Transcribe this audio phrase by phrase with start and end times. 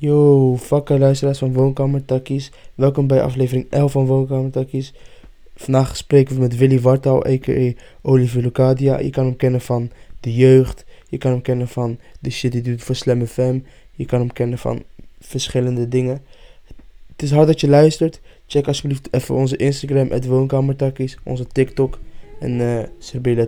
[0.00, 2.50] Yo, vakke luisteraars van Woonkamer Takkies.
[2.74, 4.94] Welkom bij aflevering 11 van Woonkamer Takkies.
[5.54, 7.72] Vandaag spreken we met Willy Wartaal, a.k.a.
[8.02, 8.98] Oliver Lucadia.
[8.98, 9.90] Je kan hem kennen van
[10.20, 10.84] De Jeugd.
[11.08, 13.60] Je kan hem kennen van de shit die doet voor Slam FM.
[13.92, 14.82] Je kan hem kennen van
[15.18, 16.22] verschillende dingen.
[17.12, 18.20] Het is hard dat je luistert.
[18.46, 21.18] Check alsjeblieft even onze Instagram, het Woonkamertakkies.
[21.24, 21.98] Onze TikTok
[22.38, 23.46] en uh, Serbia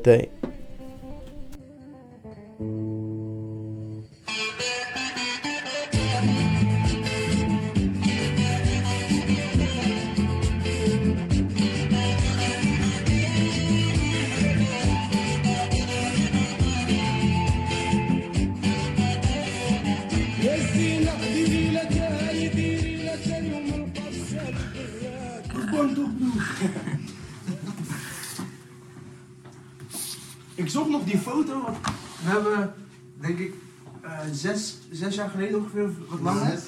[30.62, 31.76] Ik zocht nog die foto, want
[32.24, 32.74] we hebben,
[33.20, 33.54] denk ik,
[34.00, 36.58] eh, zes, zes jaar geleden ongeveer, of wat langer.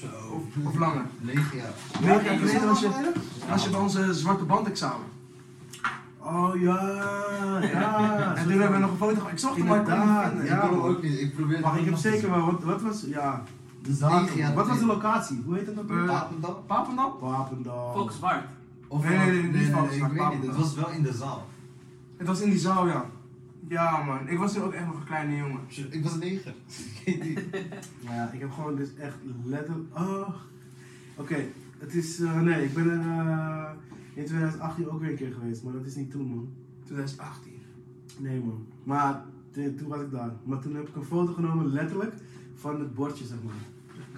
[0.00, 0.06] Zo.
[0.06, 1.04] Of, of langer.
[1.18, 1.72] Negen jaar.
[2.00, 3.12] Negen jaar geleden was je,
[3.48, 5.06] was je bij onze zwarte bandexamen.
[6.18, 6.80] Oh ja,
[7.60, 8.34] ja.
[8.36, 9.32] En toen hebben we nog een foto gemaakt.
[9.32, 10.42] Ik zocht hem maar vinden.
[10.42, 11.20] Ik ja, kon hem ook niet.
[11.20, 12.44] Ik probeer Wacht, ik heb zeker wel.
[12.44, 13.42] Wat, wat was, ja,
[13.82, 13.96] de
[14.36, 15.42] jaar Wat was de locatie?
[15.44, 15.88] Hoe heet ook?
[15.88, 15.98] weer?
[15.98, 16.64] Eh, Papendal?
[16.66, 17.10] Papendal?
[17.10, 17.92] Papendal.
[17.96, 18.44] Fox Zwart.
[18.88, 20.46] Of Nee, nee, nee, niet niet.
[20.46, 21.46] Het was wel in de zaal.
[22.16, 23.04] Het was in die zaal, ja.
[23.70, 25.60] Ja man, ik was toen ook echt nog een kleine jongen.
[25.90, 26.54] Ik was negen.
[28.08, 29.98] Ja, ik heb gewoon dus echt letterlijk.
[29.98, 30.28] Oh.
[31.16, 31.44] Oké,
[31.78, 32.20] het is.
[32.20, 33.70] eh, nee, ik ben er eh,
[34.14, 36.48] in 2018 ook weer een keer geweest, maar dat is niet toen, man.
[36.84, 37.52] 2018.
[38.18, 38.66] Nee, man.
[38.82, 39.22] Maar
[39.52, 40.32] toen was ik daar.
[40.44, 42.14] Maar toen heb ik een foto genomen, letterlijk,
[42.54, 43.54] van het bordje, zeg maar.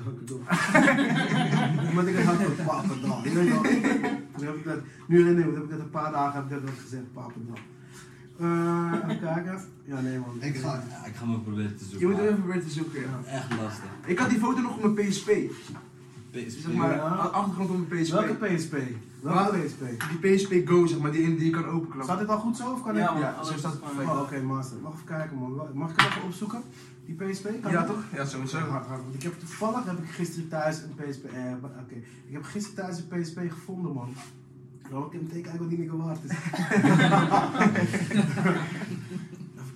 [1.89, 3.23] Omdat ik het had Papendal.
[3.23, 3.63] Weet wel.
[4.37, 7.13] Toen heb ik nu nee, heb ik dat een paar dagen heb ik dat gezegd,
[7.13, 7.59] Papendal.
[8.39, 9.61] Eh, even kijken.
[9.85, 10.37] Ja, nee, man.
[10.43, 12.09] Ik ga, Ja, ik ga me proberen te Je zoeken.
[12.09, 13.21] moet er maar even weer te zoeken, ja.
[13.33, 13.85] Echt lastig.
[14.07, 15.31] Ik had die foto nog op mijn PSP.
[16.31, 16.61] PSP.
[16.61, 17.01] Zeg maar, Ja.
[17.09, 18.13] achtergrond op mijn PSP.
[18.13, 18.77] Welke PSP?
[19.21, 19.59] Welke?
[19.59, 19.81] PSP?
[20.21, 22.05] Die PSP Go, zeg maar, die, die je kan openklappen.
[22.05, 23.03] Staat dit al goed zo of kan ik?
[23.03, 24.77] Ja, man, Ja, zo staat het gewoon- Oh, oké, master.
[24.83, 25.61] Mag even kijken, man.
[25.75, 26.63] Mag ik het even opzoeken?
[27.07, 27.45] Die PSP?
[27.63, 27.87] Kan Ja dat?
[27.87, 28.03] toch?
[28.15, 28.57] Ja, sowieso.
[28.59, 29.03] Hard, hard, hard.
[29.03, 31.25] Want Ik heb toevallig heb ik gisteren thuis een PSP.
[31.25, 31.95] Eh, oké.
[32.27, 34.15] Ik heb gisteren thuis een PSP gevonden, man.
[35.33, 36.31] Ik wat die niks waard is.
[36.31, 36.51] Even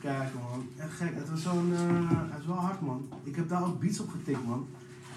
[0.00, 0.66] kijken, man.
[0.76, 1.14] Echt gek.
[1.14, 1.72] Het was zo'n.
[1.72, 3.08] eh, het is wel hard, man.
[3.24, 4.66] Ik heb daar ook beats op getikt, man.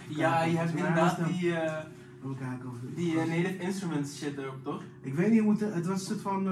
[0.07, 1.83] Ja, je hebt inderdaad die, eh,
[2.23, 4.81] Even kijken of die eh, native instruments shit erop, toch?
[5.01, 5.73] Ik weet niet hoe het.
[5.73, 6.43] Het was een soort van.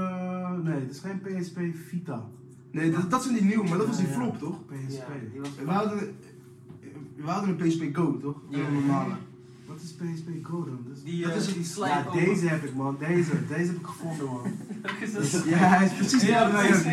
[0.63, 2.25] nee, het is geen PSP Vita.
[2.71, 4.65] Nee, dat, dat zijn die nieuwe, maar dat was die flop, toch?
[4.65, 5.07] PSP.
[5.07, 6.15] Ja, die was We hadden,
[7.15, 8.41] we hadden een PSP Go, toch?
[8.49, 8.57] Ja.
[8.57, 9.13] Een normale.
[9.67, 10.79] Wat is PSP Go dan?
[10.87, 12.95] Dat is- Die, Dat eh, is- die slide ja, deze heb ik, man.
[12.99, 13.31] Deze.
[13.47, 14.41] Deze heb ik gevonden, man.
[15.01, 16.83] Is dat- Ja, hij is precies Ja, ook, is,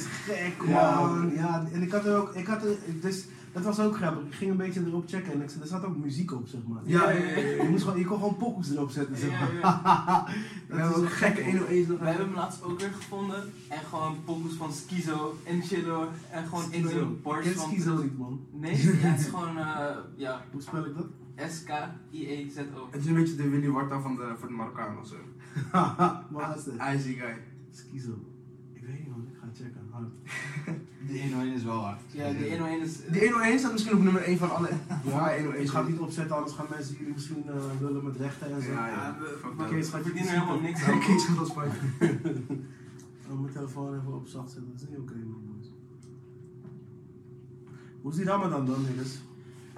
[0.00, 1.30] is gek, man.
[1.34, 4.24] Ja, en ik had er ook, ik had er, dus, dat was ook grappig.
[4.26, 6.80] Ik ging een beetje erop checken en ik, er zat ook muziek op, zeg maar.
[6.84, 7.62] Ja, ja, ja, ja.
[7.62, 9.54] Je, moest gewoon, je kon gewoon pokoes erop zetten, zeg Ja, maar.
[9.60, 10.26] ja.
[10.68, 11.98] We hebben ook gekke 101 nog.
[11.98, 13.42] We hebben hem laatst ook weer gevonden.
[13.68, 16.08] En gewoon pokus van Skizo en Chillo.
[16.30, 17.70] En gewoon in een bars Ik ken van...
[17.70, 18.40] Skizo niet, man.
[18.52, 21.06] Nee, ja, het is gewoon, eh, ja, Hoe spel ik dat?
[21.46, 22.88] S-K-I-E-Z-O.
[22.90, 25.16] Het is een beetje de Willy Warta van de, voor de Marokkanen of zo.
[26.30, 26.74] Wat is dit?
[26.74, 27.36] Icy guy.
[27.70, 28.18] Skizo.
[28.72, 29.26] Ik weet niet, man.
[29.32, 29.88] Ik ga checken.
[29.90, 30.08] Hard.
[31.08, 32.00] Die 101 is wel hard.
[32.10, 32.96] Ja, die 101 is...
[33.06, 34.68] Die 101 staat misschien op nummer 1 van alle.
[34.68, 38.04] Ja, Ja, 101 ik ga het niet opzetten, anders gaan mensen jullie misschien eh, willen
[38.04, 38.70] met rechten en zo.
[38.70, 39.16] Ja, Ja, ja.
[39.70, 41.00] we, verdienen helemaal niks aan.
[41.00, 41.72] Kees gaat als spijt.
[43.40, 45.42] Mijn telefoon even op zacht zetten, dat is niet oké, man.
[45.46, 45.72] boys.
[48.00, 49.18] Hoe is die Ramadan dan, niggas?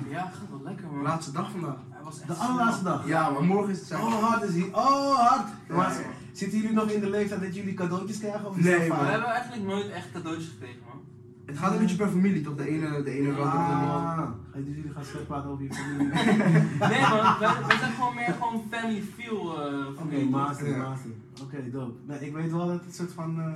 [0.08, 1.02] Ja, gaat wel lekker man.
[1.02, 1.76] Laatste dag vandaag.
[1.91, 3.06] Hij was echt De allerlaatste dag?
[3.06, 4.02] Ja, maar morgen is het zijn.
[4.02, 4.69] Oh, hard is hij.
[4.73, 5.49] Oh, hard.
[5.69, 5.99] Ja, Maar ja.
[6.32, 8.47] zitten jullie nog in de leeftijd dat jullie cadeautjes krijgen?
[8.49, 8.99] Of is Nee, man.
[8.99, 10.99] We hebben eigenlijk nooit echt cadeautjes gekregen man.
[11.47, 12.55] Het gaat een beetje per familie toch?
[12.56, 13.41] De ene, de ene de.
[13.41, 16.06] Ah, ga je dus jullie gaan slecht praten over je familie?
[16.93, 19.62] Nee man, wij, wij zijn gewoon meer gewoon family feel.
[19.69, 20.88] eh Oké, master, Ja.
[20.88, 21.11] master.
[21.43, 21.93] Oké, dope.
[22.06, 23.41] Nee, ik weet wel dat het soort van...
[23.41, 23.46] eh,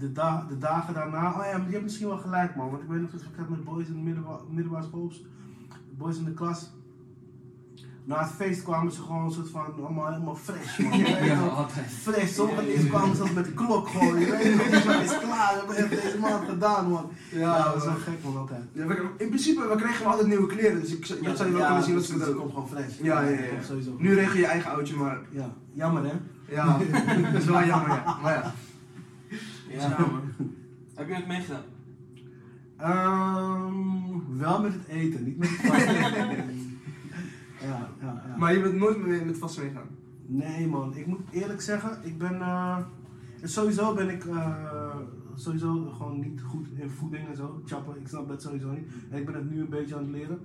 [0.00, 1.30] de, da de dagen daarna...
[1.30, 2.70] Oh ja, je hebt misschien wel gelijk man.
[2.70, 5.12] Want ik weet nog dat ik had met boys in de middelba middelbare school...
[5.98, 6.70] Boys in de klas...
[8.04, 9.64] Na het feest kwamen ze gewoon een soort van...
[9.84, 10.98] Allemaal helemaal fresh man.
[10.98, 11.56] Je weet Ja, toch?
[11.56, 11.86] altijd.
[11.86, 14.18] Fresh, sommigen die kwamen zelfs met de klok gewoon.
[14.20, 15.62] Je weet nog, is klaar.
[15.68, 17.10] We hebben deze maand gedaan man.
[17.30, 18.62] Ja, dat is wel gek man altijd.
[18.72, 18.82] Ja,
[19.16, 21.96] in principe, we kregen altijd nieuwe kleren, dus ik, dat zou je wel kunnen zien
[21.96, 22.98] als het het komt gewoon fresh.
[23.02, 23.62] Ja, ja, ja.
[23.62, 23.94] Sowieso.
[23.98, 26.12] Nu regel je je eigen oudje, maar Ja, jammer hè?
[26.54, 26.78] ja,
[27.32, 28.18] dat is wel jammer, ja.
[28.22, 28.52] Maar ja.
[29.70, 30.22] Ja man.
[30.94, 31.62] Heb je het meegedaan?
[32.76, 35.94] Ehm, wel met het eten, niet met het vasten.
[37.68, 38.36] ja, ja, ja.
[38.38, 39.88] Maar je bent nooit meer met vast meegaan.
[40.26, 42.78] Nee man, ik moet eerlijk zeggen, ik ben, eh,
[43.42, 44.96] sowieso ben ik eh,
[45.34, 48.86] sowieso gewoon niet goed in voeding en zo, chappen, ik snap dat sowieso niet.
[49.10, 50.38] En ik ben het nu een beetje aan het leren.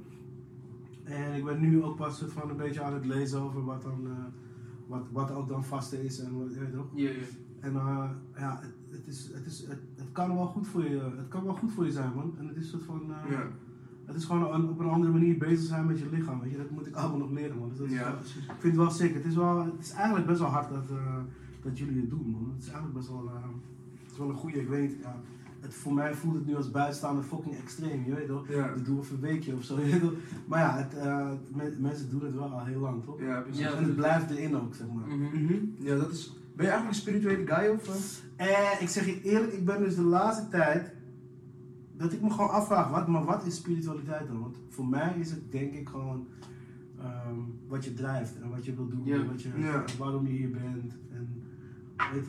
[1.03, 3.81] En ik ben nu ook pas soort van een beetje aan het lezen over wat
[3.81, 4.11] dan, eh,
[4.87, 6.87] wat, wat ook dan vasten is en wat, je weet toch.
[6.93, 7.15] Ja, ja.
[7.59, 8.61] En eh, ja,
[9.05, 11.71] het, is, het, is, het, het kan wel goed voor je, het kan wel goed
[11.71, 12.33] voor je zijn man.
[12.37, 13.47] En het is soort van, eh, Ja.
[14.05, 16.57] het is gewoon een- op een andere manier bezig zijn met je lichaam, weet je.
[16.57, 17.69] Dat moet ik allemaal nog leren man.
[17.69, 19.13] Dus dat is Ja, ik vind het wel sick.
[19.13, 21.15] Het is, wel, het is eigenlijk best wel hard dat, eh,
[21.63, 22.51] dat jullie het doen, man.
[22.53, 23.43] Het is eigenlijk best wel, eh,
[24.03, 25.15] het is wel een goede, ik weet ja.
[25.59, 28.47] Het, voor mij voelt het nu als buitenstaander fucking extreem, je weet toch?
[28.47, 28.67] Ja.
[28.73, 30.13] Dat doen we voor een weekje of zo, je weet toch?
[30.47, 33.19] Maar ja, het, eh, men- mensen doen het wel al heel lang, toch?
[33.19, 33.61] Ja, precies.
[33.61, 33.71] Ja.
[33.73, 35.07] En het blijft erin ook, zeg maar.
[35.17, 35.53] Mhm.
[35.77, 36.37] Ja, dat is.
[36.55, 37.87] Ben je eigenlijk een spirituele guy of?
[38.37, 38.73] eh?
[38.75, 40.93] Eh, ik zeg je eerlijk, ik ben dus de laatste tijd
[41.97, 44.39] dat ik me gewoon afvraag, wat, maar wat is spiritualiteit dan?
[44.39, 46.27] Want voor mij is het denk ik gewoon
[46.99, 47.35] ehm,
[47.67, 49.49] wat je drijft en wat je wil doen, en wat je,
[49.97, 50.93] waarom je hier bent.
[51.11, 51.43] En,
[52.13, 52.25] weet.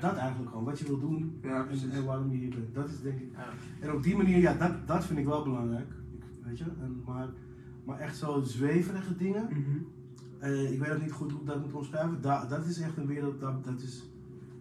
[0.00, 2.74] Dat eigenlijk gewoon, wat je wil doen Ja, en, waarom je hier bent.
[2.74, 3.30] Dat is denk ik.
[3.36, 3.48] Ja.
[3.86, 5.88] En op die manier, ja, dat, dat vind ik wel belangrijk.
[6.12, 7.28] Ik- Weet je, en, maar,
[7.84, 9.44] maar echt zo zweverige dingen.
[9.50, 9.78] Mhm.
[10.38, 12.20] Eh, ik weet ook niet goed hoe ik dat moet omschrijven.
[12.20, 14.08] Da, dat is echt een wereld, dat, dat is,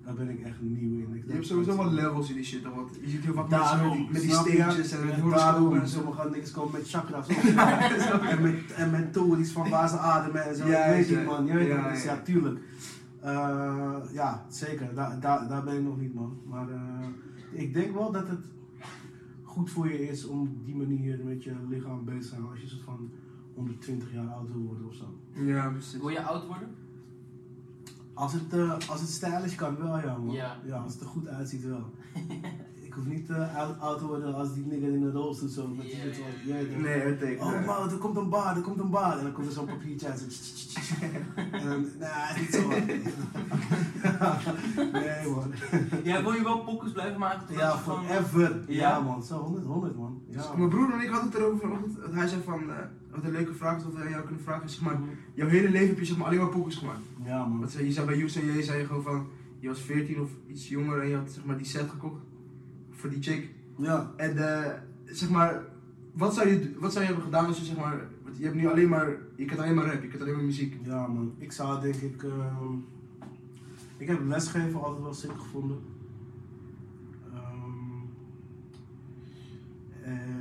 [0.05, 1.15] daar ben ik echt nieuw in.
[1.15, 2.63] Ik, Je hebt sowieso wel levels in die shit?
[2.63, 5.87] Want je ziet heel vaak Daarom, mensen met die, met steentjes en met horoscopen en
[5.87, 5.97] zo.
[5.97, 7.27] sommige niks komen met chakras
[8.33, 9.17] en met, en met
[9.51, 10.67] van waar ze ademen en zo.
[10.67, 12.21] Ja, weet man, je weet ja, dus ja.
[12.21, 12.59] tuurlijk.
[13.19, 16.37] Eh, ja, zeker, daar, daar, daar ben ik nog niet man.
[16.45, 17.07] Maar eh,
[17.51, 18.45] ik denk wel dat het
[19.43, 22.61] goed voor je is om op die manier met je lichaam bezig te zijn als
[22.61, 23.09] je soort van
[23.57, 25.05] onder 20 jaar oud wil worden of zo.
[25.33, 25.99] Ja, precies.
[25.99, 26.67] Wil je oud worden?
[28.13, 30.35] Als het, eh, als het stylish kan wel ja man.
[30.35, 30.77] Ja.
[30.83, 31.83] als het er goed uitziet wel.
[32.87, 35.67] ik hoef niet eh, oud, oud te worden als die nigger in de rolstoel zo.
[35.67, 35.95] Met die.
[36.77, 37.45] Nee, het teken.
[37.45, 39.17] Oh man, er komt een bar, er komt een bar.
[39.17, 40.25] En dan komt er zo'n papiertje uit.
[41.51, 42.85] En dan, nah, is niet zo hard.
[44.91, 45.51] nee man.
[46.03, 47.55] Ja, wil je wel pokus blijven maken?
[47.55, 48.63] Ja, forever.
[48.67, 48.99] Ja, Ja?
[48.99, 50.21] man, zo 100, 100 man.
[50.29, 50.57] Ja, Dus man.
[50.57, 51.95] mijn broer en ik hadden het erover vanochtend.
[52.01, 52.75] dat Hij zei van, eh,
[53.17, 54.65] wat een leuke vraag is dat we aan jou kunnen vragen.
[54.65, 54.99] is, Zeg maar,
[55.33, 56.99] jouw hele leven heb je zeg maar, alleen maar pokus gemaakt.
[57.25, 57.59] Ja man.
[57.59, 59.27] Wat zei, je zei bij Youssef en J zei je gewoon van,
[59.59, 62.21] je was 14 of iets jonger en je had zeg maar, die set gekocht
[62.91, 63.49] voor die chick.
[63.77, 64.11] Ja.
[64.15, 64.71] En eh,
[65.05, 65.63] zeg maar,
[66.13, 68.55] wat zou, je, wat zou je hebben gedaan als je zeg maar, want je hebt
[68.55, 70.75] nu alleen maar, je kent alleen maar rap, je kent alleen maar muziek.
[70.83, 72.23] Ja man, ik zou denk ik.
[72.23, 72.73] ehm,
[73.97, 75.77] ik heb lesgeven altijd wel sick gevonden.
[77.33, 78.01] Ehm,
[80.03, 80.36] en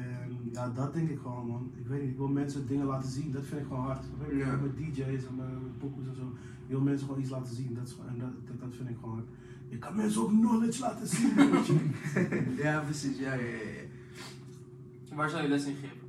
[0.56, 1.70] ja, dat denk ik gewoon man.
[1.74, 4.04] Ik weet niet, ik wil mensen dingen laten zien, dat vind ik gewoon hard.
[4.28, 4.56] Ik Ja.
[4.56, 6.26] Met DJ's en eh, met pokoes en zo.
[6.66, 8.96] Ik wil mensen gewoon iets laten zien, dat, is, en dat, dat, dat vind ik
[9.00, 9.28] gewoon hard.
[9.68, 11.34] Ik kan mensen ook knowledge laten zien.
[11.36, 12.54] je.
[12.64, 15.16] ja, precies, ja, ja, ja.
[15.16, 16.04] Waar zou je les in geven?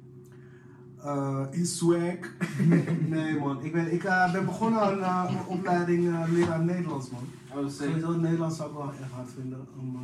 [1.04, 2.20] Eh, in swag.
[3.16, 7.10] nee man, ik ben, ik, eh, ben begonnen aan eh, een opleiding eh, leraar Nederlands
[7.10, 7.24] man.
[7.54, 7.72] Oh, zeker.
[7.72, 10.02] Sowieso in Nederland zou ik wel echt hard vinden om, eh,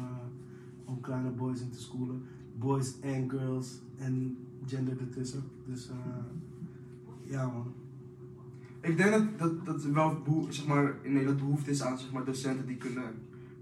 [0.86, 2.24] om kleine boys in te schoolen.
[2.64, 5.44] Boys en girls en gender ertussen.
[5.66, 5.96] Dus eh,
[7.32, 7.74] ja man.
[8.82, 12.26] Ik denk dat, dat, dat wel zeg maar, in Nederland behoefte is aan zeg maar,
[12.26, 13.04] docenten die kunnen,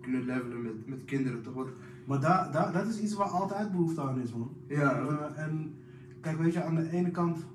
[0.02, 1.54] kunnen levelen met, met kinderen, toch?
[1.54, 1.70] Want,
[2.06, 4.52] Maar daar daar dat is iets waar altijd behoefte aan is man.
[4.68, 5.74] ja, En, eh, en
[6.22, 7.46] kijk, weet je, aan de ene kant,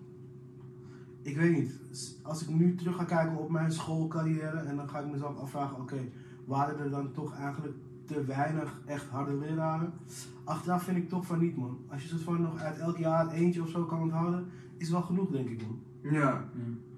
[1.23, 1.79] ik weet niet,
[2.23, 5.81] als ik nu terug ga kijken op mijn schoolcarrière en dan ga ik mezelf afvragen,
[5.81, 6.09] oké,
[6.45, 7.77] waren er dan toch eigenlijk
[8.07, 9.93] te weinig echt harde leraren?
[10.45, 11.79] Achteraf vind ik toch van niet man.
[11.89, 14.47] Als je soort van nog uit elk jaar eentje of zo kan onthouden,
[14.77, 16.13] is wel genoeg denk ik man.
[16.13, 16.45] ja.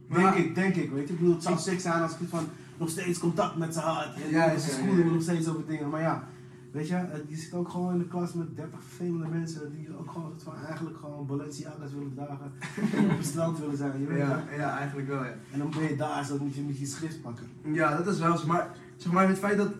[0.09, 1.13] Denk Maar- ik, denk ik, weet je.
[1.15, 2.45] Ik bedoel, het zou sick zijn als ik van
[2.79, 4.15] nog steeds contact met ze had.
[4.15, 5.11] En Ja, ja, ja, ze ja, schoolen me ja.
[5.13, 5.89] nog steeds over dingen.
[5.89, 6.29] Maar ja,
[6.73, 10.11] weet je, je zit ook gewoon in de klas met 30 vervelende mensen die ook
[10.11, 12.53] gewoon van eigenlijk gewoon Balenciaga's willen dragen.
[12.97, 15.35] en op het strand willen zijn, je weet Ja, ja, eigenlijk wel, ja.
[15.53, 17.47] En dan ben je daar, zo moet je met je schrift pakken.
[17.63, 18.47] Ja, dat is wel zo.
[18.47, 19.71] Maar zeg maar het feit dat,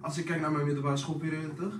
[0.00, 1.74] als ik kijk naar mijn middelbare schoolperiode toch,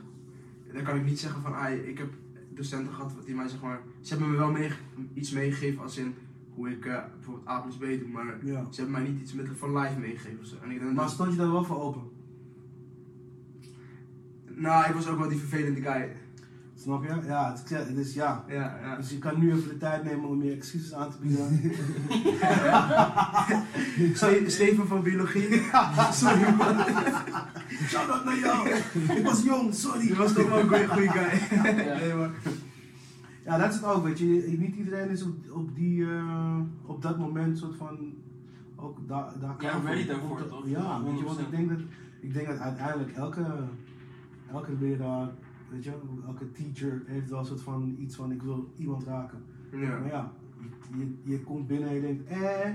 [0.72, 2.08] dan kan ik niet zeggen van, ah, ik heb
[2.54, 4.70] docenten gehad die mij zeg maar, ze hebben me wel mee,
[5.14, 6.14] iets meegegeven als in
[6.54, 8.66] hoe ik eh, bijvoorbeeld A plus B doe, maar Ja.
[8.70, 10.56] ze hebben mij niet iets met van live meegegeven zo.
[10.62, 12.02] En ik denk, Maar stond je daar wel voor open?
[14.54, 16.12] nou, ik was ook wel die vervelende guy.
[16.82, 17.26] Snap je?
[17.26, 18.44] Ja, het, is- dus ja.
[18.48, 18.96] Ja, ja.
[18.96, 21.60] Dus je kan nu even de tijd nemen om je excuses aan te bieden.
[24.16, 25.62] Ste- Steven van biologie.
[26.12, 26.76] Sorry man.
[27.90, 28.68] Shout-out naar jou!
[29.16, 30.06] Ik was jong, sorry!
[30.08, 31.56] Je was toch wel een goede, goede guy.
[31.56, 31.98] Ja.
[31.98, 32.30] Nee, maar,
[33.44, 34.24] Ja, dat is het ook, weet je.
[34.58, 37.98] Niet iedereen is op, op, die, eh, op dat moment soort van...
[38.76, 39.90] Ook daar daar klaar voor.
[39.90, 40.62] ready daarvoor, toch?
[40.68, 41.40] Ja, weet je, want 100%.
[41.42, 41.78] ik denk dat,
[42.20, 43.46] ik denk dat uiteindelijk elke,
[44.52, 45.28] elke leraar,
[45.70, 45.92] weet je,
[46.26, 49.42] elke teacher heeft wel een soort van iets van ik wil iemand raken.
[49.70, 49.98] ja.
[49.98, 52.70] Maar ja, je, je, je komt binnen en je denkt, eh,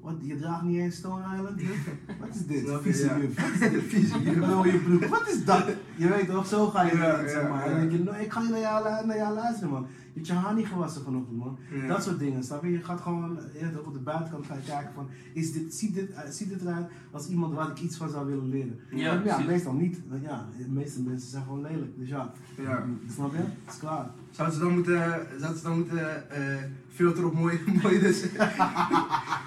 [0.00, 1.60] wat, je draagt niet eens Stone Island?
[2.20, 2.70] Wat is dit?
[2.80, 3.18] Vieze ja.
[3.18, 3.34] juf.
[3.40, 4.22] Wat is dit?
[4.22, 5.04] Je broek.
[5.04, 5.64] Wat is dat?
[5.96, 7.64] Je weet toch, zo ga je Ja, zeg maar.
[7.64, 9.86] En dan denk je, nou, ik ga niet naar jou, naar jou luisteren, man.
[10.12, 11.58] Je hebt je haar niet gewassen vanochtend, man.
[11.88, 12.70] Dat soort dingen, snap je?
[12.70, 13.38] Je gaat gewoon
[13.86, 17.28] op de buitenkant gaan kijken van, is dit, ziet, dit, eh, ziet dit eruit als
[17.28, 18.80] iemand waar ik iets van zou willen leren?
[18.90, 20.00] Ja, meestal niet.
[20.08, 21.98] Want ja, de meeste mensen zijn gewoon lelijk.
[21.98, 22.84] Dus ja, Ja.
[23.14, 23.38] snap je?
[23.38, 24.10] Het is klaar.
[24.30, 28.24] Zouden ze dan moeten, zouden ze dan moeten eh, filteren op mooie, mooie dus.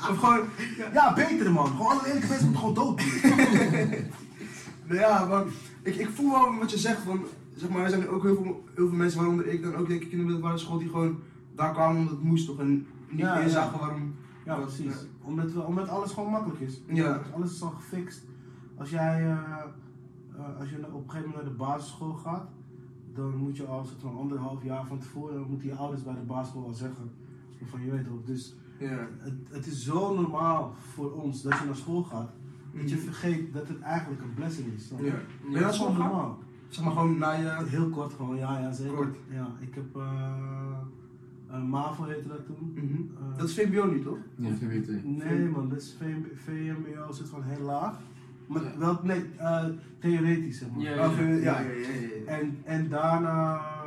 [0.10, 0.40] of gewoon,
[0.94, 1.68] Ja, beter man.
[1.68, 3.02] Gewoon alle lelijke mensen moeten gewoon dood.
[4.88, 5.44] nou ja, maar
[5.82, 7.22] ik, ik voel wel wat je zegt van,
[7.56, 10.02] zeg maar, er zijn ook heel veel, heel veel mensen, waaronder ik dan ook denk
[10.02, 11.20] ik in de middelbare school, die gewoon
[11.56, 14.16] daar kwamen omdat het moest toch en niet Ja, meer zagen waarom.
[14.46, 14.96] Ja, precies.
[15.22, 16.82] Omdat, we- omdat alles gewoon makkelijk is.
[16.88, 17.22] Ja.
[17.36, 18.24] Alles is al gefixt.
[18.78, 22.48] Als jij eh, eh, als je op een gegeven moment naar de basisschool gaat,
[23.14, 26.14] dan moet je al soort van anderhalf jaar van tevoren, dan moeten je ouders bij
[26.14, 27.12] de basisschool al zeggen.
[27.70, 28.24] Van je weet toch.
[28.26, 29.08] Dus Ja.
[29.18, 32.32] het, het is zo normaal voor ons dat je naar school gaat,
[32.76, 33.06] dat je Mhm.
[33.06, 34.92] vergeet dat het eigenlijk een blessing is.
[35.02, 35.60] Ja.
[35.62, 36.40] Dat is gewoon normaal.
[36.68, 37.64] Zeg maar gewoon na je.
[37.66, 38.94] Heel kort gewoon, ja, ja zeker.
[38.96, 39.18] Kort.
[39.30, 40.78] Ja, ik heb eh
[41.50, 42.72] eh, MAVO heette dat toen.
[42.76, 42.84] Mhm.
[43.32, 44.18] Eh, Dat is VBO nu toch?
[44.36, 45.04] Ja, VWT.
[45.06, 48.00] Nee man, dat is VM VMBO zit van heel laag.
[48.48, 48.78] Maar Ja.
[48.78, 49.66] wel, nee, eh,
[50.00, 50.82] theoretisch zeg maar.
[50.84, 51.06] Ja, ja.
[51.12, 52.32] Ja, ja, ja, ja, ja.
[52.40, 53.83] En, en daarna ik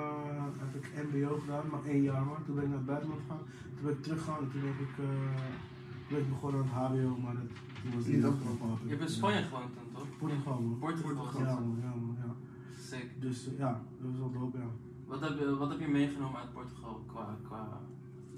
[1.05, 2.43] MBO gedaan, maar één jaar maar.
[2.45, 3.45] Toen ben ik naar het buitenland gegaan.
[3.75, 7.17] Toen ben ik teruggegaan en toen heb ik, toen ben ik begonnen aan het HBO,
[7.25, 7.51] maar dat
[7.87, 8.79] toen was Niet afgelopen.
[8.83, 10.19] Je hebt in Spanje gewoond toen, toch?
[10.19, 10.79] Portugal man.
[10.79, 11.43] Portugal.
[11.43, 12.35] Ja man, ja man, ja.
[12.81, 13.21] Sick.
[13.21, 14.71] Dus eh, ja, dat was wel dope ja.
[15.07, 17.81] Wat heb je, wat heb je meegenomen uit Portugal qua, qua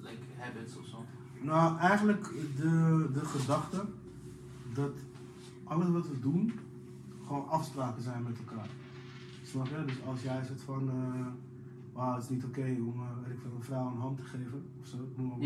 [0.00, 1.04] like, habits of zo?
[1.40, 2.24] Nou, eigenlijk
[2.56, 3.84] de, de gedachte
[4.74, 4.92] dat
[5.64, 6.52] alles wat we doen
[7.26, 8.68] gewoon afspraken zijn met elkaar.
[9.44, 9.84] Snap je?
[9.84, 11.26] Dus als jij zegt van, eh
[11.98, 14.22] wauw, het is niet oké om eh, weet ik veel, een vrouw een hand te
[14.22, 15.38] geven of zo, noem maar.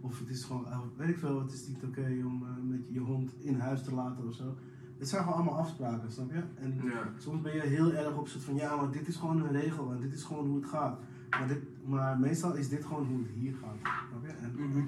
[0.00, 2.88] Of het is gewoon, eh, weet ik veel, het is niet oké om eh, met
[2.88, 4.54] je hond in huis te laten of zo.
[4.98, 6.42] Het zijn gewoon allemaal afspraken, snap je?
[6.54, 6.80] En
[7.18, 9.92] soms ben je heel erg op soort van, ja, maar dit is gewoon een regel
[9.92, 10.98] en dit is gewoon hoe het gaat.
[11.30, 13.76] Maar, dit, maar meestal is dit gewoon hoe het hier gaat,
[14.10, 14.30] snap je?
[14.32, 14.84] En, Mhm.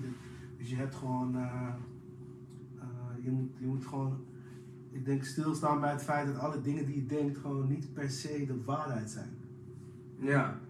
[0.59, 1.37] Dus je hebt gewoon,
[3.23, 4.25] je, moet, je moet gewoon,
[4.91, 8.11] ik denk stilstaan bij het feit dat alle dingen die je denkt gewoon niet per
[8.11, 9.31] se de waarheid zijn.
[10.19, 10.61] Ja.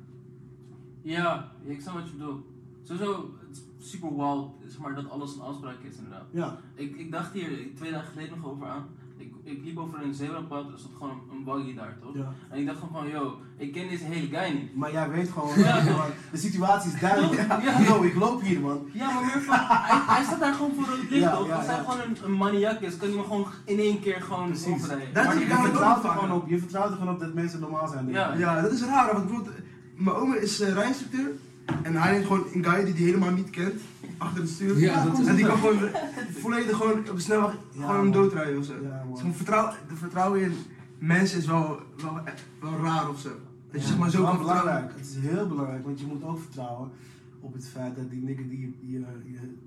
[1.02, 2.44] Ja, ik snap wat je bedoelt.
[2.82, 6.26] Sowieso, het is super wild, zeg maar, dat alles een afspraak is inderdaad.
[6.30, 8.86] Ja, Ik, ik dacht hier twee dagen geleden nog over aan.
[9.16, 12.14] Ik, ik liep over een zebrapad, er stond gewoon een buggy daar, toch?
[12.14, 12.32] ja.
[12.48, 14.76] En ik dacht gewoon van, yo, ik ken deze hele guy niet.
[14.76, 15.74] Maar jij weet gewoon, Ja.
[15.84, 17.34] man, de situatie is duidelijk.
[17.62, 17.80] Ja.
[17.88, 18.88] Yo, ik loop hier man.
[18.92, 21.46] Ja, maar meer van, hij, hij staat daar gewoon voor het licht, Ja, toch?
[21.46, 21.82] ja, Als hij ja.
[21.82, 24.72] gewoon een, een maniak is, kan hij me gewoon in één keer gewoon Precies.
[24.72, 25.14] overrijden.
[25.14, 27.60] Dat Maar zie je vertrouwt er gewoon op, je vertrouwt er gewoon op dat mensen
[27.60, 28.08] normaal zijn.
[28.08, 28.34] Ja.
[28.34, 29.56] Ja, dat is raar, want bijvoorbeeld,
[29.94, 31.30] mijn oma is uh, rijinstructeur
[31.82, 33.80] en hij neemt gewoon een guy die hij helemaal niet kent
[34.18, 34.78] achter het stuur.
[34.78, 35.78] Ja, dat is en die kan gewoon
[36.40, 38.72] volledig gewoon op de snelweg gewoon hem doodrijden of zo.
[38.82, 39.12] Ja, man.
[39.12, 40.54] Dus mijn vertrouw, de vertrouwen in
[40.98, 42.20] mensen is wel, wel,
[42.60, 43.30] wel raar of zo.
[43.70, 44.64] Dat je zeg maar het zo is kan vertrouwen.
[44.64, 44.98] belangrijk.
[44.98, 46.90] Het is heel belangrijk, want je moet ook vertrouwen
[47.40, 49.04] op het feit dat die nigger die je, je,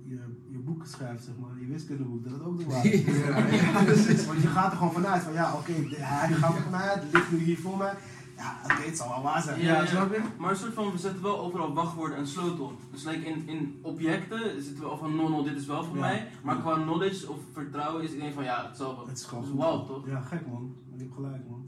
[0.08, 0.20] je,
[0.51, 3.17] je, boek schrijft, zeg maar, je wiskundeboek, dat het ook de waarheid is.
[3.25, 4.25] Ja, ja, precies.
[4.25, 7.32] Want je gaat er gewoon vanuit van ja, oké, hij gaat er vanuit, het ligt
[7.32, 7.94] nu hier voor mij.
[8.38, 9.60] Ja, oké, het zal wel waar zijn.
[9.62, 9.86] Ja, Ja, ja.
[9.86, 10.22] snap je?
[10.38, 12.72] Maar een soort van, we zetten wel overal wachtwoorden en sleutel.
[12.92, 15.94] Dus like in, in objecten zitten we al van, no, no, dit is wel van
[15.96, 16.00] Ja.
[16.00, 16.27] mij.
[16.44, 19.08] Maar qua knowledge of vertrouwen is iedereen van, ja, het zal wel.
[19.08, 20.08] Het is gewoon Dus toch?
[20.08, 20.75] Ja, gek man.
[20.96, 21.63] Je hebt gelijk man.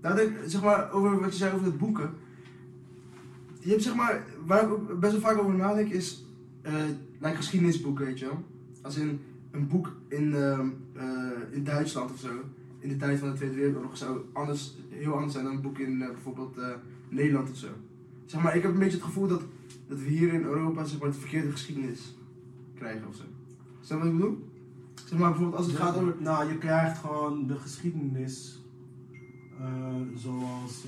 [0.00, 2.14] Nou, denk, zeg maar, over wat je zei over het boeken.
[3.60, 6.24] Je hebt zeg maar, waar ik ook best wel vaak over nadenk, is
[6.62, 6.74] eh
[7.20, 8.44] like geschiedenisboeken, weet je wel.
[8.82, 9.20] Als in
[9.50, 11.04] een boek in, ehm, eh,
[11.50, 12.28] in Duitsland of zo,
[12.86, 15.78] in de tijd van de Tweede Wereldoorlog, zou anders, heel anders zijn dan een boek
[15.78, 16.68] in eh, bijvoorbeeld eh,
[17.08, 17.68] Nederland of zo.
[18.26, 19.42] Zeg maar, ik heb een beetje het gevoel dat,
[19.88, 22.16] dat we hier in Europa zeg maar, de verkeerde geschiedenis
[22.74, 23.22] krijgen of zo.
[23.80, 24.48] Snap je wat ik bedoel?
[25.04, 26.14] Zeg maar bijvoorbeeld als het gaat over.
[26.18, 28.62] Nou, je krijgt gewoon de geschiedenis
[29.60, 30.84] eh, zoals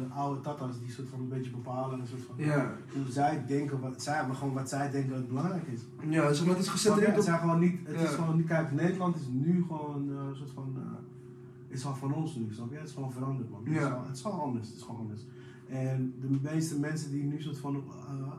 [0.00, 2.00] de oude tatas die soort van een beetje bepalen.
[2.00, 2.76] Een soort van, Ja.
[2.94, 5.80] Hoe zij denken, wat, zij hebben gewoon wat zij denken dat belangrijk is.
[6.08, 8.72] Ja, zeg maar, het is gecentreerd Het, zijn gewoon niet, het is gewoon niet, kijk,
[8.72, 12.70] Nederland is nu gewoon eh, een soort van, eh, is gewoon van ons nu, snap
[12.70, 12.76] je?
[12.76, 13.60] Het is gewoon veranderd man.
[13.64, 15.20] Het, is het is gewoon anders, het is gewoon anders.
[15.68, 18.32] En de meeste mensen die nu soort van, eh,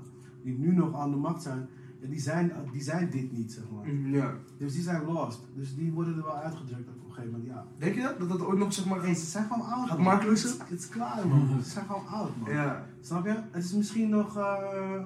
[0.43, 1.67] die nu nog aan de macht zijn,
[1.99, 3.93] die zijn, die zijn dit niet, zeg maar.
[3.93, 4.33] Ja.
[4.57, 5.39] Dus die zijn lost.
[5.55, 7.65] Dus die worden er wel uitgedrukt gegeven moment, ja.
[7.77, 8.19] Denk je dat?
[8.19, 9.01] Dat dat ooit nog, zeg maar...
[9.01, 9.97] Hey, ze zijn gewoon oud, Gaat.
[9.99, 10.49] Mark Het lussen?
[10.49, 11.63] is- Het is klaar, man.
[11.63, 12.49] Ze zijn gewoon oud, man.
[12.51, 12.87] Ja.
[13.01, 13.41] Snap je?
[13.51, 14.37] Het is misschien nog.
[14.37, 15.03] eh,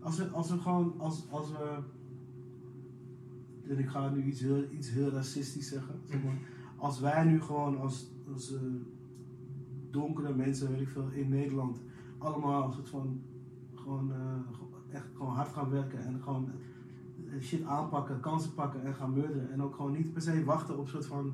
[0.00, 0.94] als, we, als we gewoon.
[0.98, 1.78] Als, als we.
[3.68, 5.94] En ik ga nu iets heel, iets heel racistisch zeggen.
[6.04, 6.38] Zeg maar.
[6.76, 8.60] Als wij nu gewoon als, als eh,
[9.90, 11.78] donkere mensen, weet ik veel, in Nederland.
[12.18, 13.20] allemaal een soort van.
[13.74, 14.08] gewoon.
[14.52, 16.48] gewoon echt gewoon hard gaan werken en gewoon.
[17.40, 19.52] Shit aanpakken, kansen pakken en gaan murderen.
[19.52, 21.32] En ook gewoon niet per se wachten op soort van.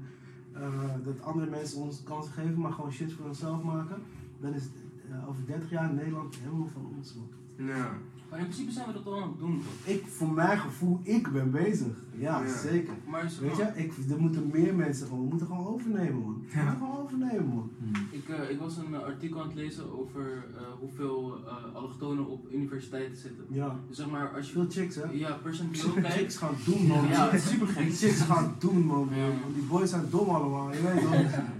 [0.52, 0.62] eh,
[1.04, 3.96] dat andere mensen ons kansen geven, maar gewoon shit voor onszelf maken.
[4.40, 4.68] Dan is
[5.10, 7.14] eh, over 30 jaar in Nederland helemaal van ons.
[7.56, 7.88] Ja.
[8.30, 9.94] Maar in principe zijn we dat al aan het doen toch?
[9.94, 11.86] Ik, voor mijn gevoel, ik ben bezig.
[12.10, 12.56] Ja, Ja.
[12.58, 12.92] zeker.
[13.08, 16.44] Maar is- Weet je, ik, er moeten meer mensen gewoon, we moeten gewoon overnemen man.
[16.48, 16.62] We Ja.
[16.64, 17.70] moeten gewoon overnemen man.
[18.10, 22.26] Ik, eh, ik was een eh, artikel aan het lezen over eh, hoeveel eh, allochtonen
[22.26, 23.44] op universiteiten zitten.
[23.48, 23.76] Ja.
[23.88, 25.02] Dus zeg maar, als je Veel chicks hè.
[25.12, 27.08] ja, percentueel Chicks kijkt, gaan doen man.
[27.08, 27.92] ja, super Die gek.
[27.94, 29.08] chicks gaan doen man.
[29.14, 29.26] Ja.
[29.42, 31.10] Want die boys zijn dom allemaal, je weet toch.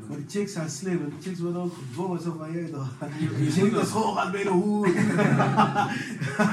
[0.09, 2.73] Maar die chicks zijn slim en die chicks worden ook gedwongen zo van, je weet
[2.73, 2.89] toch.
[3.39, 3.87] Je Je ziet dat.
[3.87, 4.39] school gaat je.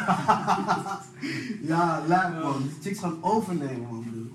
[1.71, 2.61] ja, lijp man.
[2.61, 4.03] Die chicks gaan overnemen man.
[4.11, 4.25] broer.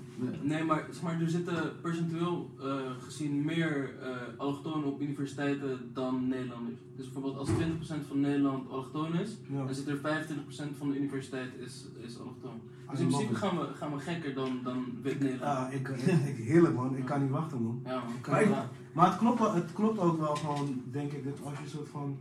[0.41, 6.27] Nee, maar, zeg maar er zitten percentueel eh, gezien meer eh allochtonen op universiteiten dan
[6.27, 6.79] Nederlanders.
[6.95, 9.65] Dus bijvoorbeeld als 20% van Nederland allochtoon is, Ja.
[9.65, 12.61] dan zit er 25% van de universiteit is, is allochtoon.
[12.91, 15.57] Dus in principe gaan we, gaan we gekker dan, dan wit Nederland.
[15.57, 16.05] Ja, ik, ik,
[16.37, 16.97] ik, heerlijk man.
[16.97, 17.81] Ik kan niet wachten man.
[17.85, 18.13] Ja, man.
[18.29, 18.49] Maar ik-.
[18.93, 22.17] Maar het klopt, het klopt ook wel gewoon, denk ik, dat als je soort van,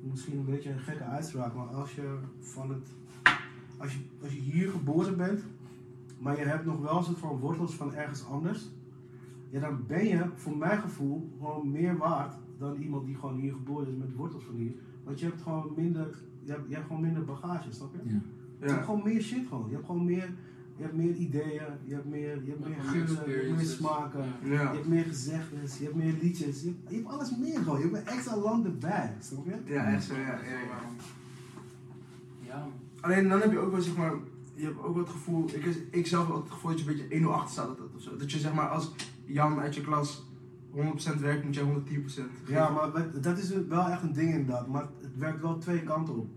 [0.00, 2.88] misschien een beetje een gekke uitspraak, maar als je van het,
[3.76, 5.42] als je, als je hier geboren bent,
[6.18, 8.68] maar je hebt nog wel een soort van wortels van ergens anders,
[9.50, 13.52] ja, dan ben je, voor mijn gevoel, gewoon meer waard dan iemand die gewoon hier
[13.52, 14.72] geboren is met wortels van hier.
[15.04, 18.12] Want je hebt gewoon minder, je hebt, je hebt gewoon minder bagage, snap je?
[18.12, 18.20] Ja.
[18.60, 19.66] Je hebt gewoon meer shit gewoon.
[19.68, 20.34] Je hebt gewoon meer,
[20.80, 24.24] je hebt meer ideeën, je hebt meer, je hebt meer geuren, je hebt meer smaken.
[24.42, 24.50] Ja.
[24.50, 27.78] Je hebt meer gezegdes, je hebt meer liedjes, je hebt, je hebt alles meer gewoon.
[27.78, 29.72] Je hebt een extra land erbij, snap je?
[29.72, 30.38] Ja, echt zo, ja.
[32.40, 32.66] ja.
[33.00, 34.12] Alleen dan heb je ook wel, zeg maar,
[34.54, 36.86] je hebt ook wel het gevoel, ik, ik zelf heb ook het gevoel dat je
[36.86, 38.16] een beetje 1 achter staat altijd of zo.
[38.16, 38.92] Dat je zeg maar als
[39.24, 40.26] Jan uit je klas
[41.16, 42.90] 100% werkt, moet jij 110% Ja, maar
[43.20, 44.66] dat is wel echt een ding inderdaad.
[44.66, 46.28] Maar het werkt wel twee kanten op.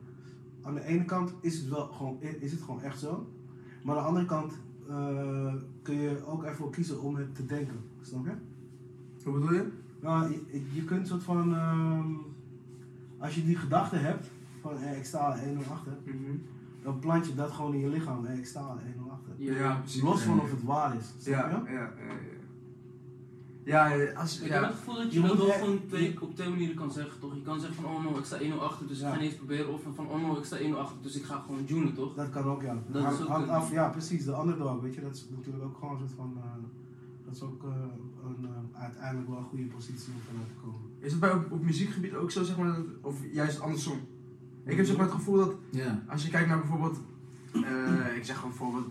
[0.61, 3.32] Aan de ene kant is het wel gewoon, is het gewoon echt zo.
[3.83, 4.53] Maar aan de andere kant
[4.89, 8.31] eh, kun je ook ervoor kiezen om het te denken, snap je?
[9.23, 9.67] Hoe bedoel je?
[10.01, 12.11] Nou, je, je kunt soort van, ehm,
[13.17, 14.27] als je die gedachte hebt,
[14.61, 15.93] van eh, ik sta 1 achter,
[16.83, 18.25] dan plant je dat gewoon in je lichaam.
[18.25, 19.33] Eh, ik sta 1 achter.
[19.37, 20.01] Ja, precies.
[20.01, 21.71] Los van of het waar is, snap Ja, je?
[21.73, 21.79] ja, ja.
[21.79, 22.32] Ja, ja,
[24.15, 24.67] als, Ik heb ja.
[24.67, 27.35] het gevoel dat je, Je dat wel twee, op twee manieren kan zeggen, toch?
[27.35, 29.07] Je kan zeggen van, oh no, ik sta 1-0 achter, dus Ja.
[29.07, 29.73] ik ga niet eens proberen.
[29.73, 32.13] Of van, oh no, ik sta 1-0 achter, dus ik ga gewoon junen, toch?
[32.15, 32.77] Dat kan ook, ja.
[32.87, 34.25] Dat ook hangt af, ja, precies.
[34.25, 36.33] De underdog, weet je, dat is natuurlijk ook gewoon een soort van.
[36.37, 36.63] eh,
[37.25, 37.69] dat is ook eh,
[38.25, 40.79] een, eh, uiteindelijk wel een goede positie om vanuit te komen.
[40.99, 43.99] Is het bij op, op muziekgebied ook zo, zeg maar, dat, of juist andersom?
[44.65, 46.03] Ik heb zeg maar het gevoel dat Ja.
[46.07, 46.97] als je kijkt naar bijvoorbeeld,
[47.53, 48.87] eh, ik zeg gewoon bijvoorbeeld,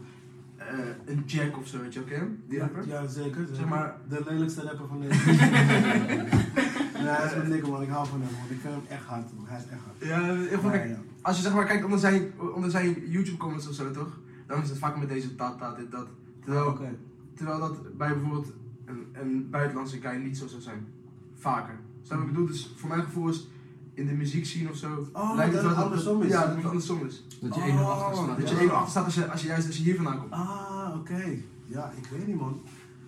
[0.68, 0.78] eh,
[1.14, 2.08] een Jack of zo, weet je ook?
[2.48, 2.86] Die rapper?
[2.86, 3.46] Ja, zeker.
[3.52, 5.26] Zeg maar- De lelijkste rapper van Nederland.
[7.02, 8.42] nee, hij is een dikke man, ik hou van hem, man.
[8.50, 9.44] Ik vind hem echt hard, man.
[9.46, 9.96] Hij is echt hard.
[10.60, 10.98] Ja, kijk, ja.
[11.22, 14.18] als je zeg maar kijkt onder zijn, onder zijn YouTube comments of zo, toch?
[14.46, 16.06] Dan is het vaak met deze tat, tat, dit, dat.
[16.44, 16.88] Terwijl, Oké.
[17.34, 18.52] terwijl dat bij bijvoorbeeld
[18.84, 20.86] een, een buitenlandse guy niet zo zou zijn.
[21.34, 21.74] Vaker.
[22.02, 22.46] Snap ik bedoel?
[22.46, 23.48] Dus voor mijn gevoel is
[23.94, 25.06] in de muziek zien of zo.
[25.12, 26.28] Oh, lijkt dat het het wel andersom is.
[26.28, 27.24] Ja, dat het andersom is.
[27.40, 28.38] Dat je Oh, 1 achter staat.
[28.38, 28.60] Dat je ja.
[28.60, 30.32] 1 achter staat als je, als je juist als je hier vandaan komt.
[30.32, 31.36] Ah, oké.
[31.66, 32.60] Ja, ik weet niet, man.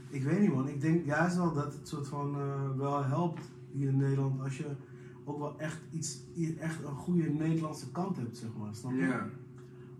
[0.08, 0.68] Ik weet niet, man.
[0.68, 3.42] Ik denk juist wel dat het soort van eh, wel helpt
[3.72, 4.66] hier in Nederland als je
[5.24, 6.18] ook wel echt iets,
[6.58, 8.74] echt een goede Nederlandse kant hebt, zeg maar.
[8.74, 8.98] Snap je?
[8.98, 9.26] Ja.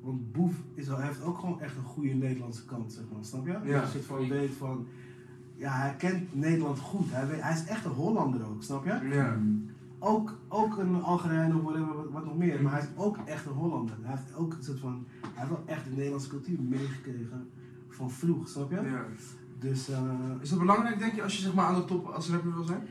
[0.01, 3.25] Want Boef is heeft ook gewoon echt een goede Nederlandse kant, zeg maar.
[3.25, 3.53] Snap je?
[3.53, 3.81] Ja.
[3.81, 4.87] Dat je soort van weet van,
[5.55, 7.11] ja, hij kent Nederland goed.
[7.11, 9.09] Hij, weet, hij is echt een Hollander ook, snap je?
[9.13, 9.39] Ja.
[10.07, 12.63] Ook, ook een Algerijn of whatever, wat, wat nog meer.
[12.63, 13.97] Maar hij is ook echt een Hollander.
[14.03, 17.51] Hij heeft ook een soort van, hij heeft wel echt de Nederlandse cultuur meegekregen
[17.89, 18.77] van vroeg, snap je?
[18.77, 19.05] ja.
[19.59, 20.01] Dus eh,
[20.41, 22.65] Is dat belangrijk, denk je, als je zeg maar aan de top als rapper wil
[22.65, 22.83] zijn?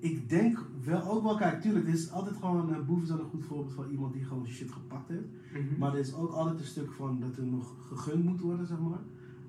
[0.00, 3.18] ik denk wel ook wel, kijk, tuurlijk, er is altijd gewoon, uh, Boef is wel
[3.18, 5.78] een goed voorbeeld van iemand die gewoon shit gepakt heeft.
[5.78, 8.78] Maar er is ook altijd een stuk van dat er nog gegund moet worden, zeg
[8.78, 8.98] maar.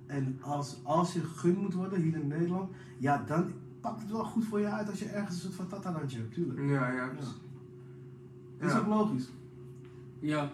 [0.06, 4.24] En als, als je gegund moet worden hier in Nederland, ja, dan pakt het wel
[4.24, 6.60] goed voor je uit als je ergens een soort van tatalandje hebt, tuurlijk.
[6.60, 7.08] Ja, ja.
[7.08, 7.34] precies.
[8.60, 8.78] Is Ja.
[8.80, 9.30] ook logisch.
[10.20, 10.52] Ja.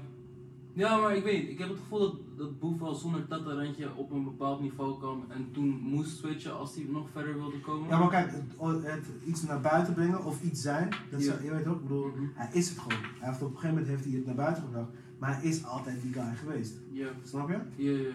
[0.74, 1.50] Ja, maar ik weet.
[1.50, 5.24] Ik heb het gevoel dat, dat Boef al zonder tatarandje op een bepaald niveau kwam
[5.30, 7.88] en toen moest switchen als hij nog verder wilde komen.
[7.90, 11.36] Ja, maar kijk, het, het iets naar buiten brengen of iets zijn, dat is, Ja.
[11.44, 12.24] je weet ook, ik bedoel, Mhm.
[12.34, 13.00] hij is het gewoon.
[13.20, 15.66] Hij heeft op een gegeven moment heeft hij het naar buiten gebracht, maar hij is
[15.66, 16.74] altijd die guy geweest.
[16.92, 17.08] Ja.
[17.24, 17.60] Snap je?
[17.76, 18.14] Ja, ja.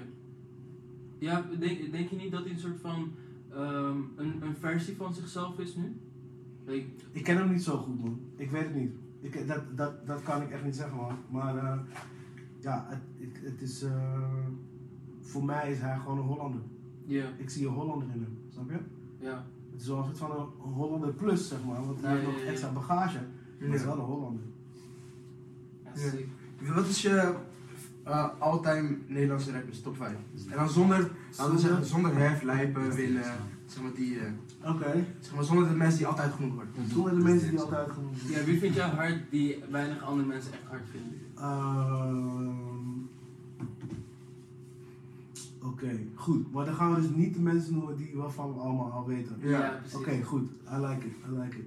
[1.18, 3.12] Ja, denk, denk je niet dat hij een soort van
[3.54, 6.00] ehm, een, een versie van zichzelf is nu?
[6.64, 8.20] Like, Ik ken hem niet zo goed, man.
[8.36, 8.92] Ik weet het niet.
[9.20, 11.16] Ik, dat, dat, dat kan ik echt niet zeggen, man.
[11.30, 11.78] Maar eh,
[12.60, 13.82] ja, het, ik, het is.
[13.82, 14.18] eh,
[15.20, 16.60] voor mij is hij gewoon een Hollander.
[17.04, 18.78] ja, Ik zie een Hollander in hem, snap je?
[19.18, 19.44] ja.
[19.72, 20.30] Het is wel een soort van
[20.64, 21.86] een Hollander plus, zeg maar.
[21.86, 22.46] Want hij Ja, heeft nog ja.
[22.50, 23.18] extra bagage.
[23.60, 24.42] Maar is wel een Hollander.
[25.94, 26.74] ja.
[26.74, 27.34] Wat is je
[28.12, 30.10] uh, all-time Nederlandse rappers, top 5?
[30.50, 33.22] En dan zonder, laten we zeggen, zonder hef, lijpen, winnen,
[33.66, 35.04] zeg maar die, eh, Oké.
[35.20, 36.72] zeg maar zonder de mensen die altijd genoemd worden.
[36.90, 38.38] Zonder de mensen die altijd genoemd worden.
[38.40, 41.20] Ja, wie vind jij hard die weinig andere mensen echt hard vinden?
[41.36, 42.50] Ehm,
[45.64, 46.52] Oké, goed.
[46.52, 49.36] Maar dan gaan we dus niet de mensen noemen die waarvan we allemaal al weten.
[49.40, 49.78] Ja.
[49.80, 49.98] precies.
[49.98, 50.50] Oké, goed.
[50.50, 51.12] I like it.
[51.28, 51.66] I like it.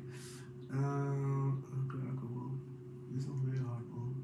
[0.72, 1.48] Ehm,
[1.84, 2.52] Oké, oké, man.
[3.12, 4.16] Dit is nog weer hard, man.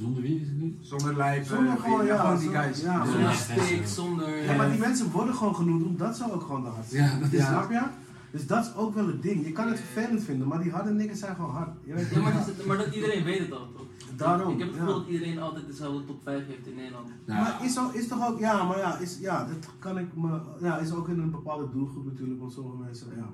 [0.00, 0.76] Zonder wie is het nu?
[0.80, 2.80] Zonder lijpen, Zonder gewoon, ja, gewoon die zonder- guys.
[2.80, 3.04] ja, Ja.
[3.04, 3.32] Zonder Ja.
[3.32, 4.42] steek, zonder...
[4.44, 7.32] Ja, maar die mensen worden gewoon genoemd omdat ze ook gewoon de hardste Ja, dat
[7.32, 7.46] is Ja.
[7.46, 7.82] Snap je?
[8.30, 9.44] Dus dat is ook wel het ding.
[9.46, 11.70] Je kan het vervelend vinden, maar die harde niggas zijn gewoon hard.
[11.84, 12.32] Je weet Ja, maar,
[12.66, 13.86] maar dat iedereen weet het al, toch?
[14.16, 14.82] Daarom, Ik heb het ja.
[14.84, 17.08] gevoel dat iedereen altijd dezelfde top 5 heeft in Nederland.
[17.26, 20.38] Maar is, zo, is toch ook, ja, maar ja, is, ja, dat kan ik me,
[20.60, 23.28] ja, is ook in een bepaalde doelgroep natuurlijk, want sommige mensen, ja.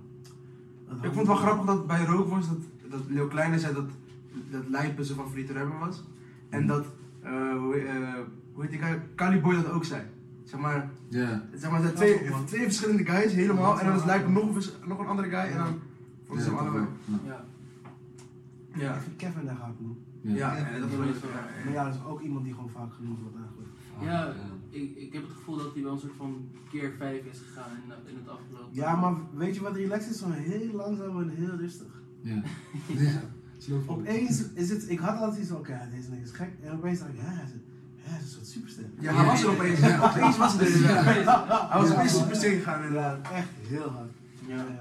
[0.94, 2.59] Ik vond het wel grappig dat bij Rookworst dat,
[2.90, 3.85] dat Leo Kleine zei dat,
[4.51, 6.03] dat Lijpen zijn favoriete rapper was.
[6.49, 6.87] En dat,
[7.23, 8.15] eh hoe, eh,
[8.53, 10.03] hoe heet die guy, Caliboy dat ook zei.
[10.45, 11.43] Zeg maar, Ja.
[11.55, 14.89] zeg maar, er zijn twee, twee verschillende guys helemaal en dan is Lijpen nog een,
[14.89, 15.79] nog een andere guy en dan
[16.25, 16.85] vonden ze hem allebei.
[17.27, 17.45] Ja.
[18.75, 18.95] Ja.
[18.95, 19.97] Ik vind Kevin daar hard, man.
[20.21, 21.07] Ja, en dat ik wel.
[21.65, 23.69] Maar ja, dat is ook iemand die gewoon vaak genoemd wordt eigenlijk.
[24.01, 24.33] Ja,
[24.71, 27.71] ik, ik heb het gevoel dat hij wel een soort van keer 5 is gegaan
[27.71, 28.69] in, in het afgelopen.
[28.71, 30.19] Ja, maar weet je wat relaxed is?
[30.19, 32.03] Zo heel langzaam en heel rustig.
[32.21, 32.43] Ja.
[33.59, 33.75] Ja.
[33.87, 36.51] Opeens is het, ik had altijd iets van, oké, deze nigga is gek.
[36.62, 37.51] En opeens dacht ik, hè, hij is,
[37.97, 38.85] hè, hij is een soort superster.
[38.99, 39.81] Ja, hij was er opeens.
[40.03, 41.71] Opeens was het er inderdaad.
[41.71, 43.31] Hij was opeens super sterk gegaan inderdaad.
[43.33, 44.11] Echt heel hard.
[44.47, 44.81] Ja, ja.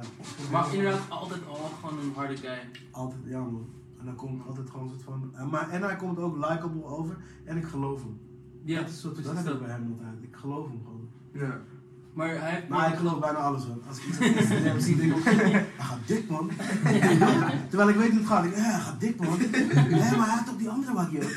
[0.52, 2.60] Maar inderdaad, altijd al gewoon een harde guy.
[2.92, 3.66] Altijd, ja man.
[4.00, 6.84] En dan komt altijd gewoon een soort van, en, maar, en hij komt ook likable
[6.84, 8.20] over en ik geloof hem.
[8.64, 9.60] Ja, dat is soort, dat.
[9.60, 10.24] bij hem altijd.
[10.24, 11.10] Ik geloof hem gewoon.
[11.32, 11.62] Ja.
[12.18, 12.68] Maar hij heeft...
[12.68, 13.78] Maar ik geloof bijna alles hoor.
[13.88, 16.52] Als ik iets op Instagram zie, denk ik, hij gaat dik man.
[17.70, 18.46] Terwijl ik weet hoe het gaat.
[18.46, 19.38] Ik, denk, ja, hij gaat dik man.
[19.90, 21.30] Nee, maar hij had ook die andere wakkie ook.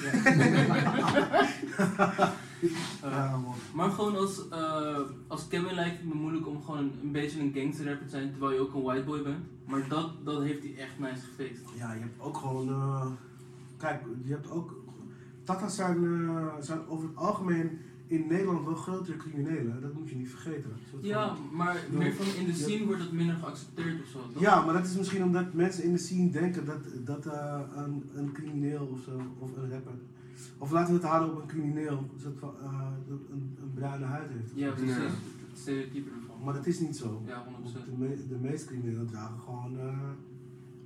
[3.75, 7.41] Maar gewoon als, eh, als Kevin lijkt het me moeilijk om gewoon een, een beetje
[7.41, 9.45] een gangster rapper te zijn terwijl je ook een white boy bent.
[9.67, 11.63] Maar dat, dat heeft hij echt nice gefixt.
[11.75, 12.69] Ja, je hebt ook gewoon.
[12.69, 13.07] eh,
[13.77, 14.75] kijk, je hebt ook.
[15.45, 17.79] Tata's zijn, eh, zijn over het algemeen
[18.11, 19.81] in Nederland wel grotere criminelen.
[19.81, 20.71] Dat moet je niet vergeten.
[21.01, 21.99] Ja, van- maar Ja.
[21.99, 22.57] meer van in de Ja.
[22.59, 24.19] scene wordt het minder geaccepteerd of zo.
[24.33, 24.43] toch?
[24.43, 28.11] Ja, maar dat is misschien omdat mensen in de scene denken dat, dat eh, een,
[28.15, 29.93] een crimineel of zo, of een rapper.
[30.59, 34.05] Of laten we het houden op een crimineel, een, soort van, eh, een, een bruine
[34.05, 34.53] huid heeft.
[34.55, 34.97] Ja, precies.
[34.97, 35.03] Ja.
[35.03, 36.45] Het stereotype ervan.
[36.45, 37.23] Maar dat is niet zo.
[37.27, 37.85] Ja, 100%.
[37.85, 39.87] De, me, de meeste criminelen dragen gewoon eh,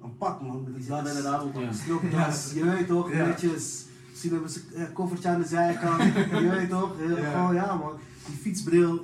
[0.02, 0.56] een pak, man.
[0.58, 1.60] Met een Die zitten das, inderdaad op Ja.
[1.68, 3.26] een stropdas, je weet toch, Ja.
[3.26, 3.86] netjes.
[4.14, 6.02] Misschien hebben ze een koffertje aan de zijkant,
[6.42, 6.98] je weet toch.
[6.98, 7.30] Heel, Ja.
[7.30, 7.92] Gewoon, ja man,
[8.26, 9.00] die fietsbril.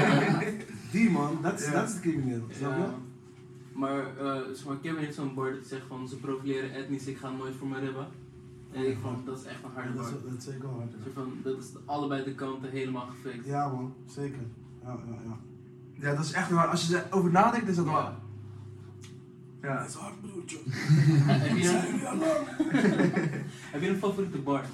[0.92, 2.84] die man, dat is, dat is de crimineel, snap je?
[3.78, 7.16] Maar, eh, zeg maar Kevin heeft zo'n bar dat zegt van ze profileren etnisch, ik
[7.16, 8.06] ga nooit voor mijn ribben.
[8.72, 10.92] En ik vond dat is echt een harde Ja, dat, is, dat is zeker hard.
[11.14, 13.46] Van, dat is allebei de kanten helemaal gefixt.
[13.48, 14.42] Ja man, zeker.
[14.82, 15.36] Ja, ja, ja.
[16.08, 16.66] Ja, dat is echt waar.
[16.66, 17.92] Als je erover nadenkt, is dat Ja.
[17.92, 18.12] waar.
[19.62, 19.84] Ja.
[19.84, 20.58] is hard broertje.
[20.66, 22.00] heb, je een,
[23.72, 24.64] heb je een favoriete bar?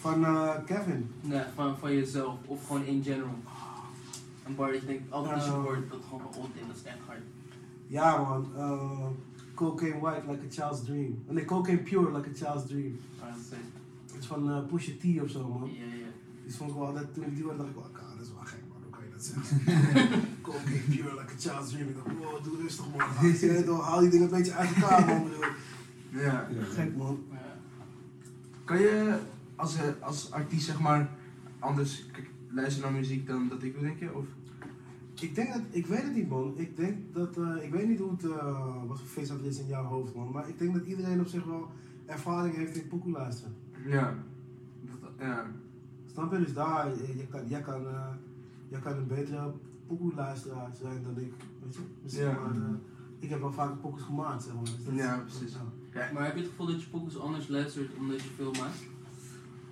[0.00, 1.10] Van eh, Kevin.
[1.20, 3.34] Nee, van, van jezelf of gewoon in general?
[4.46, 5.62] Een bar dat je denkt, altijd als je Eh.
[5.62, 7.20] hoort, dat gewoon oh dit dat is echt hard.
[7.86, 9.06] Ja man, eh,
[9.54, 11.18] cocaine white like a child's dream.
[11.28, 12.98] Nee, cocaine pure like a child's dream.
[13.20, 13.60] Dat is echt-
[14.12, 15.70] Het is van eh, Pusha T of zo man.
[15.72, 16.06] Ja, ja.
[16.44, 17.90] Die vond ik wel, dat, toen ik die hoorde dacht ik wel,
[19.30, 20.20] "Ah, dat is wel je zeggen?
[20.42, 21.88] cocaine pure like a child's dream.
[21.88, 23.30] Ik dacht, wow, doe rustig man.
[23.30, 25.30] Je Haal die dingen een beetje uit elkaar man.
[26.08, 26.48] Ja.
[26.60, 27.18] Gek man.
[27.30, 27.56] Ja.
[28.64, 29.18] Kan je
[29.56, 31.10] als, als artiest zeg maar
[31.58, 32.04] anders
[32.50, 34.14] luisteren naar muziek dan dat ik doe, denk je?
[34.14, 34.24] Of?
[35.20, 36.52] Ik denk dat, ik weet het niet man.
[36.56, 39.58] Ik denk dat, eh, ik weet niet hoe het, eh, wat voor feest dat is
[39.58, 40.30] in jouw hoofd man.
[40.30, 41.70] Maar ik denk dat iedereen op zich wel
[42.06, 43.54] ervaring heeft in pokoe luisteren.
[43.86, 44.14] Ja.
[44.80, 45.46] Dat, ja.
[46.12, 46.38] Snap je?
[46.38, 47.86] Dus daar, eh, je kan, jij, kan,
[48.74, 49.52] jij kan een betere
[49.86, 51.32] pokoe-luisteraar zijn dan ik.
[51.62, 51.80] Weet je?
[52.02, 52.32] Misschien Ja.
[52.32, 52.74] maar, eh,
[53.18, 54.62] ik heb wel vaak pokoes gemaakt, zeg maar.
[54.64, 55.52] Dus Ja, precies.
[55.52, 56.00] ja.
[56.00, 56.12] Ja.
[56.12, 58.82] Maar heb je het gevoel dat je pokus anders luistert omdat je veel maakt?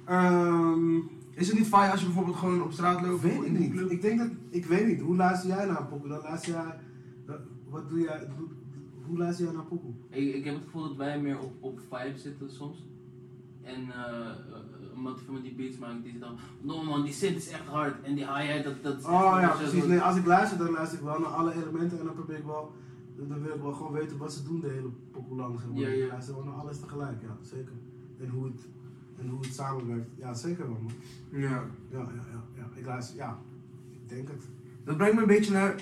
[0.05, 0.97] Ehm,
[1.35, 3.23] Is het niet fijn als je bijvoorbeeld gewoon op straat loopt?
[3.23, 3.91] weet of ik in de niet.
[3.91, 5.01] Ik denk dat, ik weet niet.
[5.01, 6.09] Hoe luister jij naar pokoe?
[6.09, 6.79] Dan luister jij,
[7.69, 8.49] wat doe jij, hoe,
[9.07, 9.93] hoe luister jij naar pokoe?
[10.09, 12.87] Ik, ik heb het gevoel dat wij meer op, op vibe zitten soms.
[13.63, 14.72] En eh uh,
[15.03, 18.03] omdat hij met die beats maakt, die dan, no man, die synth is echt hard.
[18.03, 19.85] En die hi-hat, dat, dat is Oh ja, precies.
[19.85, 22.45] Nee, als ik luister, dan luister ik wel naar alle elementen en dan probeer ik
[22.45, 22.73] wel,
[23.17, 25.61] dan wil ik wel gewoon weten wat ze doen de hele pokoe lang.
[25.61, 25.79] Zeg maar.
[25.79, 26.05] Ja, ja.
[26.05, 27.73] Ik luister wel naar alles tegelijk, ja, zeker.
[28.21, 28.61] En hoe het,
[29.21, 30.11] en hoe het samenwerkt.
[30.17, 30.93] Ja, zeker wel man.
[31.41, 31.49] Ja.
[31.49, 32.69] Ja, ja, ja, ja.
[32.75, 33.39] Ik luister, ja,
[33.93, 34.45] ik denk het.
[34.85, 35.81] Dat brengt me een beetje naar.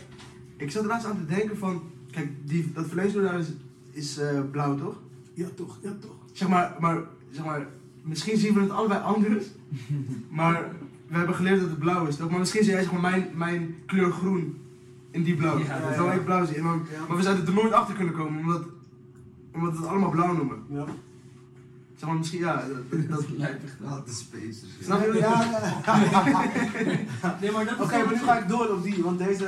[0.57, 1.83] Ik zat er laatst aan te denken van.
[2.11, 3.53] Kijk, die, dat vleesdoor daar is,
[3.91, 5.01] is eh, blauw toch?
[5.33, 6.17] Ja toch, ja toch.
[6.33, 7.67] Zeg maar, maar, zeg maar,
[8.03, 9.47] misschien zien we het allebei anders.
[10.31, 10.71] maar
[11.09, 12.31] we hebben geleerd dat het blauw is toch?
[12.31, 14.59] Maar misschien zie jij zeg maar mijn, mijn kleur groen
[15.11, 15.59] in die blauw.
[15.59, 16.13] Ja, dat ja.
[16.13, 16.57] ik blauw zie.
[16.57, 17.07] En dan- Ja.
[17.09, 18.63] Maar we zouden er nooit achter kunnen komen omdat,
[19.55, 20.59] omdat we het allemaal blauw noemen.
[20.69, 20.85] Ja.
[22.01, 22.65] Zeg maar, misschien ja.
[22.91, 24.61] Dat, dat, lijkt echt wel de space.
[24.61, 24.85] dus ja.
[24.85, 25.19] Snap je?
[25.19, 25.45] Ja,
[25.85, 26.51] ja.
[27.41, 29.45] Nee, maar dat Oké, maar nu ga ik door op die, want deze,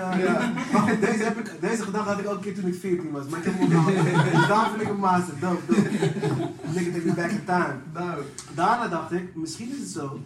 [0.73, 3.29] wacht, deze, heb ik, deze gedachte had ik ook een keer toen ik 14 was,
[3.29, 4.05] maar ik heb hem onthouden.
[4.05, 7.12] Dus daarom vind ik hem master, dope, dope.
[7.15, 7.77] Back in time.
[7.93, 8.23] Nou,
[8.55, 10.21] Daarna dacht ik, misschien is het zo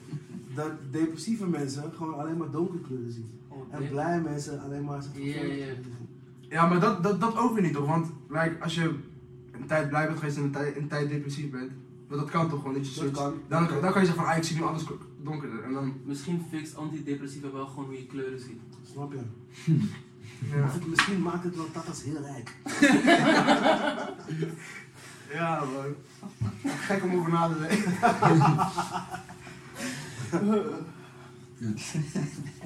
[0.55, 3.31] dat depressieve mensen gewoon alleen maar donkere kleuren zien.
[3.49, 3.89] Oh, En nee.
[3.89, 5.73] blije mensen alleen maar zijn Ja, ja, ja.
[6.41, 7.87] ja, maar dat, dat, dat ook weer niet toch?
[7.87, 8.95] Want like, als je
[9.53, 11.71] een tijd blij bent geweest en een tijd, een tijd depressief bent,
[12.09, 12.75] want dat kan toch gewoon.
[12.75, 13.19] Dat je zoiets-.
[13.19, 14.85] Dan, dan kan je zeggen van, ah, ik zie nu alles
[15.23, 15.63] donkerder.
[15.63, 18.61] En dan, Misschien fixt antidepressiva wel gewoon hoe je kleuren ziet.
[18.93, 19.19] Snap je?
[20.57, 20.69] ja.
[20.71, 22.55] Het, misschien maakt het wel tatas heel rijk.
[25.33, 25.95] Ja, man.
[26.73, 27.93] Gek om over na te denken.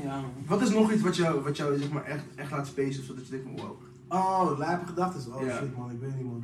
[0.03, 0.33] Ja, man.
[0.46, 3.26] Wat is nog iets wat jou, wat jou zeg maar, echt, echt laat spacen, zodat
[3.26, 3.83] je denkt van wow.
[4.09, 5.35] Oh, lijpe gedachten.
[5.35, 5.57] Oh Ja.
[5.59, 6.40] shit man, ik weet niet man.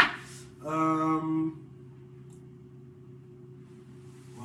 [0.64, 1.48] Ehm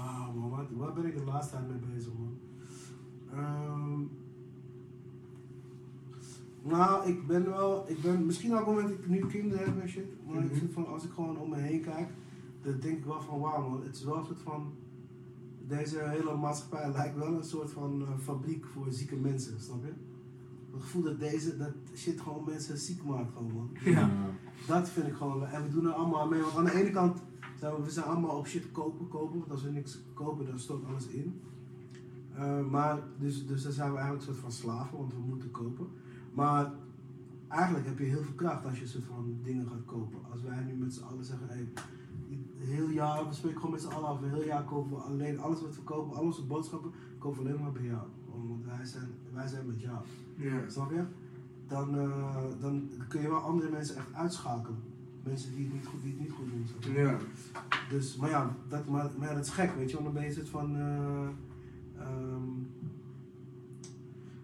[0.03, 2.37] Wauw man, wat, waar ben ik de laatste tijd mee bezig man?
[3.33, 4.01] Ehm
[6.63, 10.05] nou, ik ben wel, ik ben misschien ook omdat ik nu kinderen heb en shit,
[10.27, 10.59] maar ik Mhm.
[10.59, 12.09] vind van als ik gewoon om me heen kijk,
[12.61, 14.71] dan denk ik wel van wauw man, het is wel een soort van,
[15.67, 19.93] deze hele maatschappij lijkt wel een soort van eh, fabriek voor zieke mensen, snap je?
[20.71, 23.69] Het gevoel dat deze, dat shit gewoon mensen ziek maakt gewoon man.
[23.83, 24.09] Ja.
[24.67, 25.45] Dat vind ik gewoon.
[25.45, 26.41] En we doen er allemaal mee.
[26.41, 27.21] Want aan de ene kant
[27.61, 29.39] we, zijn allemaal op shit kopen, kopen.
[29.39, 31.41] Want als we niks kopen, dan stort alles in.
[32.35, 35.51] Eh, maar dus, dus dan zijn we eigenlijk een soort van slaven, want we moeten
[35.51, 35.87] kopen.
[36.33, 36.71] Maar
[37.47, 40.19] eigenlijk heb je heel veel kracht als je soort van dingen gaat kopen.
[40.31, 41.67] Als wij nu met z'n allen zeggen, hey,
[42.57, 45.61] heel jaar, we spreken gewoon met z'n allen af, heel jaar kopen we alleen alles
[45.61, 48.07] wat we kopen, al onze boodschappen, kopen we alleen maar bij jou.
[48.25, 49.97] Want wij zijn, wij zijn met jou.
[50.35, 50.69] Ja.
[50.69, 51.03] Snap je?
[51.67, 54.79] Dan, eh, dan kun je wel andere mensen echt uitschakelen.
[55.23, 56.45] Mensen die het niet goed, die het niet goed
[56.85, 56.93] doen.
[56.93, 57.17] Ja.
[57.89, 60.23] Dus, maar ja, dat, maar, maar ja, dat is gek, weet je, want dan ben
[60.23, 60.75] je soort van.
[60.75, 61.27] eh,
[61.99, 62.47] ehm,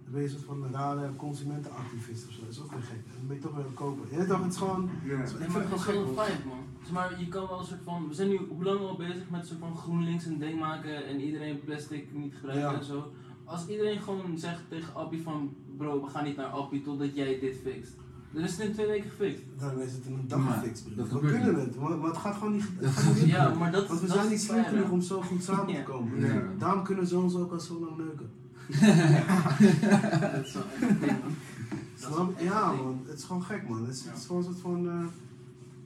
[0.03, 2.39] dan ben je een soort van rare consumentenactivist of zo.
[2.41, 2.99] Dat is ook weer gek.
[3.17, 4.17] Dan ben je toch weer aan het kopen.
[4.19, 4.89] Je toch, het is gewoon.
[5.05, 5.11] Ja.
[5.11, 6.57] Ik Nee, vind het het gewoon gek, wel een man.
[6.93, 8.07] maar je kan wel een soort van.
[8.07, 11.05] We zijn nu hoe lang al bezig met een soort van GroenLinks een ding maken
[11.05, 12.77] en iedereen plastic niet gebruiken Ja.
[12.77, 13.11] en zo.
[13.43, 17.39] Als iedereen gewoon zegt tegen Appie van bro, we gaan niet naar Appie totdat jij
[17.39, 17.95] dit fixt.
[18.31, 19.43] Dan is het in twee weken gefixt.
[19.59, 21.21] Dan is het in een dag Maar gefixt, broer.
[21.21, 21.65] We kunnen niet.
[21.65, 22.61] het, maar, maar het gaat gewoon niet.
[22.63, 23.51] Het Dat gaat niet gebeurt lukken.
[23.51, 25.43] Ja, maar dat Want we dat zijn is niet het slim genoeg om zo goed
[25.43, 25.83] samen Ja.
[25.83, 26.19] te komen.
[26.19, 26.41] Ja.
[26.57, 28.29] Daarom kunnen zoons ook al zo lang neuken.
[30.31, 30.63] Dat is wel
[31.01, 33.85] echt is Ja man, het is gewoon gek man.
[33.85, 34.09] Het is, Ja.
[34.09, 34.87] het is gewoon een soort van...
[34.87, 35.01] eh,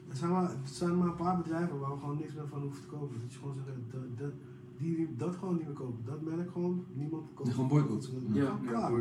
[0.10, 2.62] er, zijn maar, er zijn maar een paar bedrijven waar we gewoon niks meer van
[2.62, 3.16] hoeven te kopen.
[3.22, 4.32] Dat je gewoon zegt, dat, dat,
[4.78, 6.00] die, dat gewoon niet meer kopen.
[6.06, 7.50] Dat merk gewoon, niemand koopt.
[7.54, 8.10] Gewoon boycott.
[8.34, 8.42] Ja.
[8.44, 8.92] Ja, klaar.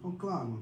[0.00, 0.58] Gewoon klaar man.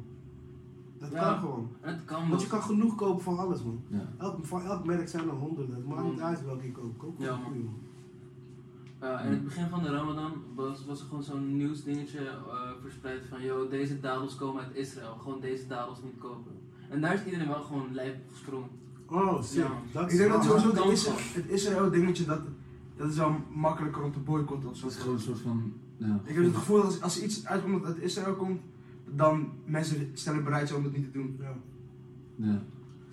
[0.98, 1.18] Dat Ja.
[1.30, 1.68] kan gewoon.
[1.80, 2.40] Het kan Want wel.
[2.40, 3.80] je kan genoeg kopen van alles man.
[3.88, 4.08] Ja.
[4.18, 5.74] Elk, van elk merk zijn er honderden.
[5.76, 6.96] Het maakt niet uit welke je koopt.
[6.98, 7.44] Koop Ja, man.
[7.44, 7.74] goeie man.
[9.00, 13.22] Ja, in het begin van de Ramadan was, was er gewoon zo'n nieuwsdingetje eh verspreid
[13.28, 16.52] van yo, deze dadels komen uit Israël, gewoon deze dadels niet kopen.
[16.88, 18.68] En daar is iedereen wel gewoon lijp op gesprongen.
[19.06, 19.62] Oh, sick.
[19.62, 19.70] Ja.
[19.92, 21.32] Dat Ik denk dat sowieso Israël, gewoon.
[21.44, 22.40] het Israël dingetje, dat,
[22.96, 24.82] dat is wel makkelijker om te boycotten of zo.
[24.82, 25.72] Dat is gewoon een soort van.
[25.96, 28.60] Ja, Ik heb het gevoel dat als, als er iets uitkomt dat uit Israël komt,
[29.16, 31.36] dan mensen sneller bereid zijn om dat niet te doen.
[31.40, 31.52] Ja.
[32.36, 32.52] ja.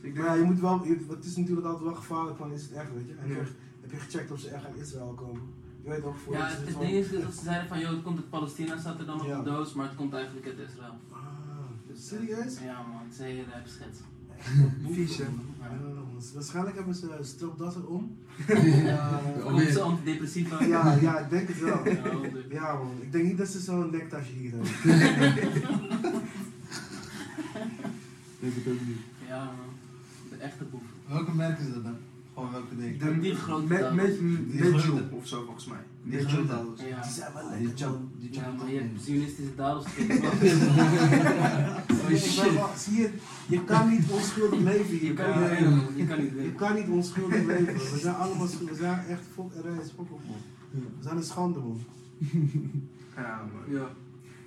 [0.02, 2.52] Dus ik denk, ja, je moet wel, je- het is natuurlijk altijd wel gevaarlijk van,
[2.52, 3.14] is het echt, weet je?
[3.22, 3.36] Ja.
[3.36, 3.42] je,
[3.82, 5.42] heb je gecheckt of ze echt uit Israël komen?
[5.84, 8.02] Je weet toch, voor Ja, het, het ding is dat ze zeiden van yo, het
[8.02, 9.38] komt uit Palestina, staat er dan op Ja.
[9.38, 10.94] de doos, maar het komt eigenlijk uit Israël.
[11.12, 11.20] Ah,
[11.88, 12.60] Dus, serieus?
[12.60, 14.00] Ja man, het is een hele schets.
[14.94, 15.26] Vies, hè?
[16.34, 18.18] Waarschijnlijk hebben ze stropdassen om.
[18.48, 19.72] Ja, Oh, komt nee.
[19.72, 20.64] ze antidepressiva.
[20.64, 21.80] Ja, ja, ik denk het wel.
[22.50, 24.70] Ja, man, ik denk niet dat ze zo'n nektasje hier hebben.
[28.40, 28.98] Ik denk het ook niet.
[29.28, 29.74] Ja man,
[30.30, 30.82] de echte boef.
[31.08, 31.98] Welke merk is dat dan?
[32.36, 33.00] Gewoon welke ding?
[33.00, 34.84] De, Die grote met, met, met.
[34.84, 35.78] Joe of zo volgens mij.
[36.04, 36.36] Die Met grote.
[36.36, 36.80] Joe dadels.
[36.80, 37.02] Ja.
[37.02, 39.02] Die zijn wel Die lekker, die Ja, maar je hebt.
[39.04, 39.86] Zionistische dadels.
[42.10, 42.18] Ik
[42.78, 43.10] Zie je,
[43.48, 45.04] je kan niet onschuldig leven hier.
[45.04, 47.74] Je kan je- kan niet Je kan niet onschuldig leven.
[47.74, 48.70] We zijn allemaal schuldig.
[48.70, 49.64] We zijn echt fok en
[50.12, 50.38] op, man.
[50.72, 51.84] We zijn een schande, man.
[53.16, 53.76] Ja, man.
[53.76, 53.90] Ja.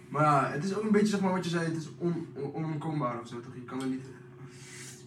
[0.09, 2.27] Maar ja, het is ook een beetje zeg maar wat je zei, het is on,
[2.35, 2.65] on,
[3.27, 3.55] zo toch?
[3.55, 4.05] Je kan er niet...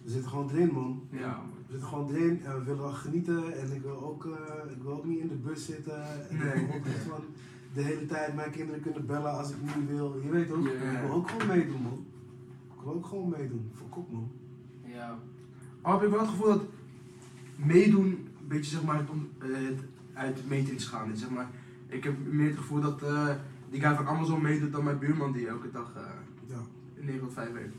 [0.04, 1.02] We zitten gewoon erin, man.
[1.10, 1.51] Ja, man.
[1.72, 3.58] We zitten gewoon erin en we willen genieten.
[3.60, 6.28] En ik wil ook, eh, ik wil ook niet in de bus zitten.
[6.30, 6.46] En Nee.
[6.52, 7.20] ik wil ook echt van
[7.74, 10.20] de hele tijd mijn kinderen kunnen bellen als ik niet wil.
[10.22, 10.72] Je weet ook, Ja.
[10.72, 12.04] ik wil ook gewoon meedoen, man.
[12.76, 13.70] Ik wil ook gewoon meedoen.
[13.74, 14.30] Fok op, man.
[14.84, 15.18] Ja.
[15.80, 16.62] Al heb ik wel het gevoel dat
[17.56, 19.80] meedoen een beetje zeg maar het, om, eh, het
[20.12, 21.20] uit de matrix gaan is.
[21.20, 21.50] Zeg maar.
[21.86, 23.28] Ik heb meer het gevoel dat eh,
[23.70, 26.02] die guy van Amazon meedoet dan mijn buurman die elke dag eh
[26.46, 26.60] Ja.
[27.00, 27.74] 9 tot 5 werkt.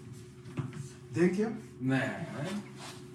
[1.11, 1.47] Denk je?
[1.77, 2.09] Nee.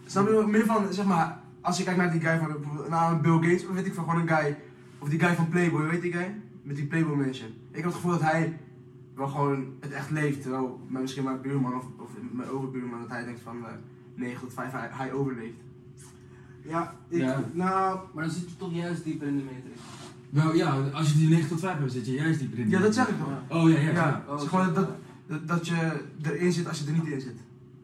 [0.08, 3.16] Snap je meer van, zeg maar, als je kijkt naar die guy van bijvoorbeeld, nou,
[3.20, 4.56] Bill Gates, of weet ik van gewoon een guy,
[4.98, 6.34] of die guy van Playboy, weet die guy?
[6.62, 7.48] Met die Playboy mansion.
[7.70, 8.58] Ik heb het gevoel dat hij
[9.14, 13.24] wel gewoon het echt leeft, terwijl misschien mijn buurman of, of mijn overbuurman, dat hij
[13.24, 13.72] denkt van eh
[14.14, 15.56] 9 tot 5, hij, hij overleeft.
[16.62, 17.42] Ja, ik, Ja.
[17.52, 19.80] nou, Maar dan zit je toch juist dieper in de matrix.
[20.30, 22.64] Wel ja, als je die 9 tot 5 hebt, zit je juist dieper in.
[22.68, 23.14] Ja, die- dat zeg ik?
[23.48, 23.56] Ja.
[23.56, 23.90] Oh ja, ja.
[23.90, 24.22] Ja, ja.
[24.26, 24.56] Oh, het is zo.
[24.56, 24.88] gewoon dat,
[25.26, 27.36] dat, dat je erin zit als je er niet in zit.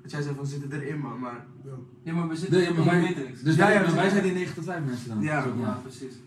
[0.04, 1.46] Dat jij zegt van, zitten erin man, maar...
[1.64, 1.70] ja.
[2.02, 3.42] Ja, maar we zitten Nee, in maar de matrix.
[3.42, 5.20] Dus Ja, wij, ja, zijn- die 9 tot 5 mensen dan.
[5.20, 5.42] Ja.
[5.42, 6.14] Zo, Ja, precies.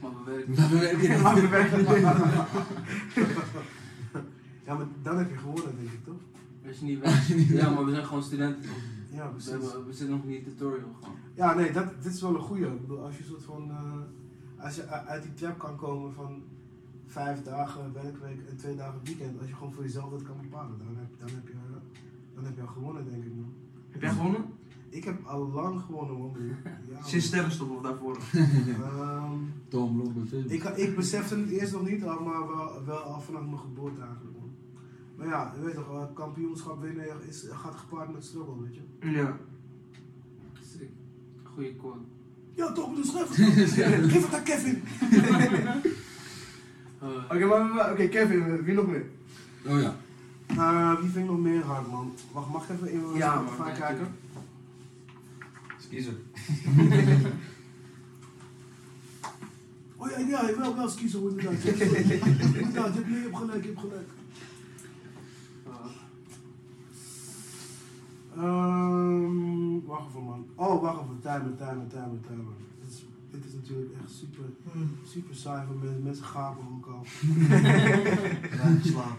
[0.00, 0.54] maar we werken.
[0.54, 1.22] Maar we werken niet.
[1.22, 1.88] Maar we werken niet
[4.66, 6.20] ja, maar dan heb je gewonnen, denk ik, toch?
[6.66, 7.26] Als je niet werkt.
[7.48, 8.62] Ja, maar we zijn gewoon studenten.
[8.62, 8.78] toch?
[9.10, 9.50] Ja, We, precies.
[9.50, 11.14] hebben, we zitten nog niet in tutorial gewoon.
[11.34, 12.66] Ja, nee, dat, dit is wel een goeie.
[12.66, 16.42] Ik bedoel, als je soort van, eh, als je uit die trap kan komen van
[17.06, 20.78] vijf dagen werkweek en twee dagen weekend, als je gewoon voor jezelf dat kan bepalen,
[20.78, 21.54] dan heb, dan heb, je,
[22.38, 23.52] dan heb je al gewonnen, denk ik, man.
[23.90, 24.44] Heb jij gewonnen?
[24.88, 26.32] Ik heb al lang gewonnen, man.
[26.32, 26.46] broer.
[26.64, 27.04] Ja, man.
[27.04, 28.16] Sinds sterrenstop of daarvoor?
[28.32, 29.32] Ehm,
[29.68, 30.44] Tom film.
[30.48, 34.00] ik, ik besefte het eerst nog niet, al, maar wel, wel al vanaf mijn geboorte
[34.00, 34.50] eigenlijk, man.
[35.16, 39.10] Maar ja, je weet toch, kampioenschap winnen is, gaat gepaard met struggle, weet je.
[39.10, 39.36] Ja.
[40.62, 40.88] Sick.
[41.42, 41.98] Goeie quote.
[42.54, 43.74] Ja, toch, dus geef
[44.12, 44.82] Geef het aan Kevin.
[47.02, 49.04] Uh, Oké, maar, maar- oké, Kevin, wie nog meer?
[49.66, 49.96] Oh ja.
[51.00, 52.12] Wie vind ik nog meer hard, man?
[52.32, 54.08] Wacht, mag ik even in mijn Ja, man, kijken?
[55.88, 56.14] Kiezer.
[60.00, 61.64] Oh ja, ja, wel, wel hoe inderdaad.
[61.64, 64.08] Inderdaad, je hebt, nee, je hebt gelijk, je hebt gelijk.
[68.36, 70.46] Ehm, wacht even, man.
[70.54, 72.54] Oh, wacht even, timer, timer, timer, timer.
[72.80, 74.44] Dit is, dit is natuurlijk echt super,
[75.06, 76.02] super saai voor mensen.
[76.02, 77.04] Mensen gapen ook al.
[78.58, 79.18] Ja, slaap.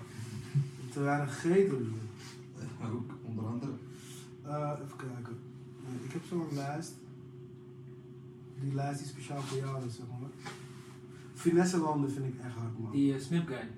[0.99, 1.77] Te weinig gegeten.
[1.77, 2.67] dus.
[2.79, 3.71] Maar ook, onder andere.
[4.43, 5.37] Eh, even kijken.
[5.87, 6.93] Nee, ik heb zo'n lijst.
[8.59, 10.29] Die lijst die speciaal voor jou is, zeg maar.
[11.33, 12.91] Finesse landen vind ik echt hard, man.
[12.91, 13.69] die uh, Smip guy.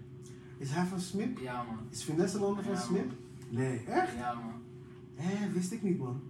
[0.58, 1.38] Is hij van Smip?
[1.40, 1.78] Ja man.
[1.90, 3.06] Is Finesse landen van Ja, Smip?
[3.06, 3.16] man.
[3.50, 4.16] Nee, echt?
[4.16, 4.54] Ja man.
[5.16, 6.22] Hé, wist ik niet, man.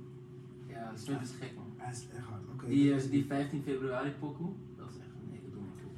[0.67, 1.65] Ja, Smip is gek man.
[1.77, 2.41] Hij is echt hard.
[2.53, 2.67] Oké.
[2.67, 5.97] Die, uh, is- die 15 februari pokoe, dat is echt een hele domme pokoe.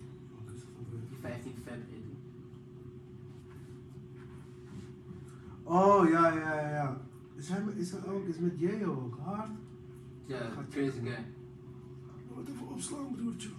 [0.89, 2.02] Van- Die 15 februari.
[5.63, 7.01] Oh, ja, ja, ja, ja.
[7.35, 9.49] Is hij, met- is hij ook, is met J ook hard?
[10.25, 11.25] Ja, Gaat crazy guy.
[12.33, 13.49] Wat even opslaan, broertje.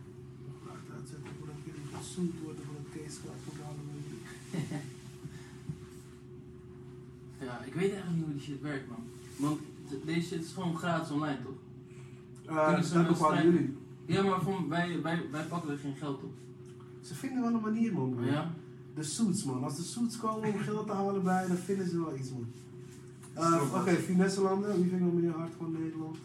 [0.66, 4.82] Laat uitzetten voordat jullie gezoend worden voor het case gaat voor de Halloween.
[7.40, 9.02] Ja, ik weet eigenlijk niet hoe die shit werkt man.
[9.36, 9.60] Want
[10.04, 11.52] deze shit is gewoon gratis online toch?
[12.50, 13.52] Uh, dat wel bepalen strijden?
[13.52, 13.76] jullie.
[14.06, 16.32] Ja, maar van, wij, wij, wij pakken er geen geld op.
[17.00, 18.16] Ze vinden wel een manier, man.
[18.24, 18.54] Ja?
[18.98, 19.64] De suits, man.
[19.64, 22.46] Als de suits komen om geld te halen bij, dan vinden ze wel iets, man.
[23.36, 24.74] Uh, Stroop, Oké, finesse landen.
[24.74, 26.16] Wie vind ik nog meer hard van Nederland?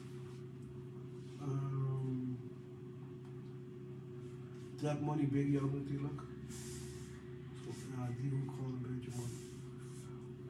[1.41, 1.83] Ehm
[4.75, 6.21] Trap Money Biggie ook natuurlijk.
[7.97, 9.29] Ja, die hoek gewoon een beetje, man.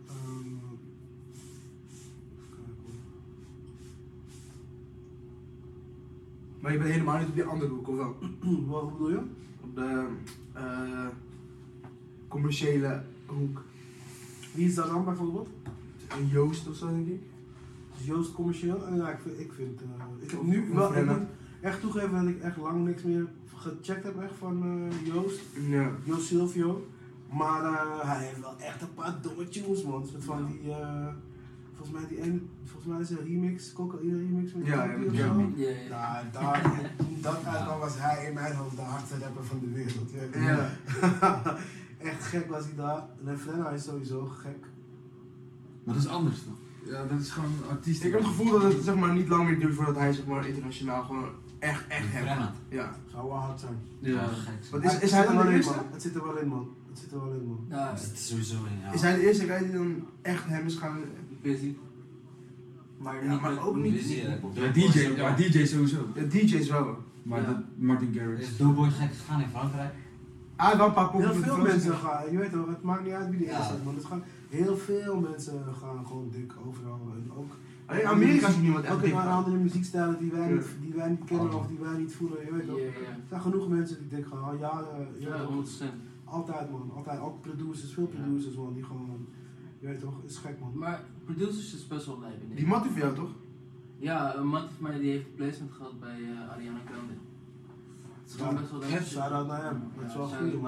[0.07, 0.49] Ehm.
[6.60, 8.15] Maar je bent helemaal niet op die andere hoek, of wel?
[8.67, 9.21] Wat bedoel je?
[9.62, 10.08] Op de
[10.54, 11.08] eh,
[12.34, 13.62] commerciële hoek.
[14.54, 15.48] Wie is dat dan bijvoorbeeld?
[16.19, 17.21] Een Joost of zo, denk ik.
[18.00, 18.86] Is Joost commercieel?
[18.88, 21.17] En ja, ik vind, ik vind eh, ik heb nu wel, ik moet
[21.62, 25.92] echt toegeven dat ik echt lang niks meer gecheckt heb echt van eh, Joost, Ja.
[26.04, 26.88] Joost Silvio.
[27.31, 30.08] Maar eh, hij heeft wel echt een paar domme tunes man.
[30.08, 31.08] Soort van die, eh,
[31.75, 35.06] volgens mij die ene, volgens mij is een remix, cocaïne remix met Ja, Kokie ja,
[35.06, 35.25] of met zo.
[35.25, 35.58] Jamie.
[35.58, 35.75] Ja, ja.
[35.90, 36.81] Ja, daar,
[37.21, 40.12] dat uitkwam was hij in mijn hoofd de hardste rapper van de wereld.
[40.34, 40.69] Ja.
[42.04, 42.10] Ja.
[42.10, 43.04] echt gek was hij daar.
[43.25, 44.65] En Frenna is sowieso gek.
[45.83, 46.91] Maar dat is anders toch?
[46.93, 48.04] Ja, dat is gewoon artiest.
[48.04, 50.25] Ik heb het gevoel dat het zeg maar, niet lang meer duurt voordat hij zeg
[50.25, 51.29] maar, internationaal gewoon
[51.60, 52.56] echt, echt hem gaat.
[52.69, 52.95] Ja.
[53.12, 53.77] Zou wel hard zijn.
[53.99, 54.25] Ja.
[54.27, 54.54] gek.
[54.71, 55.73] Wat is, Het is hij dan wel de eerste?
[55.75, 55.85] man.
[55.91, 56.67] Het zit er wel in, man.
[56.89, 57.65] Het zit er wel in, man.
[57.69, 58.91] Ja, Het zit er sowieso in, ja.
[58.93, 60.99] Is hij de eerste guy die dan echt hem is gaan...
[61.41, 61.75] busy.
[62.97, 64.13] Maar Ja, maar ook niet- Busy.
[64.54, 66.08] Ja, DJ, ja, DJ sowieso.
[66.13, 66.97] De DJ's wel.
[67.23, 67.45] Maar Ja.
[67.47, 68.41] dat, Martin Garrix.
[68.41, 69.93] Is Doughboy gek gegaan in Frankrijk?
[70.56, 72.81] Ah, hij heeft wel een paar poppen Heel veel mensen gaan, je weet toch, het
[72.81, 73.58] maakt niet uit wie de Ja.
[73.58, 73.95] eerste is, man.
[73.95, 76.99] Het gaan, heel veel mensen gaan gewoon dik overal.
[77.15, 77.51] En ook,
[77.85, 79.12] Alleen Amerika is niemand echt ook dik.
[79.12, 80.54] in andere muziekstijlen die wij, Ja.
[80.56, 81.56] niet, die wij niet kennen Oh.
[81.56, 82.79] of die wij niet voelen, je weet Ja, toch.
[82.79, 82.85] ja.
[83.10, 84.83] Er zijn genoeg mensen die dik gaan, Ja,
[85.19, 85.47] toch.
[85.47, 85.93] 100%.
[86.23, 87.19] Altijd man, altijd.
[87.19, 89.25] Ook producers, veel producers man, die gewoon,
[89.79, 90.71] je weet toch, is gek man.
[90.75, 93.29] Maar producers is best wel lijp in Die mattie van jou toch?
[93.97, 97.13] Ja, een mat van mij die heeft placement gehad bij eh, Ariana Grande.
[98.34, 99.84] Het gewoon Ja, best wel echt, shout-out naar hem.
[99.96, 100.62] Dat is wel goed.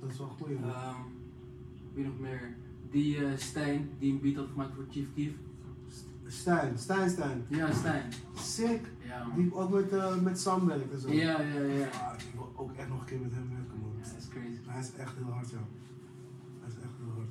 [0.00, 0.48] Dat is wel goed
[1.94, 2.54] wie nog meer?
[2.90, 5.32] Die eh, Stijn, die een beat had gemaakt voor Chief Keef.
[6.26, 7.44] Stijn, Stijn, Stijn.
[7.48, 8.12] Ja, Stijn.
[8.34, 8.80] Sick.
[9.04, 9.36] Ja, man.
[9.36, 11.10] Die ook met, eh, met Sam werkt en zo.
[11.10, 11.86] Ja, ja, ja.
[11.86, 13.90] Ah, ik wil ook echt nog een keer met hem werken man.
[14.02, 14.58] Ja, dat is crazy.
[14.66, 15.58] Hij is echt heel hard ja.
[16.60, 17.28] Hij is echt heel hard.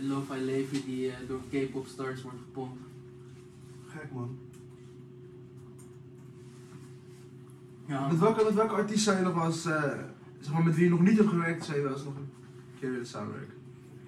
[0.00, 2.80] Lo-Fi Levi die eh, door K-pop stars wordt gepompt.
[3.86, 4.38] Gek man.
[7.90, 9.82] Ja, Met welke, met welke artiest zou je nog wel eens, eh,
[10.40, 12.28] zeg maar, met wie je nog niet hebt gewerkt, zou je wel eens nog een
[12.78, 13.54] keer willen samenwerken?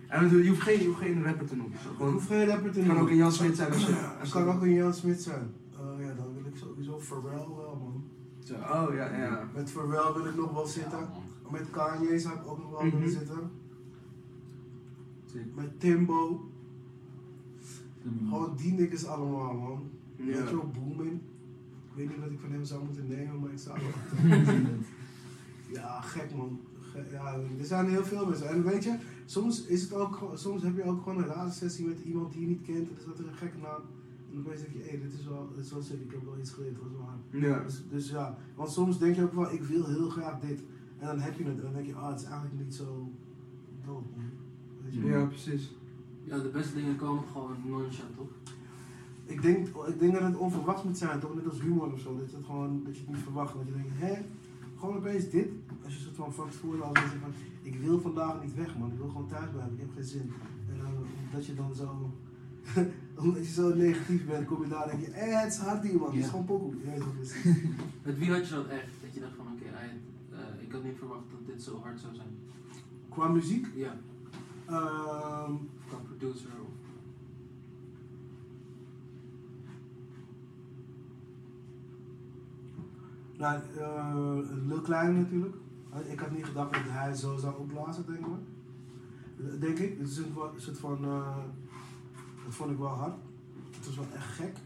[0.09, 1.75] En je hoeft geen, je hoeft geen rapper te noemen.
[1.75, 3.11] Ik Gewoon, hoef geen rapper te het kan ook noemen.
[3.13, 3.93] een Jan Smit zijn als je...
[4.19, 5.51] Het kan ook een Jan Smit zijn.
[5.81, 8.05] Oh ja, dan wil ik sowieso Pharrell wel man.
[8.45, 9.49] Zo, oh ja, ja.
[9.55, 10.99] Met Pharrell wil ik nog wel zitten.
[10.99, 11.51] Ja.
[11.51, 12.97] Met Kanye zou ik ook nog wel Mhm.
[12.97, 13.51] willen zitten.
[15.27, 15.49] Zeker.
[15.55, 16.51] Met Timbo.
[18.29, 19.91] Gewoon die niggas allemaal man.
[20.17, 20.25] Ja.
[20.25, 21.23] Metro Boomin.
[21.95, 23.79] Ik weet niet wat ik van hem zou moeten nemen, maar ik zou
[25.77, 26.61] Ja, gek man.
[27.11, 28.49] Ja, er zijn heel veel mensen.
[28.49, 32.01] En weet je, soms, is het ook, soms heb je ook gewoon een radiosessie met
[32.01, 32.89] iemand die je niet kent.
[32.89, 33.83] En er staat er een gekke naam.
[34.29, 36.01] En dan denk je, hé, dit is wel, dit is wel sick.
[36.01, 37.43] Ik heb wel iets geleerd, wel hard.
[37.45, 37.63] Ja.
[37.63, 40.63] Dus, dus ja, want soms denk je ook wel, ik wil heel graag dit.
[40.99, 41.57] En dan heb je het.
[41.57, 43.13] En dan denk je, ah, het is eigenlijk niet zo
[43.85, 44.31] dope, man.
[44.83, 45.05] Weet je?
[45.05, 45.75] Ja, precies.
[46.25, 48.31] ja, de beste dingen komen gewoon nonchalant, toch?
[49.33, 51.35] Ik denk, ik denk dat het onverwachts moet zijn, toch?
[51.35, 52.17] Net als humor of zo.
[52.19, 53.55] Dat, het gewoon, dat je het niet verwacht.
[53.55, 54.15] Dat je denkt, hè?
[54.79, 55.49] Gewoon opeens dit.
[55.85, 58.91] Als je soort van van tevoren al zegt van, ik wil vandaag niet weg, man.
[58.93, 59.73] Ik wil gewoon thuis blijven.
[59.73, 60.33] Ik heb geen zin.
[60.71, 60.95] En dan,
[61.33, 62.11] dat je dan zo,
[63.25, 65.83] omdat je zo negatief bent, kom je daar en denk je, hé, het is hard
[65.83, 66.11] hier, man.
[66.11, 66.75] Het is gewoon pokoe.
[66.77, 67.05] Je
[68.05, 68.93] Met wie had je dat echt?
[69.03, 72.15] Dat je dacht van, oké, eh, ik had niet verwacht dat dit zo hard zou
[72.15, 72.33] zijn.
[73.09, 73.97] Qua muziek, Ja,
[74.67, 75.53] ehm,
[75.89, 76.82] qua producer of...
[83.43, 85.55] nou, eh, Lil Klein natuurlijk.
[86.05, 89.61] Ik had niet gedacht dat hij zo zou opblazen, denk ik.
[89.61, 89.99] Denk ik.
[89.99, 91.37] Het is een soort van, eh,
[92.45, 93.17] dat vond ik wel hard.
[93.77, 94.57] Het was wel echt gek.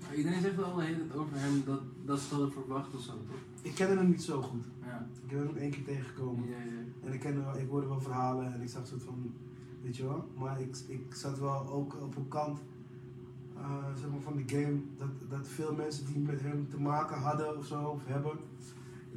[0.00, 3.00] Maar iedereen zegt wel de hele tijd over hem dat, dat ze hadden verwacht of
[3.00, 3.36] zo, toch?
[3.62, 4.64] ik kende hem niet zo goed.
[4.84, 5.06] Ja.
[5.24, 6.48] Ik heb hem één keer tegengekomen.
[6.48, 7.06] Ja, ja.
[7.06, 9.32] En ik, kende, ik hoorde wel verhalen en ik zag soort van,
[9.82, 10.28] weet je wel.
[10.38, 12.60] Maar ik, ik zat wel ook op een kant
[14.00, 17.58] zeg maar van de game dat, dat veel mensen die met hem te maken hadden
[17.58, 18.38] of zo, of hebben,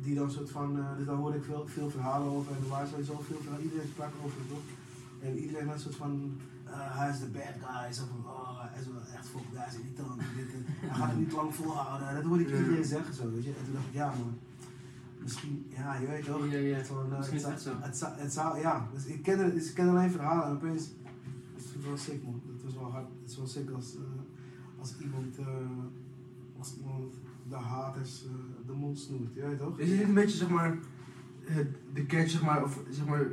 [0.02, 2.70] die dan soort van, eh, dus daar hoorde ik veel, veel verhalen over en er
[2.70, 4.68] waren sowieso veel verhalen, iedereen sprak over het toch.
[5.20, 8.60] En iedereen had een soort van, eh, hij is de bad guy, zo van, oh,
[8.60, 12.14] hij is wel echt fuck, irritant, en dit, en hij gaat het niet lang volhouden.
[12.16, 13.54] Dat hoorde ik iedereen zeggen zo, weet je.
[13.60, 14.38] En toen dacht ik, ja man,
[15.24, 16.52] misschien, ja, je weet toch.
[16.52, 16.76] Ja, ja.
[16.76, 16.90] het
[17.90, 18.56] eh, zou- zo.
[18.58, 20.84] Ja, dus ik ken, ik ken alleen verhalen en opeens,
[21.56, 24.02] het was wel sick man, het was wel hard, het is wel sick als, eh,
[24.80, 25.46] als iemand, eh,
[26.58, 27.14] als iemand
[27.50, 28.32] de haters eh,
[28.68, 29.80] de mond snoert, weet toch?
[29.80, 30.78] Is het niet een beetje, zeg maar,
[31.44, 33.26] het, de catch, zeg maar, of zeg maar,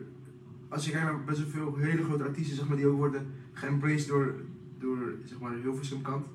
[0.68, 3.26] als je kijkt naar best wel veel hele grote artiesten, zeg maar, die ook worden
[3.52, 4.34] geëmbraced door,
[4.78, 6.26] door, zeg maar, Hilversum kant.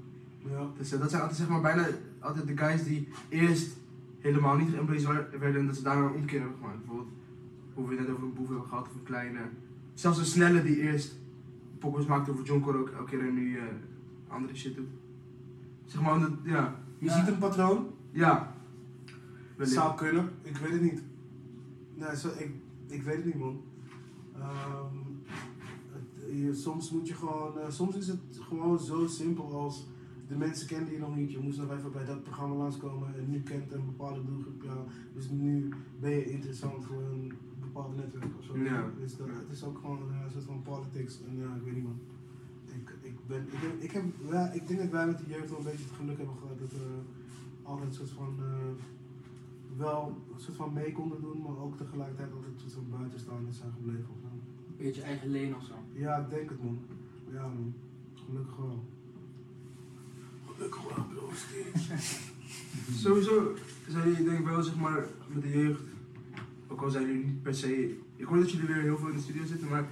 [0.50, 0.68] Ja.
[0.78, 1.88] Dus eh, dat zijn altijd, zeg maar, bijna
[2.20, 3.78] altijd de guys die eerst
[4.20, 6.78] helemaal niet geëmbraced wa- werden en dat ze daarna een omkeer hebben gemaakt.
[6.78, 7.10] Bijvoorbeeld,
[7.74, 9.40] hoe we het net over een boef hebben gehad, of een kleine,
[9.94, 11.16] zelfs een snelle die eerst
[11.80, 13.58] pokkers maakte over John Cor ook elke keer en nu
[14.28, 14.88] andere shit doet.
[15.86, 17.20] Zeg maar, omdat, ja, Je Ja.
[17.20, 18.56] ziet een patroon, ja.
[19.58, 21.04] het zou kunnen, ik weet het niet.
[21.96, 22.52] Nee, zo, ik,
[22.88, 23.62] ik weet het niet man.
[24.36, 24.96] Ehm,
[25.92, 29.88] het- je, soms moet je gewoon, eh, soms is het gewoon zo simpel als
[30.28, 33.30] de mensen kenden je nog niet, je moest nog even bij dat programma langskomen en
[33.30, 34.78] nu kent een bepaalde doelgroep jou.
[35.14, 35.70] Dus nu
[36.00, 38.58] ben je interessant voor een bepaald netwerk of zo.
[38.58, 38.86] Ja.
[39.00, 41.84] Dus dat, het is ook gewoon een soort van politics en ja, ik weet niet
[41.84, 42.00] man.
[43.32, 45.50] Ik, ik, ben, ik, heb, ik, heb, ja, ik denk dat wij met de jeugd
[45.50, 46.86] wel een beetje het geluk hebben gehad dat we
[47.64, 48.74] altijd een soort van eh,
[49.78, 53.58] wel een soort van mee konden doen, maar ook tegelijkertijd altijd een soort van buitenstaanders
[53.58, 54.10] zijn gebleven.
[54.10, 54.30] Of zo.
[54.78, 55.74] beetje eigen leen of zo.
[55.94, 56.80] Ja, ik denk het man.
[57.32, 57.74] Ja man.
[58.26, 58.84] Gelukkig wel.
[60.46, 61.90] Gelukkig wel bro, steeds.
[63.04, 63.54] Sowieso
[63.88, 65.82] zijn jullie denk ik wel zeg maar met de jeugd,
[66.68, 69.16] ook al zijn jullie niet per se, ik hoor dat jullie weer heel veel in
[69.16, 69.88] de studio zitten, maar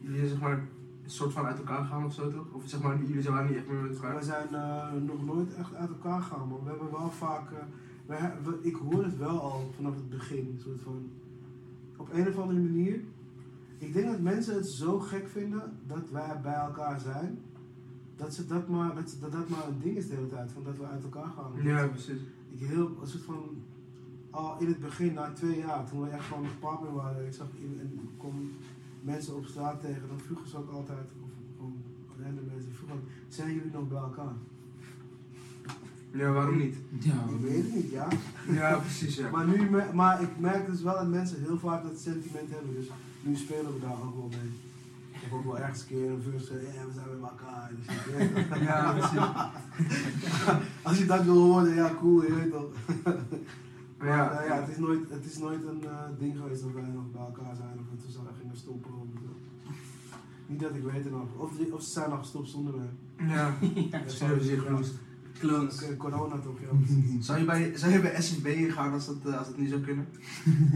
[0.00, 0.68] jullie zijn zeg maar een
[1.10, 2.46] soort van uit elkaar gaan of zo toch?
[2.52, 4.16] Of zeg maar jullie zijn niet echt meer met elkaar?
[4.16, 6.62] We zijn eh, nog nooit echt uit elkaar gegaan, man.
[6.62, 7.50] We hebben wel vaak.
[7.50, 10.46] eh, we- ik hoor het wel al vanaf het begin.
[10.54, 11.10] Een soort van.
[11.96, 13.00] Op een of andere manier.
[13.78, 17.38] Ik denk dat mensen het zo gek vinden dat wij bij elkaar zijn.
[18.16, 20.52] Dat, ze dat, maar, dat, dat dat maar een ding is de hele tijd.
[20.52, 21.62] Van dat we uit elkaar gaan.
[21.62, 22.20] Ja, precies.
[22.50, 23.62] Ik heel, een soort van.
[24.30, 27.26] Al in het begin, na twee jaar, toen we echt gewoon een partner waren.
[27.26, 28.50] Ik zag in, en kom
[29.00, 30.08] mensen op straat tegen.
[30.08, 31.06] Dan vroegen ze ook altijd.
[31.22, 31.76] Of gewoon
[32.22, 32.74] random mensen.
[32.74, 33.00] vroegen.
[33.28, 34.34] Zijn jullie nog bij elkaar?
[36.12, 36.76] Ja, waarom niet?
[36.98, 38.08] Ja, Ik weet het niet, ja.
[38.50, 39.30] Ja, precies ja.
[39.30, 42.74] Maar, nu, maar ik merk dus wel dat mensen heel vaak dat sentiment hebben.
[42.74, 42.86] Dus
[43.22, 44.50] nu spelen we daar ook wel mee.
[45.12, 47.70] Ik heb ook wel ergens een keer een verse, ja, we zijn met elkaar.
[47.76, 48.60] Dus.
[48.60, 49.18] Ja, precies.
[50.82, 52.70] Als je dat wil horen, ja, cool, je weet toch.
[54.00, 54.32] Maar Ja.
[54.32, 57.10] ja, ja, het, is nooit, het is nooit een eh, ding geweest dat wij nog
[57.12, 58.90] bij elkaar zijn of dat we zo gingen stoppen.
[58.94, 59.06] Of.
[60.48, 61.26] Niet dat ik weet nog.
[61.36, 63.28] Of, of ze zijn nog gestopt zonder mij.
[63.28, 63.54] Ja,
[63.90, 64.64] Ja, ze hebben zich.
[65.40, 65.82] Clones.
[65.98, 66.68] Corona toch, ja.
[67.20, 69.80] Zou je bij, zou je bij SFB gaan als dat, eh, als dat niet zou
[69.80, 70.06] kunnen?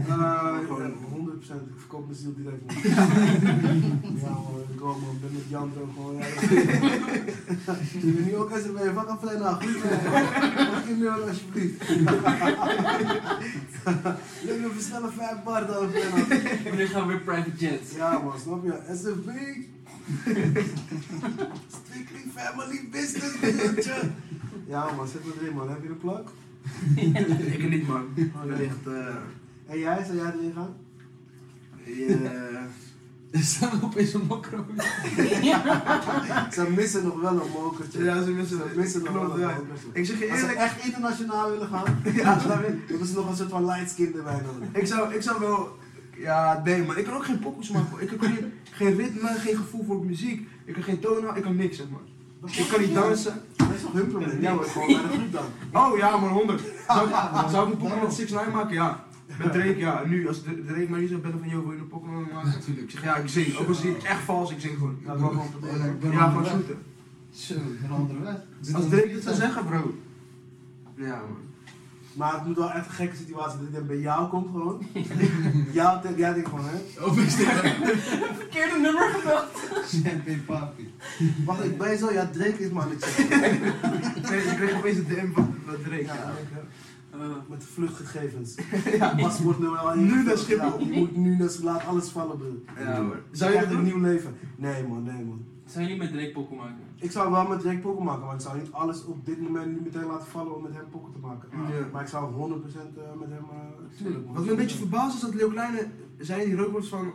[0.07, 1.61] Uh, Gewoon- 100%.
[1.69, 2.65] Ik verkoop mijn ziel direct.
[2.65, 2.75] Man.
[4.21, 4.61] ja, man.
[4.69, 5.15] Ik kom, man.
[5.15, 6.15] Ik ben met Jan toch gewoon.
[6.17, 6.25] Ja,
[8.05, 8.93] je bent nu ook SMB.
[8.93, 9.55] Wat een fijn nou.
[9.65, 9.83] Goed,
[10.87, 10.97] man.
[10.97, 11.89] Nu ook alsjeblieft?
[14.45, 15.89] Neem me versnellen 5 bar dan.
[16.63, 17.95] Wanneer gaan we weer private jets?
[17.95, 18.39] Ja, man.
[18.39, 18.79] Snap je?
[18.95, 19.29] SFB.
[21.67, 23.89] Strictly family business, bitch.
[24.67, 25.07] Ja, man.
[25.07, 25.69] Zet me erin, man.
[25.69, 26.27] Heb je een plak?
[27.55, 28.05] ik niet man.
[28.45, 29.15] Wellicht, eh
[29.65, 30.03] En jij?
[30.05, 30.75] Zou jij erin gaan?
[31.85, 32.61] eh,
[33.31, 34.65] Er staan opeens een mokro.
[36.51, 38.03] Ze missen nog wel een mokertje.
[38.03, 39.87] Ja, ze missen- Ze missen nog wel een mokertje.
[39.93, 42.57] ik zeg je Als ze eerlijk, echt internationaal willen gaan, ja, dan
[42.87, 44.69] hebben ze nog een soort van lightskin erbij nodig.
[44.81, 45.77] ik zou, ik zou wel,
[46.17, 48.01] ja nee man, ik kan ook geen pokkels maken.
[48.01, 50.47] Ik heb geen, geen ritme, geen gevoel voor muziek.
[50.65, 51.99] Ik kan geen toon, ik kan niks zeg maar.
[52.51, 53.41] Ik kan niet dansen.
[53.55, 54.41] Dat is toch hun probleem?
[54.41, 55.45] Jij wordt gewoon bij de groep dan.
[55.83, 56.61] Oh ja man, 100.
[56.87, 57.15] Zou ik,
[57.49, 58.73] zou ik een pokken met 6 9 maken?
[58.73, 59.03] Ja.
[59.37, 60.03] Met Drake, ja.
[60.05, 62.49] Nu, als de- Drake mij niet zou bellen van, joh, wil je een me maken?
[62.49, 62.79] Natuurlijk.
[62.81, 63.57] Ik zeg, ja, ik zing.
[63.57, 64.97] Ook al zie ik echt vals, ik zing gewoon.
[65.05, 66.11] Ja, dat gewoon.
[66.11, 66.77] Ja, gewoon shooten.
[67.31, 68.35] Zo, ik ben onderweg.
[68.73, 69.95] Als Drake het zou zeggen, bro.
[70.95, 71.37] Ja man.
[72.15, 74.81] Maar het moet wel echt een gekke situatie dat dit bij jou komt gewoon.
[75.71, 77.03] jou, te- jij denkt gewoon, hè?
[77.03, 77.35] Opeens
[78.37, 79.45] Verkeerde nummer gebeld.
[79.85, 80.93] Champagne papi.
[81.45, 82.91] Wacht, ik ben zo, ja, Drake is man.
[82.91, 83.17] Ik zeg,
[84.15, 86.03] Ik kreeg, ik kreeg opeens een DM van van Drake.
[86.03, 86.33] ja.
[87.11, 88.55] Eh, met de vluchtgegevens.
[88.97, 89.15] Ja.
[89.15, 90.37] Paspoortnummer al Nu naar.
[90.37, 90.79] Schiphol.
[90.79, 92.63] Ja, je moet nu naar laat alles vallen, bro.
[92.83, 93.21] Ja, hoor.
[93.31, 94.35] Zou je dat een nieuw leven?
[94.55, 95.45] Nee man, nee man.
[95.65, 96.83] Zou je niet met Drake pokken maken?
[96.95, 99.71] Ik zou wel met Drake pokken maken, maar ik zou niet alles op dit moment
[99.71, 101.49] nu meteen laten vallen om met hem pokken te maken.
[101.51, 101.85] Ja.
[101.91, 104.25] Maar ik zou 100% eh, met hem, uh, tuurlijk.
[104.33, 105.87] Wat me een beetje verbaast is dat Leo Kleine
[106.17, 107.11] zei die rookworst van.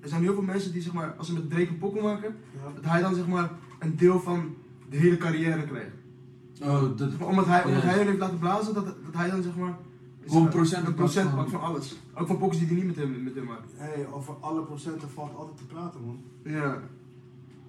[0.00, 2.36] Er zijn heel veel mensen die zeg maar, als ze met Drake een pokken maken,
[2.64, 2.72] Ja.
[2.74, 4.54] dat hij dan zeg maar een deel van
[4.90, 5.94] de hele carrière krijgt.
[6.62, 7.10] Oh, dat...
[7.20, 7.88] Omdat hij, omdat Ja.
[7.88, 9.76] hij heeft laten blazen, dat, dat hij dan zeg maar.
[10.26, 11.96] Gewoon procent een procent van- pakt van alles.
[12.14, 13.72] Ook van pokkers die hij niet met hem, met hem maakt.
[13.76, 16.18] Hey, over alle procenten valt altijd te praten man.
[16.42, 16.78] Ja.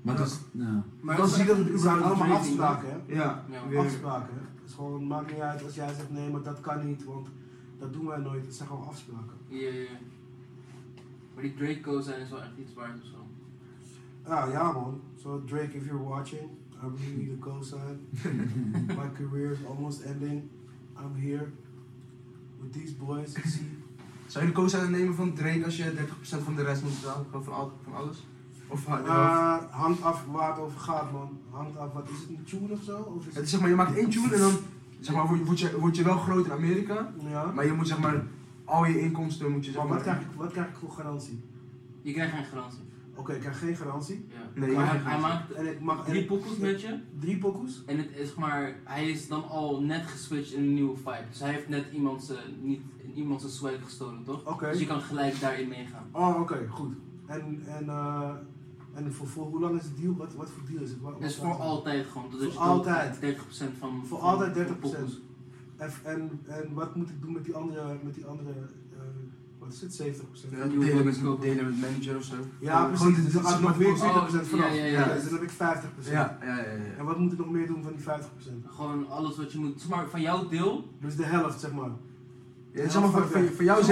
[0.07, 0.39] Maar dat is...
[0.51, 0.83] Ja.
[1.01, 3.13] Maar dan dat zie je dat het zijn allemaal afspraken hè.
[3.15, 3.43] Ja.
[3.49, 3.67] Ja.
[3.67, 4.33] weer- Afspraken.
[4.33, 7.27] Het is gewoon, maakt niet uit als jij zegt nee, maar dat kan niet, want
[7.79, 8.45] dat doen wij nooit.
[8.45, 9.37] Het zijn gewoon afspraken.
[9.47, 9.97] Ja, ja, ja.
[11.33, 13.15] Maar die Drake co zijn is wel echt iets waard of zo.
[14.31, 16.49] Ah ja man, so Drake if you're watching,
[16.83, 17.99] I really need a co-sign.
[18.99, 20.41] My career is almost ending.
[20.99, 21.47] I'm here
[22.61, 23.31] with these boys.
[23.45, 23.67] See,
[24.25, 27.25] Zou je de co-sign nemen van Drake als je 30% van de rest moet betalen?
[27.25, 28.27] Gewoon van, al, van alles?
[28.67, 28.87] Of?
[28.87, 31.37] Uh, hangt af waar het over gaat, man.
[31.51, 32.97] Hangt af, wat is het, een tune of zo?
[32.97, 34.53] Of is Het is zeg maar, je maakt één tune en dan
[34.99, 37.13] zeg maar, word, word, je, word je wel groot in Amerika.
[37.29, 37.51] Ja.
[37.55, 38.23] Maar je moet zeg maar,
[38.65, 39.97] al je inkomsten moet je zeg Maar maar...
[39.97, 41.43] wat krijg, ik, wat krijg ik voor garantie?
[42.01, 42.85] Je krijgt geen garantie.
[43.15, 44.25] Oké, ik krijg geen garantie.
[44.29, 44.61] Ja.
[44.61, 46.99] Nee, maar hij, maakt En ik mag drie pokkels met je.
[47.19, 47.83] Drie pokoes?
[47.85, 51.25] En het is maar, hij is dan al net geswitcht in een nieuwe vibe.
[51.29, 52.81] Dus hij heeft net iemand zijn, niet,
[53.13, 54.45] iemand zijn swag gestolen, toch?
[54.45, 54.71] Oké.
[54.71, 56.07] Dus je kan gelijk daarin meegaan.
[56.11, 56.95] Oh, oké, goed.
[57.25, 58.31] En, en, eh,
[58.97, 60.15] en voor, voor hoe lang is het deal?
[60.15, 61.01] Wat, wat voor deal is het?
[61.01, 62.29] Wat, Het is voor altijd gewoon.
[62.31, 63.21] Dat Voor is altijd.
[63.21, 64.01] dood- 30% van.
[64.05, 64.79] Voor van- altijd van 30%.
[64.79, 65.19] pokkels.
[65.77, 68.99] En, en, en wat moet ik doen met die andere, met die andere eh,
[69.59, 70.49] wat is het, 70%?
[70.49, 72.35] Ja, delen, met, delen met manager of zo.
[72.59, 73.05] Ja, precies.
[73.05, 74.49] Gewoon, dus dan ga ik nog weer 20% Oh, vanaf.
[74.51, 75.13] ja, ja, ja.
[75.13, 75.55] Dus dan heb ik 50%.
[76.11, 76.57] Ja, ja, ja.
[76.57, 78.65] ja, En wat moet ik nog meer doen van die 50%?
[78.67, 79.81] Gewoon alles wat je moet.
[79.81, 80.87] Zeg maar van jouw deel.
[81.01, 81.89] Dus de helft, zeg maar.
[82.71, 83.83] Ja, zeg maar, voor, voor, voor jou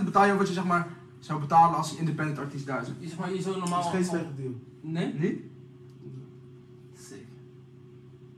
[0.00, 0.88] 70% betaal je wat je zeg maar
[1.18, 3.16] zou betalen als independent artiest daar is.
[3.16, 3.84] Maar, je zou Dat normaal...
[3.84, 4.52] is geen slechte deal.
[4.80, 5.14] Nee?
[5.14, 5.40] Niet?
[6.98, 7.26] Sick.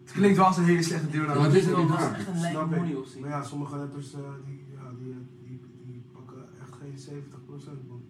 [0.04, 1.26] Het klinkt wel als een hele slechte deal.
[1.26, 2.14] Nou, wat is het Dat niet is waar?
[2.14, 2.66] echt een ik.
[2.76, 3.20] money optie.
[3.20, 5.14] Maar ja, sommige rappers eh, die, ja, die,
[5.46, 8.02] die, die pakken echt geen 70% man.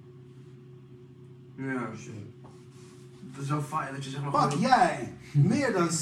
[1.56, 1.90] Ja.
[3.32, 5.92] Het is wel fijn dat je zeg maar Pak gewoon- jij meer dan 70%?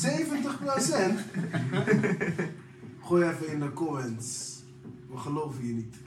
[3.06, 4.56] Gooi even in de comments.
[5.10, 5.96] We geloven je niet.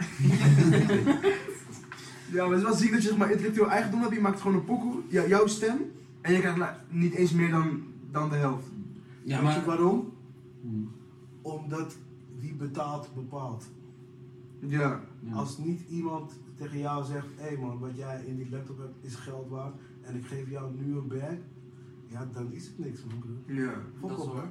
[2.31, 4.13] Ja, maar het is wel ziek dat je zeg maar intellectueel eigendom hebt.
[4.13, 5.77] Je maakt gewoon een pokoe, jou- jouw stem.
[6.21, 8.65] En je krijgt niet eens meer dan, dan de helft.
[9.23, 9.65] Ja, Weet je maar...
[9.65, 10.13] waarom?
[10.61, 10.91] Hmm.
[11.41, 11.97] Omdat
[12.39, 13.65] wie betaalt, bepaalt.
[14.59, 15.01] Ja.
[15.19, 15.33] Ja.
[15.33, 18.95] Als niet iemand tegen jou zegt, hé hey man, wat jij in die laptop hebt
[19.01, 21.33] is geld waard en ik geef jou nu een bag,
[22.07, 23.55] ja, dan is het niks man.
[23.57, 23.73] Ja.
[23.99, 24.41] Fok op hè.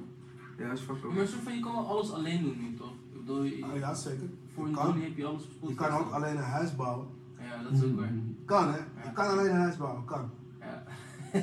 [0.63, 2.93] Ja, dat is fuck Maar soort van, je kan wel alles alleen doen nu, toch?
[3.13, 4.29] Ik bedoel, je, Ah, ja, zeker.
[4.53, 5.01] voor Je een kan.
[5.01, 7.07] heb je alles op Je kan ook alleen een huis bouwen.
[7.51, 8.07] Ja, dat is ook waar.
[8.07, 8.35] Hmm.
[8.45, 8.77] Kan hè?
[8.77, 10.29] Je kan alleen een huis bouwen, kan.
[10.59, 10.83] Ja.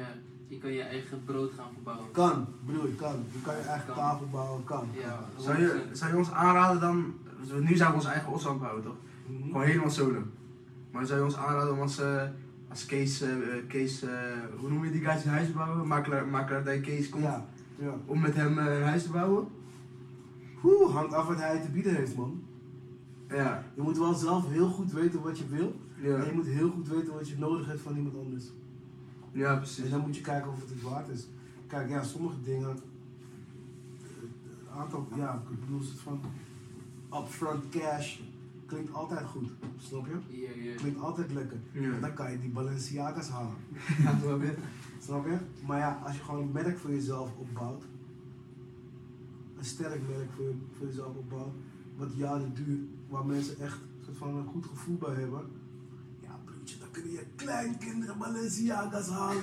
[0.00, 0.06] ja.
[0.48, 2.10] Je kan je eigen brood gaan verbouwen.
[2.12, 3.16] Kan, broer, kan.
[3.32, 3.96] Je kan je eigen Kan.
[3.96, 4.88] tafel bouwen, kan.
[4.92, 7.14] Ja, Zou je, zou je ons aanraden dan...
[7.60, 8.96] Nu zijn we onze eigen os aan het bouwen, toch?
[9.26, 9.42] Mhm.
[9.46, 10.22] Gewoon helemaal solo.
[10.90, 12.22] Maar zou je ons aanraden om als, eh,
[12.68, 13.28] als Kees, eh,
[13.68, 14.10] Kees eh,
[14.58, 15.86] hoe noem je die guys in huis te bouwen?
[15.86, 17.46] Makelaar, makelaar die Kees komt Ja,
[17.78, 17.94] ja.
[18.06, 19.48] om met hem eh, een huis te bouwen?
[20.64, 22.42] Oeh, hangt af wat hij te bieden heeft man.
[23.28, 23.64] Ja.
[23.74, 25.74] Je moet wel zelf heel goed weten wat je wil.
[26.00, 28.44] Ja, En je moet heel goed weten wat je nodig hebt van iemand anders.
[29.32, 29.90] ja En precies.
[29.90, 31.28] dan moet je kijken of het het waard is.
[31.66, 32.68] Kijk, ja, sommige dingen.
[32.68, 32.78] Een
[34.78, 36.20] aantal, ja, ik bedoel, het van
[37.12, 38.18] upfront cash
[38.66, 39.50] klinkt altijd goed.
[39.76, 40.74] Snap je?
[40.76, 41.58] Klinkt altijd lekker.
[41.72, 43.54] En dan kan je die Balenciaga's halen.
[44.22, 44.54] Snap je?
[44.98, 45.38] Snap je?
[45.66, 47.84] Maar ja, als je gewoon een merk voor jezelf opbouwt,
[49.58, 51.54] een sterk merk voor, je, voor jezelf opbouwt,
[51.98, 53.78] wat jaren duurt, waar mensen echt
[54.12, 55.40] van een goed gevoel bij hebben.
[56.20, 59.42] Ja, broertje, dan kun je kleinkinderen Balenciaga's halen.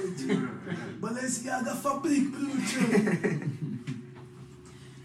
[1.02, 2.80] Balenciaga fabriek, broertje.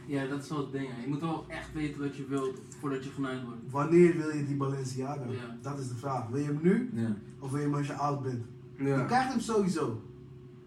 [0.07, 0.89] Ja, dat is wel het ding.
[0.95, 1.03] hè.
[1.03, 3.59] Je moet wel echt weten wat je wilt voordat je genaaid wordt.
[3.71, 5.25] Wanneer wil je die Balenciaga?
[5.29, 5.57] Ja.
[5.63, 6.29] Dat is de vraag.
[6.29, 7.17] Wil je hem nu Ja.
[7.39, 8.45] of wil je hem als je oud bent?
[8.77, 9.05] Je Ja.
[9.05, 10.03] krijgt hem sowieso.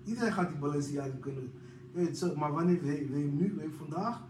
[0.06, 1.44] Iedereen gaat die Balenciaga kunnen.
[1.92, 3.48] Je weet het zo, maar wanneer wil je, wil je hem nu?
[3.48, 4.22] Wil je hem vandaag?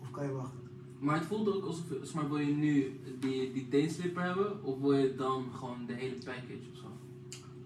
[0.00, 0.58] Of kan je wachten?
[0.98, 4.78] Maar het voelt ook alsof, zeg maar, wil je nu die, die teenslipper hebben of
[4.80, 6.86] wil je dan gewoon de hele package of zo?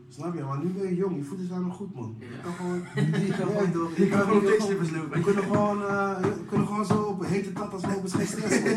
[0.09, 0.43] Snap je?
[0.43, 2.17] Maar nu ben je jong, je voeten zijn nog goed man.
[2.19, 2.27] Ja.
[2.27, 2.83] Je kan gewoon.
[3.27, 5.23] Je kan gewoon, door- Je kan gewoon je teenslippers We lopen.
[5.23, 8.59] kunnen gewoon, eh, we kunnen gewoon zo op hete tatas lopen, is geen stress.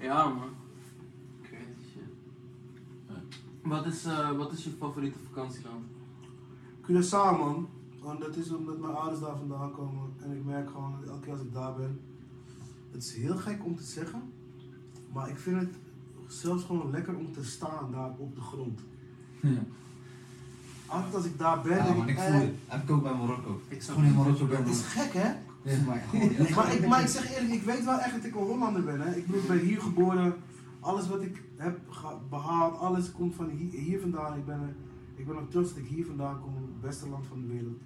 [0.00, 0.48] Ja man.
[1.42, 2.02] Crazy shit.
[3.62, 5.84] Wat is, eh, wat is je favoriete vakantieland?
[6.82, 7.68] Curaçao man.
[8.02, 10.10] Want dat is omdat mijn ouders daar vandaan komen.
[10.22, 12.00] En ik merk gewoon dat elke keer als ik daar ben.
[12.92, 14.22] Het is heel gek om te zeggen.
[15.12, 15.74] Maar ik vind het
[16.26, 18.80] zelfs gewoon lekker om te staan daar op de grond.
[19.40, 19.62] Ja.
[20.86, 21.76] Altijd als ik daar ben.
[21.76, 22.52] Ja, man, ik voel het.
[22.66, 23.60] Heb ik ook bij Marokko.
[23.68, 25.32] Ik Gewoon in Marokko ben Het is gek hè?
[25.62, 26.54] Ja, maar gewoon, ja.
[26.54, 29.00] Maar ik, maar ik zeg eerlijk, ik weet wel echt dat ik een Hollander ben.
[29.00, 29.14] Hè.
[29.16, 30.34] Ik ben- hier geboren.
[30.80, 31.78] Alles wat ik heb
[32.28, 34.38] behaald, alles komt van hier, hier vandaan.
[34.38, 34.76] Ik ben, er-
[35.18, 37.78] ik ben ook trots dat ik hier vandaan kom, het beste land van de wereld.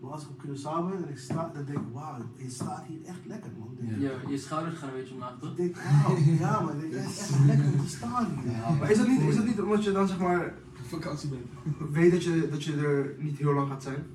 [0.00, 2.84] Maar als ik op Curaçao ben en ik sta, dan denk ik, wauw, je staat
[2.86, 3.68] hier echt lekker man.
[3.76, 4.00] Dan denk.
[4.00, 5.50] Ja, je schouders gaan een beetje omlaag toch?
[5.50, 8.52] Ik denk, wauw, ja man, het is echt lekker om te staan hier.
[8.52, 11.90] Ja, Maar is dat, niet, is dat niet omdat je dan zeg maar Vakantie bent.
[11.92, 14.06] weet dat je, dat je er niet heel lang gaat zijn?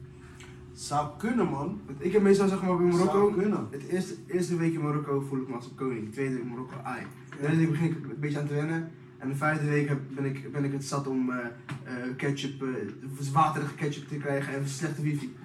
[0.74, 1.80] Zou kunnen man.
[1.86, 3.68] Want ik heb meestal zeg maar in Zou Marokko, kunnen.
[3.72, 6.06] het eerste, eerste week in Marokko voel ik me als een koning.
[6.06, 7.06] De tweede week in Marokko, ai.
[7.42, 8.92] Derde week begin ik een beetje aan te wennen.
[9.24, 11.38] En de vijfde week ben ik, ben ik het zat om eh,
[11.84, 15.36] eh, ketchup, eh, waterige ketchup te krijgen en slechte wifi.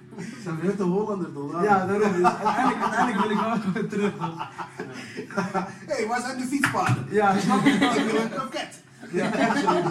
[0.43, 1.63] Zijn we net de Hollander toch?
[1.63, 2.11] Ja, daarom.
[2.11, 4.13] Dus uiteindelijk, uiteindelijk wil ik wel gewoon terug.
[4.17, 4.47] toch?
[5.35, 5.61] Hé,
[5.93, 7.05] hey, waar zijn de fietspaden?
[7.09, 7.71] Ja, snap je?
[7.71, 8.83] Ik wil een kroket.
[9.11, 9.81] Ja, echt zo.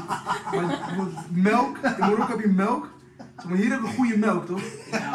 [0.56, 0.84] Maar
[1.30, 2.88] melk, in Marokko heb je melk.
[3.36, 4.62] Zeg maar, hier hebben we goede melk, toch?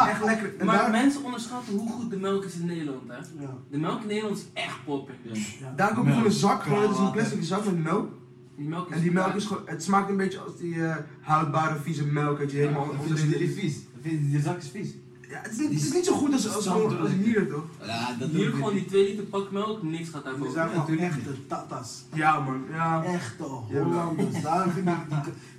[0.08, 0.54] Echt lekker.
[0.60, 3.16] En Maar daar, mensen onderschatten hoe goed de melk is in Nederland hè.
[3.16, 3.50] Ja.
[3.70, 5.18] De melk in Nederland is echt popping.
[5.22, 5.74] Ja.
[5.76, 8.10] daar koop je gewoon een zak, gewoon, dat is een plastic zak met melk.
[8.56, 10.96] Die melk is En die melk is gewoon, het smaakt een beetje als die eh,
[11.22, 13.78] houdbare vieze melk dat je helemaal onder vinden jullie vies?
[14.02, 14.90] Vinden die zak is vies?
[15.30, 17.64] Ja, het is niet, het is niet zo goed als, als, als, als hier, toch?
[17.86, 20.52] Ja, dat Hier gewoon die 2 liter pak melk, niks gaat Die daarvoor.
[20.52, 22.06] zijn gewoon natuurlijk echte tatas.
[22.14, 22.64] Ja, man.
[22.72, 23.04] Ja.
[23.04, 24.42] Echte Ja, Hollanders.
[24.42, 24.96] Daarom vind ik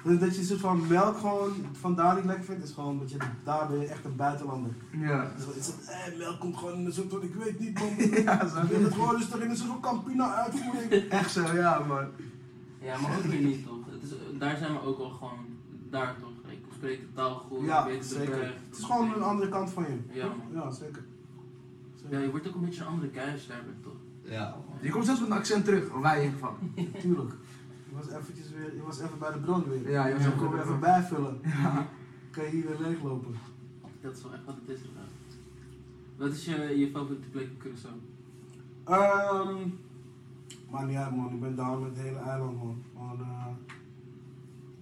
[0.04, 3.10] die, dat je een soort van melk gewoon vandaar niet lekker vindt, is gewoon dat
[3.10, 4.70] je daar ben je echt een buitenlander.
[4.90, 5.32] Ja.
[5.36, 7.88] Dus eh, melk komt gewoon in een soort van, ik weet niet man.
[8.24, 8.56] Ja, zo.
[8.60, 11.08] Ik wil het gewoon dus toch in een soort van Campina uitvoering.
[11.08, 12.04] Echt zo, ja, man.
[12.84, 13.86] Ja, maar ook hier niet toch.
[13.90, 15.38] Het is, daar zijn we ook al gewoon,
[15.90, 16.30] daar toch.
[16.52, 18.38] Ik spreek de taal goed, Ja, ik weet het zeker.
[18.38, 18.54] weg.
[18.68, 20.18] Het is gewoon een andere kant van je.
[20.18, 20.62] Ja, man.
[20.62, 21.04] Ja, zeker.
[22.10, 23.10] Ja, je wordt ook een beetje een andere
[23.46, 23.96] bent toch.
[24.22, 24.56] Ja.
[24.80, 26.56] Je komt zelfs met een accent terug, wij in ieder geval.
[27.00, 27.34] Tuurlijk.
[27.88, 29.90] Je was eventjes weer, je was even bij de bron weer.
[29.90, 31.40] Ja, je was Dan even bijvullen.
[31.42, 31.88] Ja.
[32.30, 33.34] Kan je hier weer leeglopen.
[34.00, 35.10] Dat is wel echt wat het is inderdaad.
[36.16, 38.12] Wat is je, je favoriete plek in Curaçao?
[38.84, 39.68] Ehm
[40.74, 42.82] maakt niet uit man, ik ben down met het hele eiland man.
[42.94, 43.46] Man, eh,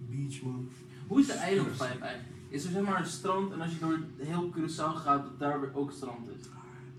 [0.09, 0.69] beach man.
[1.07, 2.23] Hoe is de eilandvibe eigenlijk?
[2.49, 5.61] Is er zeg maar een strand en als je door heel Curaçao gaat, dat daar
[5.61, 6.45] weer ook strand is?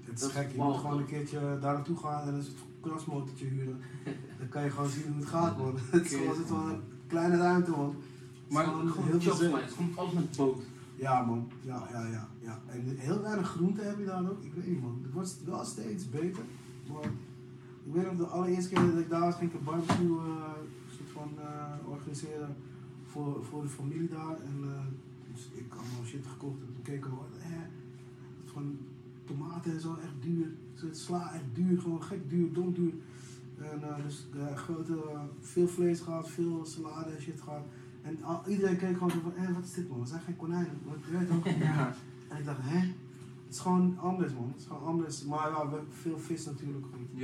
[0.05, 2.42] Het is Dat is gek, je moet gewoon een keertje daar naartoe gaan en een
[2.42, 3.80] soort krasmotortje huren.
[4.38, 5.74] Dan kan je gewoon zien hoe het gaat man.
[5.90, 7.88] Het is gewoon, het is gewoon een kleine ruimte man.
[7.88, 10.62] Het is Maar gewoon heel chopflights, gewoon alles met boot.
[10.97, 12.61] Ja man, ja, ja, ja, ja.
[12.66, 14.42] En heel weinig groente heb je daar ook.
[14.42, 16.42] Ik weet niet man, het wordt wel steeds beter.
[16.92, 17.11] Maar
[17.87, 20.53] ik weet nog de allereerste keer dat ik daar was, ging ik een barbecue eh,
[20.97, 22.57] soort van eh, organiseren
[23.07, 24.37] voor, voor de familie daar.
[24.41, 24.80] En eh,
[25.32, 27.47] dus ik had allemaal shit gekocht en toen keek ik al, eh,
[28.45, 28.76] van
[29.24, 30.47] tomaten en zo echt duur.
[30.91, 32.93] Sla echt duur, gewoon gek duur, dom duur.
[33.59, 35.03] En dus grote,
[35.41, 37.62] veel vlees gehad, veel salade en shit gehad.
[38.03, 40.01] En al- iedereen keek gewoon zo van, eh, wat is dit man?
[40.01, 40.78] We zijn geen konijnen.
[40.85, 41.59] Wat, weet toch?
[41.59, 41.95] Ja.
[42.28, 42.78] En ik dacht, hè?
[42.78, 45.24] Het is gewoon anders man, het is gewoon anders.
[45.24, 47.20] Maar ja, we hebben veel vis natuurlijk goed.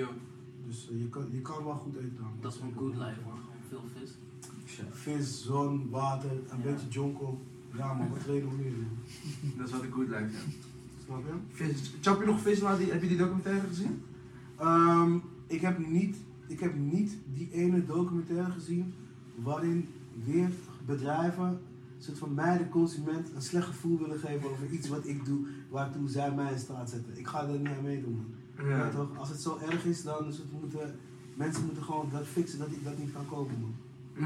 [0.71, 2.33] Dus eh, je, kan, je kan wel goed eten dan.
[2.41, 4.11] dat is gewoon good life hoor, gewoon veel vis.
[4.91, 6.65] Vis, zon, water, een Ja.
[6.65, 7.41] beetje jonkel.
[7.77, 8.99] Ja man, wat wil je nog meer man?
[9.59, 10.39] Dat is wat ik goed lijkt, ja.
[11.05, 11.33] Snap je?
[11.49, 11.95] Vis.
[12.01, 12.61] Chap je nog vis?
[12.61, 14.03] Maar die, heb je die documentaire gezien?
[14.57, 16.17] Ehm, ik, heb niet,
[16.47, 18.95] ik heb niet die ene documentaire gezien
[19.35, 19.89] waarin
[20.25, 20.51] weer
[20.87, 21.61] bedrijven
[21.99, 25.47] soort van mij, de consument, een slecht gevoel willen geven over iets wat ik doe,
[25.69, 27.19] waartoe zij mij in staat zetten.
[27.19, 28.25] Ik ga er niet aan meedoen.
[28.69, 28.89] Ja.
[28.89, 29.19] toch?
[29.19, 30.99] Als het zo erg is, dan moeten,
[31.35, 33.55] mensen moeten gewoon dat fixen dat ik dat niet kan kopen.
[33.61, 33.75] Man.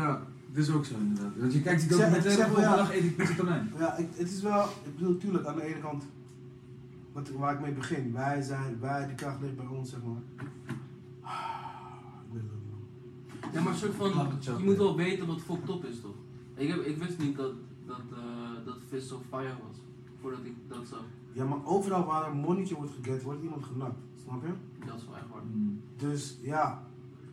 [0.00, 0.22] Ja.
[0.54, 1.32] Dat is ook zo inderdaad.
[1.36, 2.76] Want je kijkt die documentaire zeg volgende ja.
[2.76, 3.72] dag eet ik pizza tonijn.
[3.78, 6.04] Ja, ik, het is wel, ik bedoel, tuurlijk, aan de ene kant,
[7.12, 10.22] wat, waar ik mee begin, wij zijn, wij, de kracht ligt bij ons, zeg maar.
[12.26, 13.54] Ik weet het ook niet.
[13.54, 16.14] Ja, maar een soort van, je moet wel weten wat fucked up is toch?
[16.54, 17.52] Ik, heb, ik wist niet dat,
[17.86, 19.76] dat, eh, dat vis zo fire was,
[20.20, 21.04] voordat ik dat zag.
[21.34, 23.98] Ja, maar overal waar een monnetje wordt geget, wordt iemand genakt.
[24.24, 24.52] Snap je?
[24.86, 25.42] Dat is wel echt waar.
[25.52, 25.80] Mm.
[25.96, 26.82] Dus ja,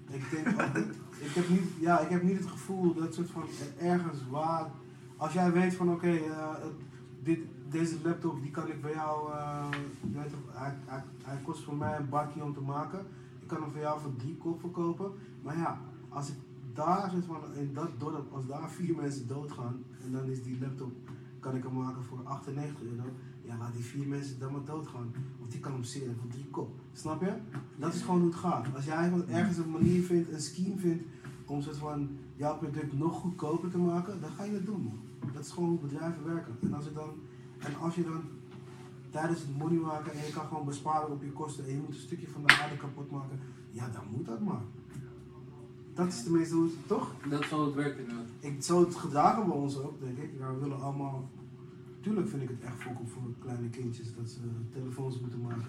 [0.10, 0.47] ik denk
[1.28, 3.43] ik heb niet, ja, ik heb niet het gevoel dat soort van
[3.80, 4.72] ergens waar,
[5.18, 6.56] als jij weet van oké, eh,
[7.24, 7.39] dit,
[7.70, 9.68] deze laptop die kan ik bij jou, eh,
[10.14, 12.99] weet hij, hij, hij kost voor mij een bakje om te maken.
[13.39, 15.12] Ik kan hem voor jou voor drie kop verkopen.
[15.41, 15.80] Maar ja,
[16.10, 16.36] als ik
[16.74, 20.60] daar soort van, in dat dorp, als daar vier mensen doodgaan en dan is die
[20.62, 20.91] laptop,
[21.39, 23.04] kan ik hem maken voor 98 euro.
[23.52, 25.14] Ja, laat die vier mensen dan maar doodgaan.
[25.39, 26.70] Want die kan hem seren voor drie kop.
[26.93, 27.34] Snap je?
[27.76, 28.76] Dat is gewoon hoe het gaat.
[28.76, 31.04] Als jij gewoon ergens een manier vindt, een scheme vindt
[31.45, 34.99] om soort van jouw product nog goedkoper te maken, dan ga je het doen man.
[35.34, 36.58] Dat is gewoon hoe bedrijven werken.
[36.62, 37.10] En als, het dan,
[37.58, 38.22] en als je dan
[39.10, 41.88] tijdens het money maken en je kan gewoon besparen op je kosten en je moet
[41.88, 43.39] een stukje van de aarde kapot maken,
[43.72, 44.62] ja dan moet dat maar.
[45.93, 47.14] Dat is tenminste hoe het, toch?
[47.30, 48.26] Dat wel het werk inderdaad.
[48.39, 50.30] Ik, zo het gedragen we ons ook, denk ik.
[50.39, 51.30] Ja, we willen allemaal.
[52.02, 54.39] Tuurlijk vind ik het echt fok op voor kleine kindjes dat ze
[54.74, 55.66] telefoons moeten maken.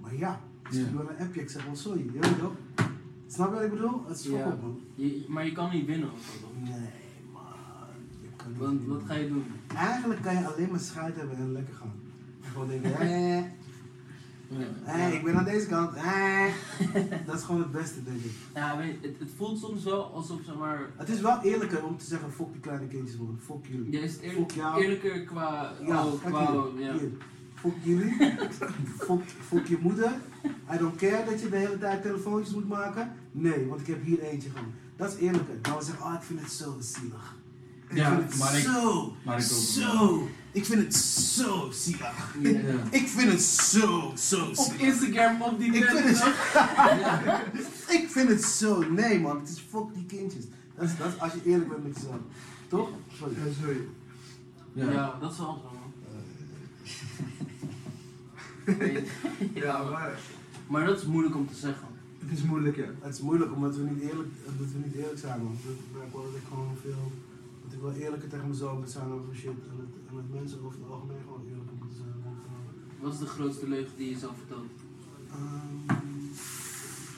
[0.00, 0.92] Maar ja, stuur Ja.
[0.96, 2.52] wel een appje, ik zeg wel sorry, je weet toch?
[3.26, 4.06] Snap je wat ik bedoel?
[4.06, 4.46] Het is fok Ja.
[4.46, 4.80] op man.
[4.94, 6.46] Je, maar je kan niet winnen of zo?
[6.62, 6.70] Nee
[7.32, 7.42] man,
[8.22, 9.44] je kan niet Want wat ga je doen?
[9.74, 11.92] Eigenlijk kan je alleen maar scheid hebben en lekker gaan.
[12.40, 13.42] Gewoon denken, eh,
[14.86, 15.90] eh, ik ben aan deze kant.
[17.26, 18.30] Dat is gewoon het beste denk ik.
[18.54, 20.80] Ja, weet je, het, het voelt soms wel alsof zeg maar.
[20.96, 23.92] Het is wel eerlijker om te zeggen, fok die kleine kindjes man, fok jullie.
[23.92, 24.82] Ja, is het Fok eerlijk, jou.
[24.82, 25.72] eerlijker qua.
[25.86, 26.84] Ja, oh, qua hier.
[26.86, 26.92] ja.
[26.92, 27.10] Hier.
[27.54, 28.16] Fok jullie.
[29.06, 30.12] fok, fok je moeder.
[30.74, 33.12] I don't care dat je de hele tijd telefoontjes moet maken.
[33.32, 34.72] Nee, want ik heb hier eentje gewoon.
[34.96, 35.54] Dat is eerlijker.
[35.62, 37.34] Dan we zeggen, oh ik vind het zo zielig.
[37.88, 39.48] Ik Ja, vind het maar ik- zo, maar ik ook.
[39.50, 40.28] zo.
[40.56, 42.34] Ik vind het zo zielig.
[42.42, 42.60] Ja.
[42.90, 44.80] Ik vind het zo, zo Op zielig.
[44.80, 46.34] Instagram op die Ik vind het?
[48.00, 48.90] Ik vind het zo.
[48.90, 50.44] Nee man, het is fok die kindjes.
[50.74, 52.16] Dat is, dat is als je eerlijk bent met jezelf.
[52.68, 52.88] Toch?
[53.18, 53.34] Sorry.
[53.34, 53.80] Ja, sorry.
[54.72, 54.90] Ja.
[54.90, 55.18] Ja.
[55.20, 55.92] dat is wel zo man.
[59.54, 60.18] Ja, maar
[60.66, 61.86] Maar dat is moeilijk om te zeggen.
[62.18, 62.86] het is moeilijk, ja.
[63.00, 65.58] Het is moeilijk omdat we niet eerlijk, omdat we niet eerlijk zijn, man.
[65.62, 67.12] Ik merk wel dat ik gewoon veel.
[67.86, 69.58] Wel eerlijker tegen mezelf moet zijn over shit.
[69.70, 72.14] En dat, en dat mensen over het algemeen gewoon eerlijker moeten zijn.
[72.24, 74.70] Eh, Wat is de grootste leugen die je zelf vertelt?
[75.36, 75.96] ehm,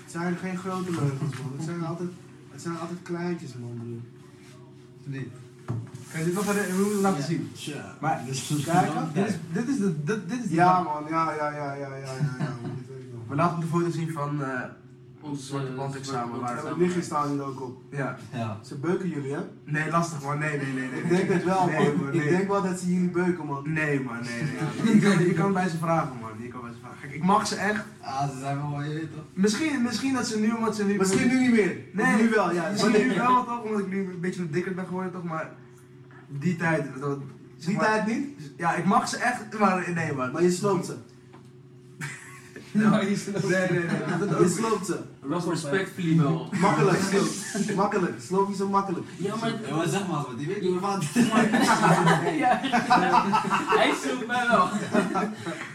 [0.03, 1.53] het zijn geen grote leugens, man.
[1.57, 2.11] Het zijn altijd,
[2.51, 4.03] het zijn altijd kleintjes, man.
[5.05, 5.31] Nee.
[6.11, 7.27] Kan je dit nog even we moeten laten Ja.
[7.27, 7.51] zien?
[8.01, 8.25] Maar
[8.65, 9.11] Kijken?
[9.15, 11.05] dit is, dit is de, dit, dit is de Ja, man.
[11.09, 12.57] Ja, ja, ja, ja, ja, ja, ja.
[13.13, 13.29] nog.
[13.29, 14.63] We laten de foto zien van, eh,
[15.21, 16.69] Ons Zwarte eh, zwarte waar- En bandexamen.
[16.71, 17.83] het lichtje staan hier ook op.
[17.91, 18.17] Ja.
[18.33, 18.59] Ja.
[18.63, 19.41] Ze beuken jullie, hè?
[19.65, 20.39] Nee, lastig man.
[20.39, 20.89] Nee, nee, nee.
[20.91, 21.01] nee.
[21.03, 21.71] Ik denk het wel, man.
[21.83, 23.73] Nee, man, Ik denk wel dat ze jullie beuken, man.
[23.73, 24.95] Nee man, nee, nee.
[24.95, 26.31] Je kan, je kan bij ze vragen man.
[26.39, 26.99] Je kan bij ze vragen.
[27.01, 27.85] Kijk, ik mag ze echt.
[28.01, 29.25] Ah, ze zijn wel, je weet toch?
[29.33, 30.97] Misschien, misschien dat ze nu, omdat ze nu...
[30.97, 31.77] Misschien nu niet meer.
[31.93, 32.73] Nee, Of nu wel, ja.
[32.81, 35.51] Maar nu wel toch, omdat ik nu een beetje dikker ben geworden toch, maar
[36.29, 37.19] die tijd, dat,
[37.57, 40.33] zeg Die tijd niet, Ja, ik mag ze echt, maar nee man.
[40.33, 40.95] maar je sloopt ze.
[42.79, 42.91] Ja.
[42.91, 43.17] Nee,
[43.71, 43.85] nee,
[44.29, 44.99] nee, Je sloopt ze.
[45.49, 46.49] Respectfully wel.
[46.61, 47.75] Makkelijk, sloop.
[47.77, 48.21] Makkelijk.
[48.21, 49.07] Sloop je zo makkelijk.
[49.17, 49.53] Ja, maar...
[49.67, 51.05] Ja, maar zeg maar wat, die weet niet wat.
[52.39, 52.61] Ja.
[53.79, 54.69] Hij zoekt mij wel.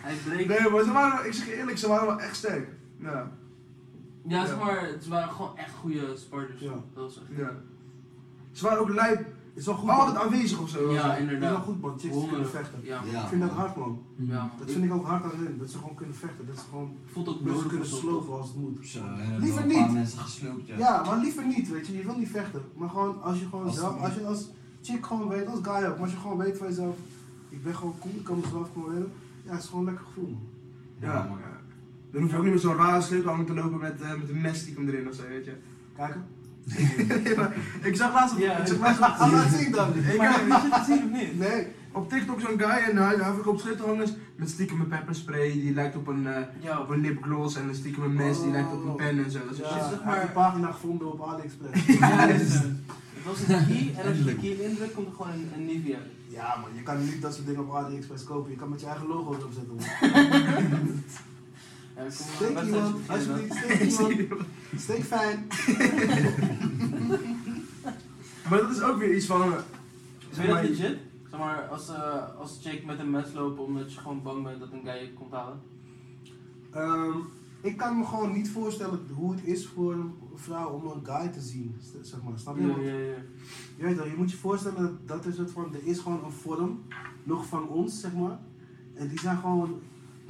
[0.02, 0.48] Hij breekt.
[0.48, 2.68] Nee, maar ze waren, ik zeg je eerlijk, ze waren wel echt sterk.
[3.00, 3.32] Ja,
[4.28, 6.62] Ja, zeg maar, het waren gewoon echt goede sporters.
[6.62, 6.72] Ja.
[6.72, 7.38] Dat was echt.
[7.40, 7.52] ja.
[8.52, 10.92] Ze waren ook lijp, Is wel goed, altijd aanwezig of zo.
[10.94, 11.50] Ja, Is inderdaad.
[11.52, 12.00] wel goed, man.
[12.00, 12.80] Chicks die kunnen vechten.
[12.84, 13.02] Ja.
[13.12, 13.22] Ja.
[13.22, 14.02] Ik vind dat hard, man.
[14.16, 14.52] Ja.
[14.60, 15.58] Dat vind ik ook hard aan hun.
[15.58, 16.46] Dat ze gewoon kunnen vechten.
[16.48, 18.78] Dat ze gewoon voelt ook dat ze nodig kunnen slopen als het moet.
[18.88, 19.92] Zo, er Liever niet.
[19.94, 20.78] mensen gesloopt, ja.
[20.78, 21.98] Ja, maar liever niet, weet je.
[21.98, 22.62] Je wil niet vechten.
[22.76, 24.50] Maar gewoon als je gewoon Als- zelf, als je als
[24.82, 26.96] chick gewoon weet, als guy ook, maar als je gewoon weet van jezelf,
[27.50, 29.12] ik ben gewoon cool, ik kan mezelf gewoon redden.
[29.46, 30.42] Ja, het is gewoon een lekker gevoel, man.
[31.00, 31.28] Ja, ja.
[32.12, 34.42] Dan hoef je ook niet meer zo'n rare sleutelhanger te lopen met, eh, met een
[34.42, 35.54] mes die komt erin of zo, weet je.
[35.96, 36.24] Kijken?
[37.90, 39.96] ik zag laatst op, Ja, ik zag laatst op, Ah, laat zien dan.
[39.98, 41.40] Ik Maar heb- heb je het gezien of niet?
[41.40, 41.68] Nee.
[41.92, 45.96] op TikTok zo'n guy en hij, hij verkoopt sleutelhangers met stiekem een pepperspray die lijkt
[45.96, 48.86] op een, eh, Ja, op een lipgloss en een stiekem een mes die lijkt op
[48.86, 49.40] een pen en zo.
[49.44, 49.80] Dat is Ja, shit.
[49.82, 51.86] zeg zeg maar- een pagina gevonden op AliExpress.
[52.00, 52.64] Ja, dat is het.
[52.64, 55.66] Het was een key en als je de key indrukt, komt er gewoon een, een
[55.66, 55.98] Nivea.
[56.28, 58.52] ja, man, je kan niet dat soort dingen op AliExpress kopen.
[58.52, 61.04] Je kan met je eigen logo's opzetten, man.
[61.96, 64.42] Ja, Steek iemand, alsjeblieft, steek iemand.
[64.78, 65.48] Steek fijn.
[68.50, 69.42] Maar dat is ook weer iets van...
[69.42, 69.58] eh,
[70.30, 70.98] Vind je dat legit?
[71.30, 74.60] Zeg maar, als, eh als chick met een mes lopen omdat je gewoon bang bent
[74.60, 75.60] dat een guy je komt halen.
[76.72, 77.18] Ehm,
[77.62, 81.28] ik kan me gewoon niet voorstellen hoe het is voor een vrouw om een guy
[81.28, 82.40] te zien, zeg maar.
[82.40, 82.68] Snap je?
[82.68, 83.16] Ja, ja, ja.
[83.76, 86.24] Je weet wel, je moet je voorstellen dat, dat is het van, er is gewoon
[86.26, 86.84] een vorm,
[87.24, 88.40] nog van ons, zeg maar.
[88.94, 89.80] En die zijn gewoon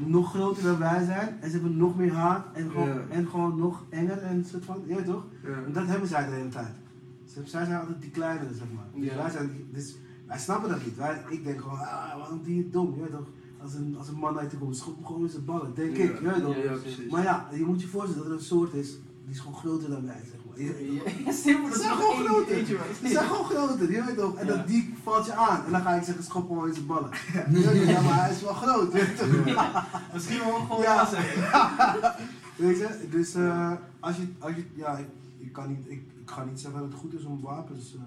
[0.09, 1.37] nog groter dan wij zijn.
[1.41, 3.01] En ze hebben nog meer haat en gewoon, Ja.
[3.09, 5.23] en gewoon nog enger en soort van, je weet toch?
[5.43, 5.63] Ja.
[5.65, 6.73] En dat hebben zij de hele tijd.
[7.25, 8.85] Ze- Zij zijn altijd die kleinere, zeg maar.
[8.95, 9.15] Dus Ja.
[9.15, 9.95] wij, zijn, dus
[10.27, 10.95] wij snappen dat niet.
[10.95, 13.27] Wij, ik denk gewoon, ah, waarom die dom, weet toch?
[13.61, 15.97] Als een, als een man uit de komt, schop hem gewoon in zijn ballen, denk
[15.97, 16.21] ik, toch?
[16.55, 17.11] Ja, Ja, precies.
[17.11, 18.91] Maar ja, je moet je voorstellen dat er een soort is,
[19.25, 22.65] die is gewoon groter dan wij, zeg dat Ze is zijn gewoon groter.
[22.65, 24.35] Ze zijn gewoon groter, je weet toch?
[24.35, 25.65] En dat die valt je aan.
[25.65, 27.09] En dan ga ik zeggen, schop hem in zijn ballen.
[27.87, 29.23] Ja, maar hij is wel groot, weet?
[30.13, 30.93] Misschien wel gewoon Ja.
[30.95, 31.05] ja.
[31.05, 32.13] zeggen.
[32.65, 33.07] Weet je?
[33.09, 36.59] Dus eh, als je, als je, ja, ik, ik kan niet, ik, ik ga niet
[36.59, 38.01] zeggen dat het goed is om wapens eh,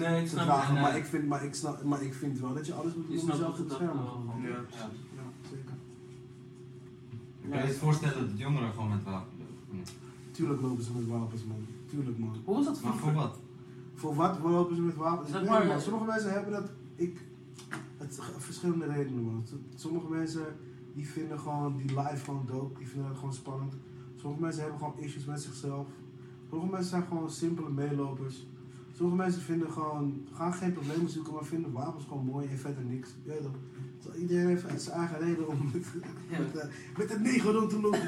[0.00, 0.82] Nee, ik te snap dragen, het.
[0.82, 3.20] maar ik vind, maar ik snap, maar ik vind wel dat je alles moet doen
[3.20, 4.06] om jezelf te beschermen.
[4.08, 4.40] gewoon.
[4.42, 4.48] Ja.
[4.48, 4.56] Ja.
[5.16, 5.74] Ja, zeker.
[7.50, 9.84] Kan je je voorstellen dat jongeren gewoon met wapen lopen?
[10.30, 11.66] Tuurlijk lopen ze met wapens, man.
[11.86, 12.36] Tuurlijk, man.
[12.44, 13.38] Hoe was dat Maar voor wat?
[13.94, 15.30] Voor wat lopen ze met wapens?
[15.30, 15.80] Zeg maar- man.
[15.80, 16.70] Sommige mensen hebben dat.
[16.94, 17.24] Ik,
[17.96, 19.44] het verschillende redenen, man.
[19.74, 20.46] Sommige mensen
[20.94, 23.74] die vinden gewoon die live gewoon dope, die vinden dat gewoon spannend.
[24.16, 25.86] Sommige mensen hebben gewoon issues met zichzelf.
[26.48, 28.46] Sommige mensen zijn gewoon simpele meelopers.
[28.92, 32.84] Sommige mensen vinden gewoon, gaan geen problemen zoeken, maar vinden wapens gewoon mooi en verder
[32.84, 33.14] niks.
[33.24, 33.34] Toch?
[33.42, 33.50] Zo,
[34.14, 35.84] iedereen heeft zijn eigen reden om met,
[36.30, 36.38] Ja.
[36.38, 38.00] met, eh, met rond te lopen.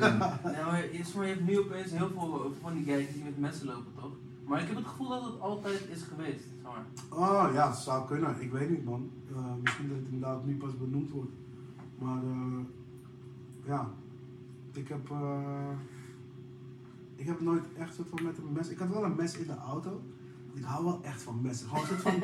[0.00, 3.92] Ja, maar je, hebt nu opeens heel veel van die guys die met mensen lopen,
[4.00, 4.12] toch?
[4.46, 6.84] Maar ik heb het gevoel dat het altijd is geweest, zeg maar.
[7.18, 8.40] Oh ja, het zou kunnen.
[8.40, 9.10] Ik weet niet man.
[9.34, 11.32] Eh, misschien dat het inderdaad nu pas benoemd wordt.
[11.98, 12.58] Maar eh,
[13.66, 13.90] ja,
[14.72, 15.70] ik heb, eh,
[17.16, 18.68] ik heb nooit echt soort van met een mes.
[18.68, 20.02] Ik had wel een mes in de auto.
[20.54, 21.68] Ik hou wel echt van messen.
[21.68, 22.22] Gewoon soort van,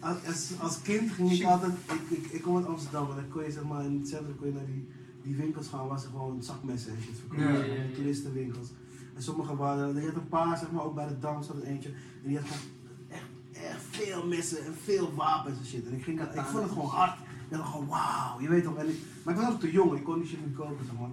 [0.26, 3.44] als, als, kind ging ik altijd, ik, ik, ik kom uit Amsterdam en dan kon
[3.44, 4.88] je zeg maar in het centrum kon je naar die,
[5.22, 7.52] die winkels gaan waar ze gewoon zakmessen en shit verkopen.
[7.52, 7.94] Ja, ja, ja, ja.
[7.94, 8.68] Toeristenwinkels.
[9.14, 11.62] En sommige waren, er had een paar zeg maar ook bij de Dam zat er
[11.62, 11.88] eentje.
[12.22, 12.62] En die had gewoon
[13.08, 15.86] echt, echt veel messen en veel wapens en shit.
[15.86, 17.18] En ik, ging, ik vond het gewoon hard.
[17.18, 18.76] Ik dacht gewoon wauw, je weet toch.
[18.76, 20.98] En ik, maar ik was nog te jong, ik kon die shit niet kopen zeg
[20.98, 21.10] maar.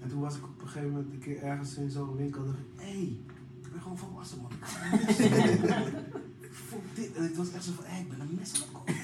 [0.00, 2.46] En toen was ik op een gegeven moment een keer ergens in zo'n winkel en
[2.46, 3.18] dacht ik, hé, hey,
[3.74, 4.50] ben gewoon volwassen man.
[5.08, 5.16] Ik.
[6.54, 8.52] Ik vond dit, en het was echt zo van, hé, hey, ik ben een mes
[8.54, 8.94] aan het kopen.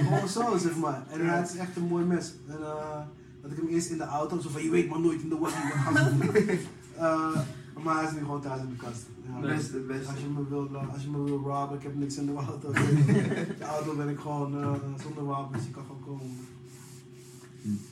[0.06, 1.06] gewoon zo zeg maar.
[1.10, 2.32] En het is echt een mooi mes.
[2.46, 3.00] En uh,
[3.42, 5.38] dat ik hem eerst in de auto, zo van, je weet maar nooit in de
[5.38, 6.58] waggie wat gaan ze doen.
[6.96, 7.40] Eh,
[7.82, 9.06] maar hij is nu gewoon thuis in de kast.
[9.26, 9.56] Ja, Nee.
[9.56, 10.10] Beste, beste.
[10.10, 12.34] als je me wil, eh, als je me wil robben, ik heb niks in de
[12.34, 12.72] auto.
[13.62, 14.72] de auto ben ik gewoon eh,
[15.02, 16.36] zonder wapens, je kan gewoon komen.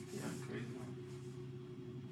[0.09, 0.91] Ja, crazy man.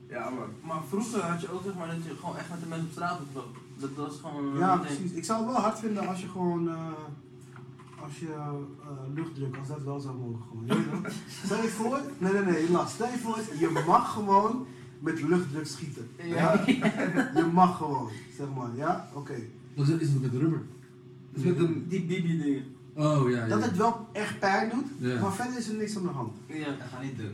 [0.09, 0.49] Ja, man.
[0.61, 2.91] Maar vroeger had je ook zeg maar dat je gewoon echt met de mensen op
[2.91, 3.61] straat moet lopen.
[3.79, 5.11] Dat was gewoon Ja, precies.
[5.11, 6.91] Ik zou het wel hard vinden als je gewoon, eh,
[8.03, 8.53] als je eh,
[9.13, 11.05] luchtdruk, als dat wel zou mogen gewoon.
[11.45, 12.93] Stel je voor, nee nee nee, last.
[12.93, 14.65] Stel je voor, je mag gewoon
[14.99, 16.07] met luchtdruk schieten.
[16.23, 16.63] Ja.
[16.65, 18.69] Je mag gewoon, zeg maar.
[18.75, 19.09] Ja?
[19.13, 19.35] Oké.
[19.75, 20.61] Wat is is het met rubber?
[21.33, 22.63] Dus met een, Die bibi dingen.
[22.95, 23.47] Oh ja, ja.
[23.47, 25.19] Dat het wel echt pijn doet, Ja.
[25.21, 26.33] maar verder is er niks aan de hand.
[26.47, 26.65] Ja.
[26.65, 27.31] Dat gaat niet doen.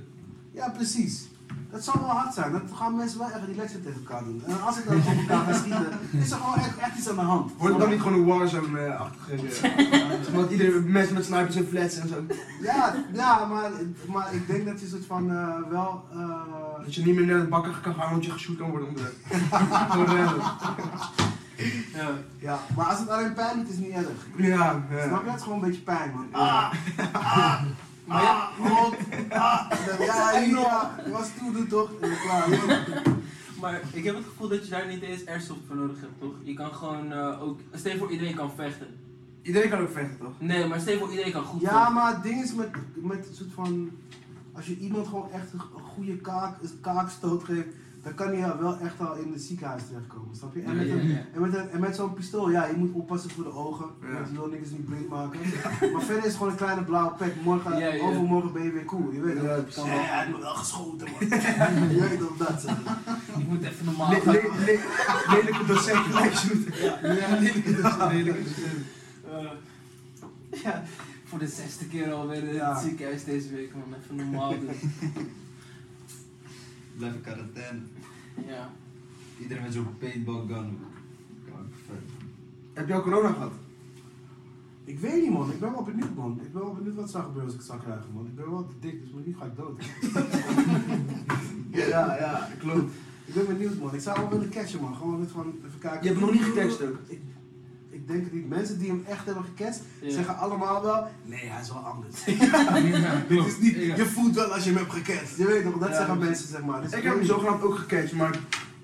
[0.54, 1.28] Ja, precies.
[1.74, 2.52] Dat zal wel hard zijn.
[2.52, 4.44] Dat gaan mensen wel echt relaxed tegen elkaar doen.
[4.48, 5.88] En als ik dan op elkaar ga schieten,
[6.24, 7.52] is er gewoon echt, echt iets aan de hand.
[7.58, 9.54] wordt het dan niet gewoon een Warzone-achtige...
[9.54, 9.76] zeg
[10.34, 12.16] maar dat iedereen mensen met snipers en flats en zo.
[12.62, 13.72] Ja, ja maar,
[14.08, 16.04] maar ik denk dat je soort van eh, wel.
[16.14, 18.88] eh, Dat je niet meer naar de bakker kan gaan, want je geshoot kan worden
[18.88, 19.12] onder.
[21.94, 22.10] Ja.
[22.40, 24.08] ja, maar als het alleen pijn doet, is het niet erg.
[24.36, 25.08] Ja, ja.
[25.08, 25.30] Snap je?
[25.30, 26.28] Het is gewoon een beetje pijn, man.
[26.42, 26.74] Ah,
[28.06, 28.50] Maar ja,
[29.30, 29.70] Ah, ah.
[29.88, 30.32] Dan, Ja,
[30.62, 30.96] ja.
[31.06, 31.90] Je was toe, doe toch?
[32.00, 32.50] Klaar.
[33.62, 36.34] maar ik heb het gevoel dat je daar niet eens airsoft voor nodig hebt, toch?
[36.44, 37.60] Je kan gewoon eh, ook...
[37.74, 38.88] Stel voor iedereen kan vechten.
[39.42, 40.34] Iedereen kan ook vechten, toch?
[40.40, 41.94] Nee, maar stel voor iedereen kan goed Ja, vechten.
[41.94, 43.90] maar het ding is met, met een soort van.
[44.56, 45.60] Als je iemand gewoon echt een
[45.96, 47.68] goede kaak, kaakstoot geeft,
[48.04, 50.62] dan kan hij wel echt al in het ziekenhuis terechtkomen, snap je?
[50.62, 51.26] En met, Ja, een- ja, ja.
[51.34, 53.86] en met, een- en met zo'n pistool, ja, je moet oppassen voor de ogen.
[54.02, 54.08] Ja.
[54.10, 54.26] Ja.
[54.32, 55.40] Je wil niks niet blind maken.
[55.94, 57.34] maar verder is het gewoon een kleine blauwe pek.
[57.44, 58.04] Morgen, Ja, ja.
[58.04, 59.12] overmorgen ben je weer cool.
[59.12, 59.64] Je weet Ja, het.
[59.64, 59.84] precies.
[59.84, 61.30] Ja, moet wel geschoten man.
[61.96, 62.62] je weet toch dat.
[62.62, 62.78] zeg.
[63.38, 64.34] Je moet even normaal Le- gaan.
[64.34, 66.74] le- le- Lelijke docent gelijk shooten.
[66.82, 68.12] Ja, lelijke docent.
[68.12, 68.86] Lelijke docent.
[69.32, 70.84] Eh, ja,
[71.26, 72.74] voor de zesde keer alweer in Ja.
[72.74, 73.96] het ziekenhuis deze week, man.
[74.04, 74.70] Even normaal doen.
[76.98, 77.80] Blijf in quarantaine.
[78.48, 78.70] Ja.
[79.40, 80.78] Iedereen met zo'n paintball gun.
[81.88, 81.96] Vet.
[82.74, 83.52] Heb je al corona gehad?
[84.86, 86.40] Ik weet niet man, ik ben wel benieuwd man.
[86.44, 88.26] Ik ben wel benieuwd wat zou gebeuren als ik het zou krijgen man.
[88.26, 89.82] Ik ben wel te dik, dus misschien ga ik dood.
[91.74, 92.92] Ja, ja, klopt.
[93.26, 93.94] Ik ben benieuwd man.
[93.94, 94.96] Ik zou wel willen catchen man.
[94.96, 96.02] Gewoon van even kijken.
[96.02, 96.98] Je hebt nog niet gecatcht ook?
[97.08, 97.22] Ik,
[98.06, 98.50] ik denk het niet.
[98.50, 100.12] Mensen die hem echt hebben gecatcht, Ja.
[100.12, 102.26] zeggen allemaal wel, nee hij is wel anders.
[102.26, 103.96] Ja, Dit is niet, Ja.
[103.96, 105.38] je voelt wel als je hem hebt gecatcht.
[105.38, 106.82] Je weet toch, dat Ja, zeggen mensen zeg maar.
[106.82, 108.40] Dus Ik heb hem zogenaamd ook gecatcht, maar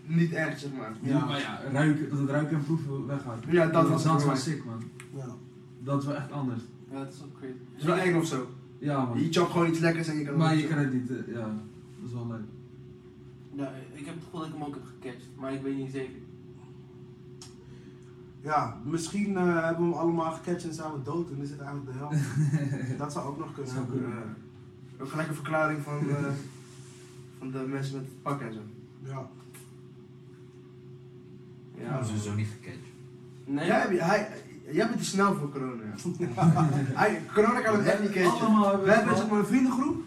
[0.05, 0.91] niet echt, zeg maar.
[1.01, 1.26] Ja.
[1.26, 3.43] Maar ja, ruiken, dat het ruiken en proeven weggaat.
[3.49, 4.84] Ja, dat was dat het is voor wel sick man.
[5.15, 5.26] Ja.
[5.84, 6.61] Dat is wel echt anders.
[6.91, 7.53] ja, dat is ook crazy.
[7.53, 8.47] Het is wel eng of zo.
[8.80, 9.20] Ja man.
[9.24, 11.39] Je chopt gewoon iets lekkers en je kan Maar je kan het niet, eh, ja.
[11.99, 12.47] Dat is wel leuk.
[13.55, 15.91] Ja, ik heb het gevoel dat ik hem ook heb gecatcht, maar ik weet niet
[15.91, 16.20] zeker.
[18.41, 21.59] Ja, misschien eh, hebben we hem allemaal gecatcht en zijn we dood en is het
[21.59, 22.11] eigenlijk de hel.
[23.03, 23.75] dat zou ook nog kunnen.
[23.75, 26.15] Eh, ook gelijk een verklaring van, eh,
[27.39, 28.59] van de mensen met het pak en zo.
[29.03, 29.29] Ja.
[31.75, 32.87] Ja, sowieso niet gecatcht.
[33.45, 33.65] Nee?
[33.65, 34.27] Jij, hij,
[34.71, 35.83] jij bent te snel voor corona.
[37.01, 38.81] Hij, corona kan het echt niet catchen.
[38.83, 40.03] We hebben zeg maar een vriendengroep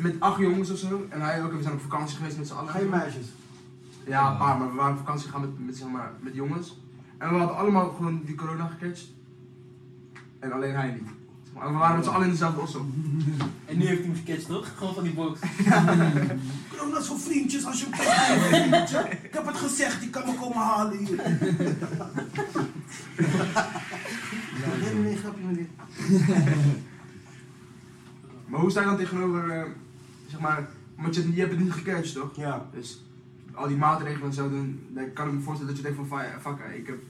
[0.00, 1.06] met acht jongens of zo.
[1.08, 1.50] En hij ook.
[1.50, 2.70] En we zijn op vakantie geweest met z'n allen.
[2.70, 3.26] Geen meisjes.
[4.06, 6.79] Ja, een paar, maar we waren op vakantie gegaan met, met, zeg maar, met jongens.
[7.20, 9.06] En we hadden allemaal gewoon die corona gecatcht.
[10.38, 11.08] En alleen hij niet.
[11.54, 12.86] Maar, we waren met z'n allen in dezelfde osso.
[13.64, 14.76] En nu heeft hij hem gecatcht, toch?
[14.76, 15.40] Gewoon van die box.
[16.70, 18.72] Corona is voor vriendjes als je hem.
[19.22, 21.22] Ik heb het gezegd, je kan me komen halen hier.
[24.82, 25.66] Nee, nee, grapje meneer.
[28.46, 29.62] Maar hoe sta je dan tegenover, eh,
[30.26, 32.36] zeg maar, want je, je hebt het niet gecatcht toch?
[32.36, 32.66] Ja.
[32.72, 33.02] Dus
[33.54, 36.18] al die maatregelen en zo doen, dan kan ik me voorstellen dat je denkt van,
[36.18, 37.02] van, ja, fuck, eh, ik heb...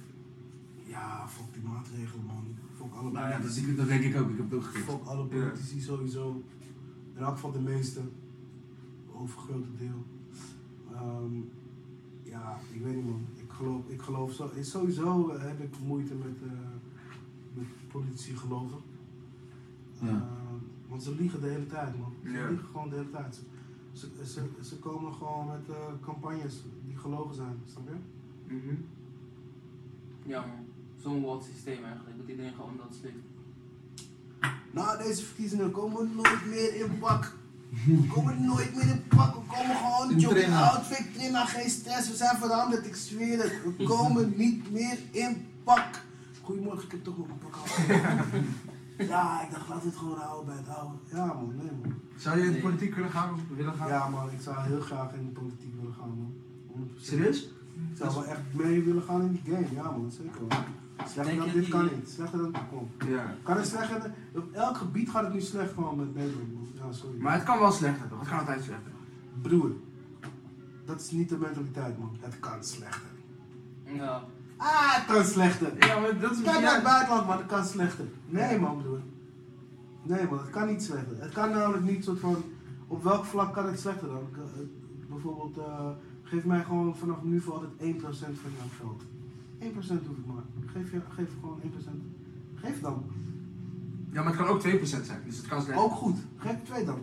[0.86, 2.45] Ja, fuck die maatregelen man.
[2.76, 4.30] Fuck alle Nou ja, dat, dat denk ik ook.
[4.30, 4.93] Ik heb het ook gekeken.
[4.93, 6.43] Fuck alle politici sowieso.
[7.16, 8.01] In elk geval de meeste.
[9.12, 10.05] Overgrote deel.
[10.93, 11.34] Ehm,
[12.22, 13.26] ja, ik weet niet man.
[13.36, 16.59] Ik geloof, ik geloof zo, sowieso heb ik moeite met, eh
[17.55, 18.78] met politici geloven.
[20.01, 20.09] Ja.
[20.09, 20.55] Ehm,
[20.88, 22.12] want ze liegen de hele tijd man.
[22.24, 22.49] Ze Ja.
[22.49, 23.34] liegen gewoon de hele tijd.
[23.34, 23.41] Ze,
[23.93, 26.55] ze, ze, ze komen gewoon met eh, campagnes
[26.86, 28.55] die gelogen zijn, snap je?
[28.55, 28.74] Mhm.
[30.26, 30.66] Ja man,
[31.03, 33.16] zo'n wild systeem eigenlijk, dat iedereen gewoon dat slikt.
[34.70, 37.34] Na deze verkiezingen komen we nooit meer in pak.
[37.86, 39.34] We komen nooit meer in pak.
[39.34, 40.68] We komen gewoon In jogging trainer.
[40.70, 42.09] outfit, trainer, geen stress.
[42.09, 43.53] We zijn veranderd, ik zweer het.
[43.76, 46.03] We komen niet meer in pak.
[46.43, 48.45] Goedemorgen, ik heb toch nog een pak aan.
[49.09, 50.94] Ja, ik dacht, we het gewoon houden bij het oude.
[51.12, 51.94] Ja man, nee man.
[52.16, 52.62] Zou je in de Nee.
[52.62, 53.88] politiek kunnen gaan of willen gaan?
[53.88, 56.32] Ja man, ik zou heel graag in de politiek willen gaan man.
[56.66, 57.05] 100%.
[57.05, 57.42] Serieus?
[57.42, 60.59] Ik zou wel echt mee willen gaan in die game, ja man, zeker man.
[60.96, 62.09] Slechter Denk dan je dit die- kan niet.
[62.11, 62.92] Slechter dan dit komt.
[63.09, 63.34] Ja.
[63.42, 64.12] Kan het slechter?
[64.34, 66.66] Op elk gebied gaat het nu slecht gewoon met Nederland man.
[66.74, 67.20] Ja, sorry.
[67.20, 68.18] Maar het kan wel slechter toch?
[68.20, 68.92] Het kan altijd slechter.
[69.42, 69.70] Broer,
[70.84, 72.16] dat is niet de mentaliteit, man.
[72.20, 73.09] Het kan slechter.
[73.84, 74.22] Ja.
[74.57, 75.86] Ah, het kan slechter.
[75.86, 77.36] Ja, maar dat is Kijk naar het buitenland, man.
[77.36, 78.05] Het kan slechter.
[78.31, 79.01] Nee, man, broer.
[80.03, 80.39] Nee, man.
[80.39, 81.22] Het kan niet slechter.
[81.22, 82.37] Het kan namelijk niet soort van...
[82.87, 84.22] Op welk vlak kan het slechter dan?
[84.35, 84.61] Eh,
[85.09, 85.89] bijvoorbeeld, eh,
[86.22, 89.03] geef mij gewoon vanaf nu voor altijd 1% van jouw geld.
[89.59, 90.43] 1% hoef ik maar.
[90.66, 92.03] Geef, je, geef gewoon 1%.
[92.55, 93.05] Geef dan.
[94.12, 95.85] Ja, maar het kan ook 2% zijn, dus het kan slechter.
[95.85, 96.16] Ook goed.
[96.37, 96.99] Geef 2 dan.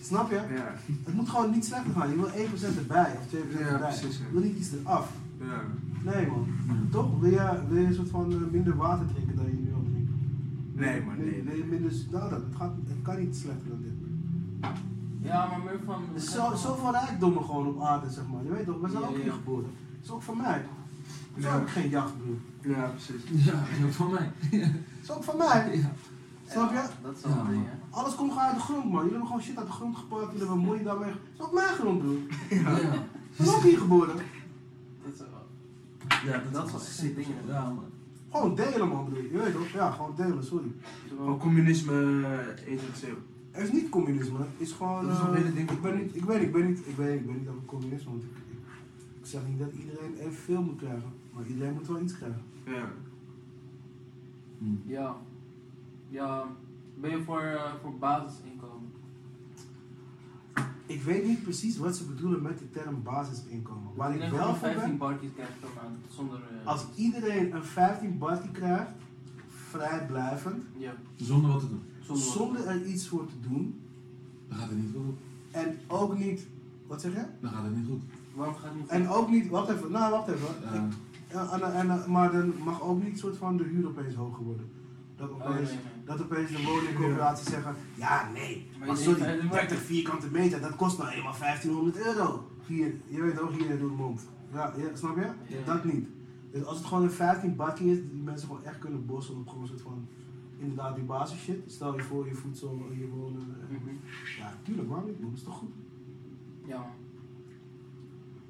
[0.00, 0.34] Snap je?
[0.34, 2.08] Ja, Het moet gewoon niet slechter gaan.
[2.10, 3.88] Je wil 1% erbij of 2% Ja, erbij.
[3.88, 4.24] precies, ja.
[4.26, 5.12] Je wil niet iets eraf.
[5.40, 5.60] ja.
[6.12, 6.46] Nee man.
[6.90, 7.20] Toch?
[7.20, 9.81] Wil je, wil je een soort van eh, minder water drinken dan je nu al?
[10.82, 11.64] Nee, je- nee, nee.
[11.64, 13.92] minder, nou, dat, het, gaat, het kan niet slechter dan dit.
[15.20, 16.02] Ja, maar meer van...
[16.14, 18.44] Is zo, zoveel rijkdommen gewoon op aarde, zeg maar.
[18.44, 19.22] Je weet toch, we zijn Ja, ook ja.
[19.22, 19.62] hier geboren.
[19.96, 20.62] Dat is ook van mij.
[21.34, 21.56] Dat is Ja.
[21.56, 22.36] ook geen jacht, broer.
[22.76, 23.44] Ja, precies.
[23.44, 24.30] Ja, dat is ook van mij.
[24.50, 24.68] Dat
[25.02, 25.76] is ook van mij.
[25.78, 25.92] Ja.
[26.50, 26.82] Snap je?
[27.02, 27.72] Dat is wel Ja, een ding, hè.
[27.90, 28.92] Alles komt gewoon uit de grond, man.
[28.94, 30.22] Jullie hebben gewoon shit uit de grond gepakt.
[30.32, 31.10] Jullie hebben moeite daarmee.
[31.12, 32.18] Dat is ook mijn grond, broer.
[32.48, 32.62] Ja.
[33.36, 34.16] We zijn ook hier geboren.
[35.04, 35.28] Dat is wel...
[36.32, 37.52] Ja, Dat is wel echt een ding, hè.
[37.52, 37.84] Ja, man.
[38.32, 39.22] Gewoon delen, man, broer.
[39.22, 39.68] Je weet toch?
[39.68, 40.72] Ja, gewoon delen, sorry.
[41.08, 43.16] Gewoon communisme eh, 21 eeuw.
[43.50, 45.06] Er is niet communisme, het is gewoon.
[45.06, 45.70] Dat is nog eh, een hele ding.
[45.70, 48.22] Ik ben niet, ik weet, ik ben niet, ik weet, ik ben niet communisme, want
[48.22, 48.58] ik, ik,
[49.20, 52.42] ik zeg niet dat iedereen evenveel moet krijgen, maar iedereen moet wel iets krijgen.
[52.64, 52.92] Ja.
[54.84, 55.16] Ja.
[56.08, 56.46] Ja.
[57.00, 58.81] Ben je voor, eh, voor basisinkomen?
[60.92, 63.90] Ik weet niet precies wat ze bedoelen met de term basisinkomen.
[63.94, 66.38] Waar ik wel voor 15 ben, barkies krijgt per maand, zonder...
[66.62, 68.90] eh, als iedereen een 15 barkie krijgt,
[69.70, 72.16] vrijblijvend, Ja, Zonder wat te doen.
[72.16, 72.66] zonder...
[72.66, 73.80] er iets voor te doen,
[74.48, 75.16] Dan gaat het niet goed.
[75.50, 76.46] en ook niet,
[76.86, 77.24] wat zeg je?
[77.40, 78.02] Dan gaat het niet goed.
[78.34, 80.46] Waarom gaat het niet En ook niet, wacht even, nou wacht even.
[80.48, 80.92] Ik-
[81.32, 84.66] ja, en, en, maar dan mag ook niet soort van de huur opeens hoger worden.
[85.22, 89.50] Dat Oh, nee, nee, dat opeens de woningcorporaties zeggen, ja nee, Maar sorry, denkt, eh,
[89.50, 92.50] 30 vierkante meter, dat kost nou eenmaal 1500 euro.
[92.66, 94.26] Hier, je weet ook, hier door de mond.
[94.52, 95.30] Ja, ja snap je?
[95.64, 96.08] Dat niet.
[96.50, 99.48] Dus als het gewoon een 15 bakkie is, die mensen gewoon echt kunnen bossen op
[99.48, 100.06] gewoon een soort van,
[100.58, 101.60] inderdaad die basis shit.
[101.66, 103.56] Stel je voor je voedsel, je wonen.
[103.70, 103.94] eh, Mhm.
[104.38, 105.72] Ja, tuurlijk, waarom niet man, dat is toch goed?
[106.64, 106.86] Ja.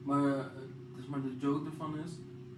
[0.02, 0.44] Maar, eh,
[0.96, 2.10] dus maar de joke ervan is...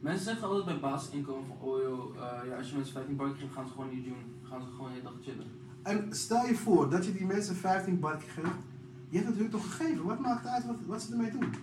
[0.04, 3.40] Mensen zeggen altijd bij basisinkomen van, oh joh, eh, ja, als je mensen 15 barkies
[3.40, 4.22] geeft, gaan ze gewoon niet doen.
[4.42, 5.46] Gaan ze gewoon de hele dag chillen.
[5.82, 8.62] En stel je voor dat je die mensen 15 bakkie geeft,
[9.08, 11.54] je hebt het hun toch gegeven, wat maakt het uit wat, wat ze ermee doen?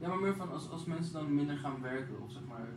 [0.00, 2.68] Ja, maar meer van als, als mensen dan minder gaan werken, of zeg maar...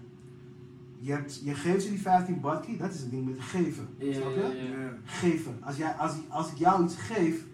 [1.00, 3.88] Je, hebt, je geeft ze die 15 bakkie, dat is het ding met geven.
[3.98, 4.42] Ja, snap je?
[4.42, 4.98] ja, ja.
[5.04, 5.58] Geven.
[5.62, 7.46] Als, jij, als, als ik jou iets geef,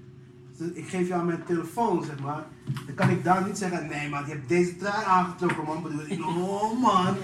[0.73, 2.43] ik geef jou mijn telefoon, zeg maar,
[2.85, 6.05] dan kan ik daar niet zeggen, nee man, je hebt deze trui aangetrokken man, bedoel
[6.07, 7.15] ik, oh man,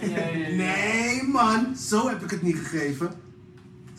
[0.58, 3.10] nee man, zo heb ik het niet gegeven.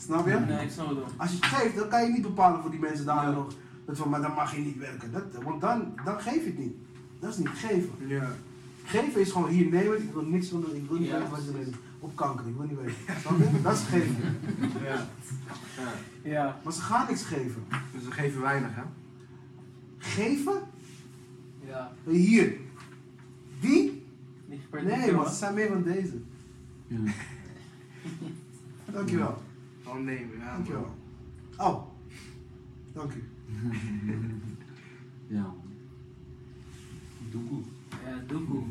[0.05, 0.39] Snap je?
[0.39, 1.07] Nee, ik snap het wel.
[1.17, 3.31] Als je het geeft, dan kan je niet bepalen voor die mensen daar Ja.
[3.31, 3.47] nog,
[3.85, 5.13] dat van, maar dan mag je niet werken.
[5.13, 6.75] Dat, want dan, dan geef je het niet.
[7.21, 7.91] Dat is niet geven.
[8.07, 8.29] Ja.
[8.85, 11.45] Geven is gewoon hier nemen, ik wil niks van doen, ik wil niet weten wat
[11.45, 11.75] weet.
[11.99, 13.21] Op kanker, ik wil niet weten.
[13.21, 13.63] Snap je?
[13.63, 14.17] Dat is geven.
[14.85, 15.07] Ja.
[15.77, 15.91] ja.
[16.23, 16.61] Ja.
[16.65, 17.65] Maar ze gaan niks geven.
[17.93, 18.83] Dus we geven weinig, hè?
[19.99, 20.61] Geven?
[21.67, 21.93] Ja.
[22.05, 22.57] Hier.
[23.61, 24.03] Die?
[24.85, 26.21] Nee man, ze zijn meer van deze.
[26.87, 26.99] Ja.
[28.93, 29.43] Dankjewel.
[29.83, 30.53] Gewoon nemen, ja.
[30.53, 30.95] Dankjewel.
[31.57, 31.87] Oh.
[32.93, 33.23] Dank u.
[35.31, 35.63] Ja, man.
[37.31, 37.63] Doekoe.
[38.05, 38.65] Ja, doekoe.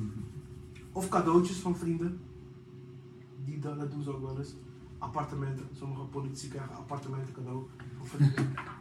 [0.91, 2.19] Of cadeautjes van vrienden.
[3.45, 4.55] Die, dat, dat doen ze ook wel eens.
[4.97, 5.67] Appartementen.
[5.73, 7.65] Sommige politici krijgen appartementen cadeau.
[8.01, 8.53] Of vrienden.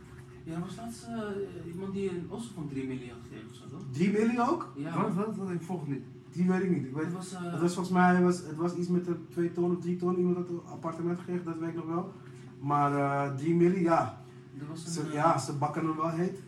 [0.47, 3.66] Ja, was laatst eh, iemand die een osso van 3 miljoen had gegeven of zo,
[3.68, 3.82] toch?
[3.90, 4.72] 3 miljoen ook?
[4.76, 5.03] Ja.
[5.03, 5.51] Wat, wat, wat?
[5.51, 6.05] Ik volg het niet.
[6.32, 6.84] Die weet ik niet.
[6.84, 9.05] Ik weet, Het was, eh, het was volgens mij het was, het was iets met
[9.05, 10.18] de 2 ton of 3 ton.
[10.18, 12.12] Iemand had een appartement gekregen, dat weet ik nog wel.
[12.61, 14.22] Maar eh 3 miljoen, ja.
[14.59, 16.38] er was Ze, een, ja, ze bakken hem wel heet.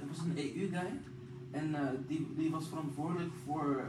[0.00, 1.00] Er was een EU-guy
[1.50, 1.74] en
[2.06, 3.84] die, die was verantwoordelijk voor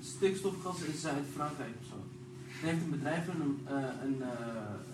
[0.00, 1.94] stikstofgas in Zuid-Frankrijk of zo.
[2.62, 4.28] Toen heeft een bedrijf een, eh, een, eh,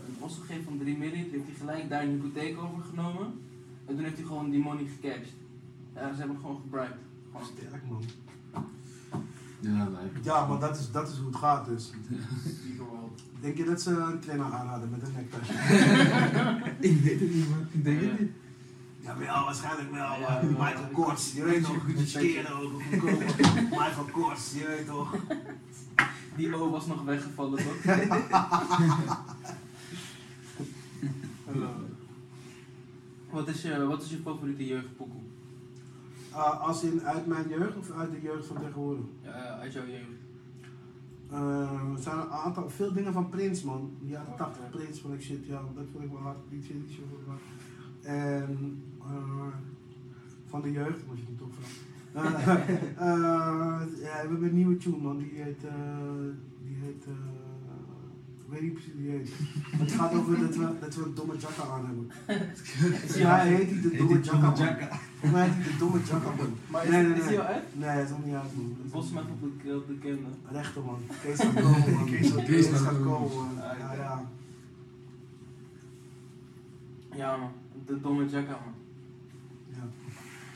[0.09, 3.27] een os gegeven van 3 miljoen, toen heeft hij gelijk daar een hypotheek overgenomen
[3.87, 5.33] en toen heeft hij gewoon die money gecashed.
[5.95, 6.99] Ja, ze hebben hem gewoon gebruikt.
[7.33, 8.03] Gewoon Sterk man.
[9.61, 10.25] Ja, lijkt.
[10.25, 11.91] Ja, maar dat is, dat is hoe het gaat dus.
[13.41, 15.53] Denk je dat ze een trainer aan hadden met een nektasje?
[16.89, 17.67] Ik weet het niet, man.
[17.73, 18.09] Ik denk Ja.
[18.09, 18.31] het niet.
[19.01, 20.01] Ja, wel, waarschijnlijk wel.
[20.01, 20.89] Ja, maar ja, Michael.
[20.93, 22.07] Kors, je weet toch, beetje.
[22.07, 22.83] skeren ook.
[23.81, 25.15] Michael Kors, je weet toch.
[26.39, 27.83] Die O was nog weggevallen toch?
[33.31, 35.21] wat, is je, wat is je favoriete jeugdpokoe?
[36.33, 39.05] Uh, als in uit mijn jeugd of uit de jeugd van tegenwoordig?
[39.23, 40.27] Ja, uit jouw jeugd.
[41.33, 43.91] Uh, er zijn een aantal, veel dingen van Prins man.
[44.01, 44.69] Die jaren Oh, 80 ja.
[44.69, 46.39] Prins vond ik shit, ja, dat vond ik wel hard.
[46.49, 47.01] Die shit, die.
[48.03, 49.47] En uh,
[50.47, 51.88] van de jeugd, moet je het toch vragen.
[52.15, 52.23] Ja,
[53.99, 55.71] we hebben een nieuwe tune man, die heet, uh,
[56.63, 57.15] die heet, uh,
[58.45, 59.31] ik weet niet precies hoe die heet.
[59.71, 62.11] Het gaat over dat we, dat we een domme jacka aan hebben.
[63.17, 64.55] Ja, hij heet niet de domme die jacka?
[64.55, 66.53] Volgens mij heet hij de domme jacka man.
[66.71, 67.29] Maar is, Nee, nee, is nee.
[67.29, 67.63] die al uit?
[67.73, 68.75] Nee, het is nog niet uit man.
[68.77, 70.29] Dat is Volgens mij op de, op de kende.
[70.51, 70.99] Rechter man.
[71.23, 72.05] Kees gaat komen man.
[72.11, 72.81] Kees gaat Kees komen.
[72.81, 73.49] gaat komen man.
[73.63, 74.23] Ah, Ja, ja.
[77.17, 77.51] Ja man,
[77.87, 78.75] de domme Jacka man.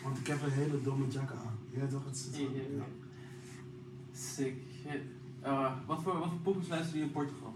[0.02, 1.58] Want ik heb een hele domme jacka aan.
[1.70, 2.84] Weet toch, het is Ja, ja, ja.
[4.12, 4.54] Sick.
[5.40, 7.54] Eh, wat voor, wat voor poppers luisterde je in Portugal?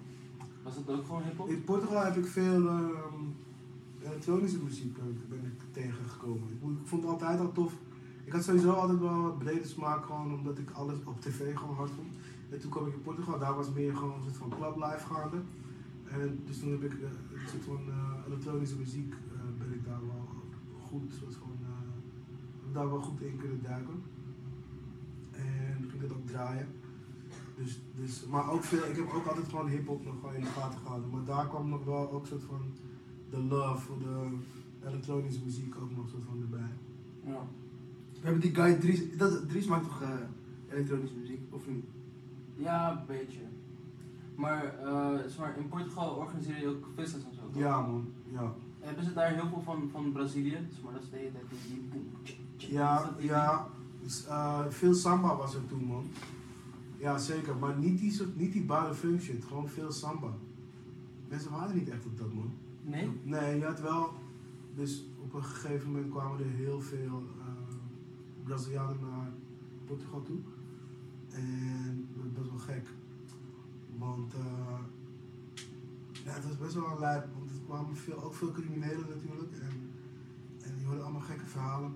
[0.63, 1.49] Was dat ook gewoon hip-hop?
[1.49, 3.23] In Portugal heb ik veel ehm,
[4.03, 6.49] elektronische muziek ben ik- ben ik tegengekomen.
[6.53, 6.59] Ik,
[6.89, 7.73] vond het altijd al tof.
[8.25, 11.75] Ik had sowieso altijd wel een brede smaak, gewoon omdat ik alles op tv gewoon
[11.75, 12.09] hard vond.
[12.51, 15.07] En toen kwam ik in Portugal, daar was meer gewoon een soort van club live
[15.15, 15.37] gaande.
[16.11, 16.99] En dus toen heb ik eh,
[17.33, 20.29] een soort van eh, elektronische muziek, eh, ben ik daar wel
[20.89, 21.46] goed, soort van, eh, heb
[22.77, 24.03] daar wel goed in kunnen duiken.
[25.33, 26.69] En ging het ook draaien.
[27.57, 30.47] Dus, dus, maar ook veel, ik heb ook altijd gewoon hip-hop nog gewoon in de
[30.47, 31.11] gaten gehouden.
[31.11, 32.61] Maar daar kwam nog wel ook soort van
[33.31, 34.29] de love voor de
[34.87, 36.71] elektronische muziek ook nog soort van erbij.
[37.25, 37.47] Ja.
[38.21, 40.11] We hebben die guy Dries, dat, Dries maakt toch eh,
[40.73, 41.85] elektronische muziek, of niet?
[42.57, 43.41] Ja, een beetje.
[44.35, 44.75] Maar,
[45.27, 47.41] zeg maar in Portugal organiseer je ook feestjes en zo.
[47.53, 47.63] toch?
[47.63, 48.55] Ja man, ja.
[48.81, 50.59] Hebben ze daar heel veel van, van Brazilië?
[50.85, 53.69] Maar, dat is de hele tijd die- Ja, ja.
[54.29, 56.05] Eh, veel samba was er toen man.
[56.99, 60.33] Ja zeker, maar niet die, soort, niet die bare shit, gewoon veel samba.
[61.29, 62.51] Mensen waren niet echt op dat man.
[62.83, 63.11] Nee?
[63.23, 64.13] Nee, je had wel.
[64.75, 67.75] Dus op een gegeven moment kwamen er heel veel eh,
[68.45, 69.31] Brazilianen naar
[69.87, 70.39] Portugal toe.
[71.31, 72.87] En dat was best wel gek.
[73.99, 74.79] Want eh,
[76.25, 77.27] ja, het was best wel een lijp.
[77.39, 79.53] Want er kwamen veel, ook veel criminelen natuurlijk.
[79.53, 79.91] En,
[80.63, 81.95] en die hoorden allemaal gekke verhalen.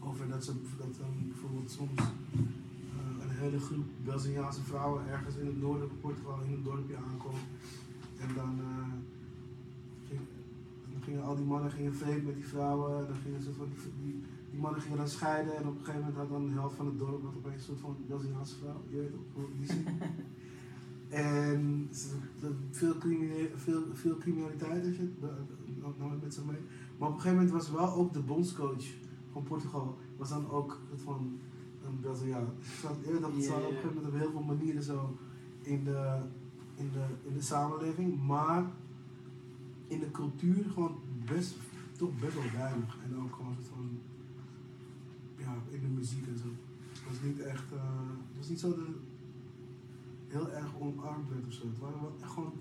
[0.00, 5.46] Over dat ze dat dan bijvoorbeeld soms eh, een hele groep Braziliaanse vrouwen ergens in
[5.46, 7.40] het noorden van Portugal in een dorpje aankomen.
[8.18, 8.92] En dan, eh,
[10.08, 10.20] ging,
[10.92, 12.98] dan gingen al die mannen gingen vreemd met die vrouwen.
[12.98, 15.56] En dan gingen ze van die, die, die mannen gingen dan scheiden.
[15.56, 17.60] En op een gegeven moment had dan de helft van het dorp had opeens een
[17.60, 18.82] soort van Braziliaanse vrouw.
[18.88, 19.86] Je weet toch, die zin.
[21.10, 21.88] En
[22.70, 22.94] veel,
[23.54, 24.84] veel, veel criminaliteit
[25.98, 26.60] nam het met zich mee.
[26.98, 28.84] Maar op een gegeven moment was wel ook de bondscoach
[29.32, 31.38] van Portugal, was dan ook het van
[31.86, 32.48] een Braziliaan.
[32.58, 35.16] Dus je weet dat, het op een gegeven moment op heel veel manieren zo
[35.62, 36.18] in de,
[36.76, 38.64] in de, in de samenleving, maar
[39.86, 41.56] in de cultuur gewoon best,
[41.96, 42.98] toch best wel weinig.
[43.04, 43.98] En ook gewoon van,
[45.36, 46.48] ja, in de muziek en zo.
[46.92, 48.86] Het was niet echt, eh, het was niet zo de,
[50.28, 51.66] heel erg omarmd werd of zo.
[51.66, 52.52] Het waren wel echt gewoon,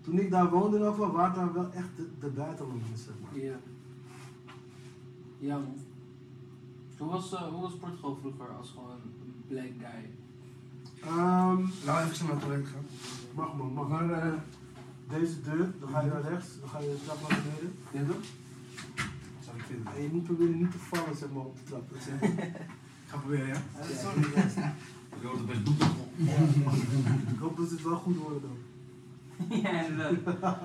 [0.00, 3.14] toen ik daar woonde in ieder geval, waren daar wel echt de, de buitenlanders, zeg
[3.22, 3.38] maar.
[3.38, 3.58] Ja.
[5.38, 5.76] Ja, man.
[7.04, 10.04] Hoe was, eh, hoe was Portugal vroeger als gewoon een black guy?
[11.02, 12.84] Ehm, Nou, even snel naar het gaan.
[13.34, 13.88] mag man, mag.
[13.88, 14.32] Maar, eh,
[15.08, 17.72] Deze deur, dan ga je naar rechts, dan ga je de trap naar beneden.
[17.92, 18.24] ja toch?
[19.44, 19.94] Zou ik vinden.
[19.96, 21.90] En je moet proberen niet te vallen, zeg maar, op de trap.
[21.90, 22.60] Dat Ik
[23.06, 23.60] ga proberen, ja?
[24.02, 24.20] Sorry,
[25.20, 25.86] Je hoort het best boeken.
[27.32, 28.56] Ik hoop dat het wel goed wordt dan.
[29.62, 30.60] ja, inderdaad.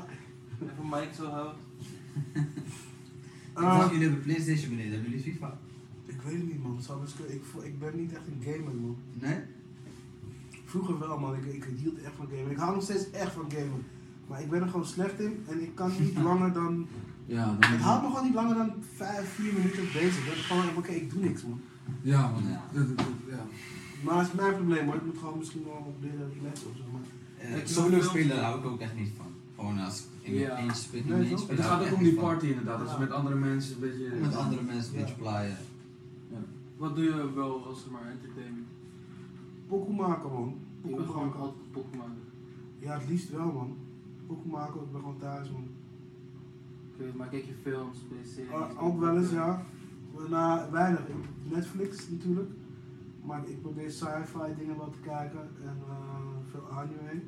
[0.62, 1.56] Even Mike zo houden.
[2.34, 5.58] Ik zag jullie hebben Playstation beneden, hebben jullie FIFA?
[6.20, 7.36] Ik weet het niet man, zou kunnen.
[7.36, 8.98] ik, ik ben niet echt een gamer man.
[9.14, 9.38] Nee?
[10.66, 12.52] Vroeger wel man, ik, ik hield echt van gamen.
[12.52, 13.86] Ik hou nog steeds echt van gamen.
[14.28, 16.88] Maar ik ben er gewoon slecht in en ik kan niet langer dan...
[17.26, 20.26] Ja, dan Het houdt me gewoon niet langer dan 5, 4 minuten bezig.
[20.28, 21.62] Dat is gewoon, oké, ik doe niks man.
[22.02, 22.44] Ja, man.
[22.44, 22.64] Ja.
[23.30, 23.46] Ja.
[24.04, 26.84] Maar dat is mijn probleem hoor, ik moet gewoon misschien wel leren relaxen of zo.
[26.92, 27.02] Maar
[27.38, 29.26] Eh, Ik solo spelen hou ik ook echt niet van.
[29.56, 30.74] Gewoon als in Ja.
[30.74, 31.20] spelen.
[31.20, 32.80] Nee, Het hou gaat ik ook om die party inderdaad.
[32.80, 34.16] Dat is met andere mensen een beetje...
[34.22, 35.22] Met andere mensen een beetje Ja.
[35.22, 35.58] plaaien.
[36.80, 38.68] Wat doe je wel als zeg maar entertainment?
[39.68, 40.54] pokoe maken man.
[40.84, 41.40] Gewoon maken.
[41.40, 42.22] altijd pokken maken.
[42.80, 43.78] Ja, het liefst wel man.
[44.28, 45.68] Pokoe maken, ik ben gewoon thuis man.
[46.94, 48.52] Oké, maar kijk je films, series?
[48.52, 49.66] Ah, ook wel eens ja.
[50.30, 51.00] Nou, weinig.
[51.00, 52.50] Ik- Netflix natuurlijk.
[53.26, 55.96] Maar ik probeer sci-fi dingen wel te kijken en eh,
[56.52, 57.22] veel anime.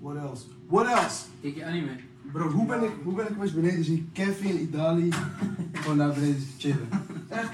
[0.00, 0.46] What else?
[0.66, 1.26] What else?
[1.40, 1.96] Kijk je anime?
[2.32, 5.10] Bro, hoe ben ik, hoe ben ik beneden zien Kevin in Italië
[5.72, 6.88] gewoon naar beneden chillen?
[7.28, 7.50] Echt?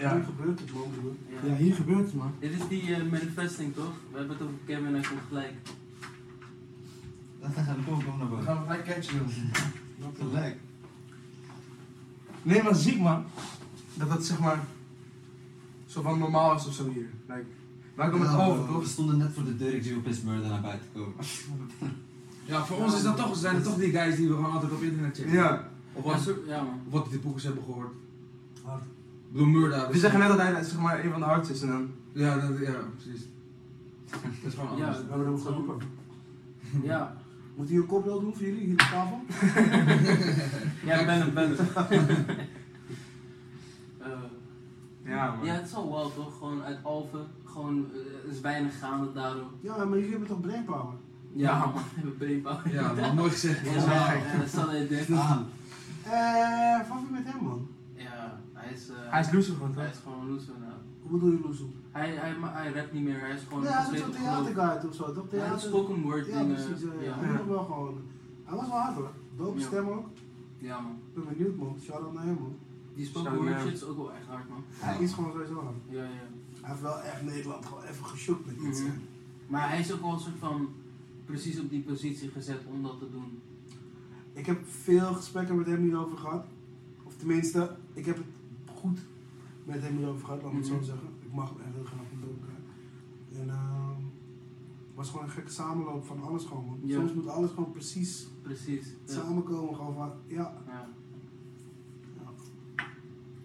[0.00, 0.14] Ja.
[0.14, 1.12] Hier gebeurt het man broer.
[1.50, 2.32] Ja, hier gebeurt het man.
[2.38, 3.92] Dit is die eh, manifesting toch?
[4.10, 5.52] We hebben het over Kevin en hij komt gelijk.
[7.40, 8.44] Dan gaan we komen naar boven.
[8.44, 9.28] gaan we gelijk catchen doen.
[10.04, 10.56] Wat Te lek.
[12.42, 13.24] Nee, maar ziek man.
[13.94, 14.60] Dat dat zeg maar
[15.86, 17.06] zo van normaal is of zo hier.
[17.26, 17.44] Like,
[17.94, 18.86] wij komen het over we toch?
[18.86, 21.14] stonden net voor de deur, ik zie opeens murder naar buiten komen.
[22.44, 24.82] Ja, voor ons is dat toch, zijn toch die guys die we gewoon altijd op
[24.82, 25.32] internet checken.
[25.32, 25.68] Ja.
[25.92, 26.80] Of wat, zo- ja man.
[26.88, 27.92] wat die boekers hebben gehoord.
[29.30, 29.88] Ik bedoel, Murda.
[29.90, 31.90] We zeggen net dat hij zeg maar een van de hardste is en dan.
[32.12, 33.22] Ja, dat, ja, precies.
[34.10, 35.04] Dat is gewoon Ja, anders.
[35.04, 35.76] We hebben hem geroepen.
[36.82, 37.16] Ja,
[37.54, 39.20] Moet hij een kopdeel doen voor jullie hier op tafel?
[40.88, 41.60] ja ben het, ben het.
[43.98, 44.08] Eh,
[45.04, 45.46] Ja man.
[45.46, 46.38] ja, het is al wel toch?
[46.38, 47.26] Gewoon uit Alphen.
[47.44, 49.50] Gewoon, eh, er is weinig gaande daardoor.
[49.60, 50.94] Ja, maar jullie hebben toch brainpower?
[51.32, 51.58] Ja, Ja.
[51.58, 51.72] man.
[51.74, 52.72] We hebben brainpower.
[52.72, 53.64] Ja, maar mooi gezegd.
[53.64, 53.84] Ja, man.
[53.88, 55.14] ja, dat zal hij denken.
[55.14, 57.68] Eh, wat met hem man?
[58.70, 60.72] Hij Hij is, eh, Hij is loser gewoon, Hij is gewoon loser, nou.
[61.02, 61.68] Hoe bedoel je Loesoe?
[61.90, 64.94] Hij, hij, hij rapt niet meer, hij is gewoon Ja, hij is een theaterguide of
[64.94, 65.24] zo, toch?
[65.24, 65.60] Ja, Theater.
[65.60, 66.54] spoken word Ja, dingen.
[66.54, 66.82] precies.
[66.82, 67.02] Ja, ja.
[67.02, 67.18] ja.
[67.18, 68.00] Hij, was wel gewoon,
[68.44, 69.10] hij was wel hard hoor.
[69.36, 69.66] Dope Ja.
[69.66, 70.06] stem ook.
[70.58, 70.92] Ja, man.
[70.92, 71.76] Ik ben benieuwd man.
[71.84, 72.56] Shout-out naar hem man.
[72.94, 74.64] Die spoken word shit is ook wel echt hard, man.
[74.68, 75.76] Hij is gewoon sowieso hard.
[75.88, 76.08] Ja, ja.
[76.60, 78.80] Hij heeft wel echt Nederland gewoon even geschokt met iets.
[78.80, 78.90] Mhm.
[79.46, 80.68] Maar hij is ook wel een soort van
[81.24, 83.40] precies op die positie gezet om dat te doen.
[84.32, 86.44] Ik heb veel gesprekken met hem hierover gehad.
[87.04, 88.26] Of tenminste, ik heb het
[88.80, 88.98] goed
[89.64, 90.84] met hem hierover gehad, laat me het zo Mhm.
[90.84, 91.08] zeggen.
[91.20, 92.60] Ik mag hem echt heel graag met elkaar.
[93.42, 96.78] En het was gewoon een gekke samenloop van alles gewoon.
[96.82, 96.94] Ja.
[96.98, 98.86] Soms moet alles gewoon precies Precies.
[99.06, 99.12] Ja.
[99.12, 99.74] samenkomen.
[99.74, 100.88] Gewoon van, ja, Ja.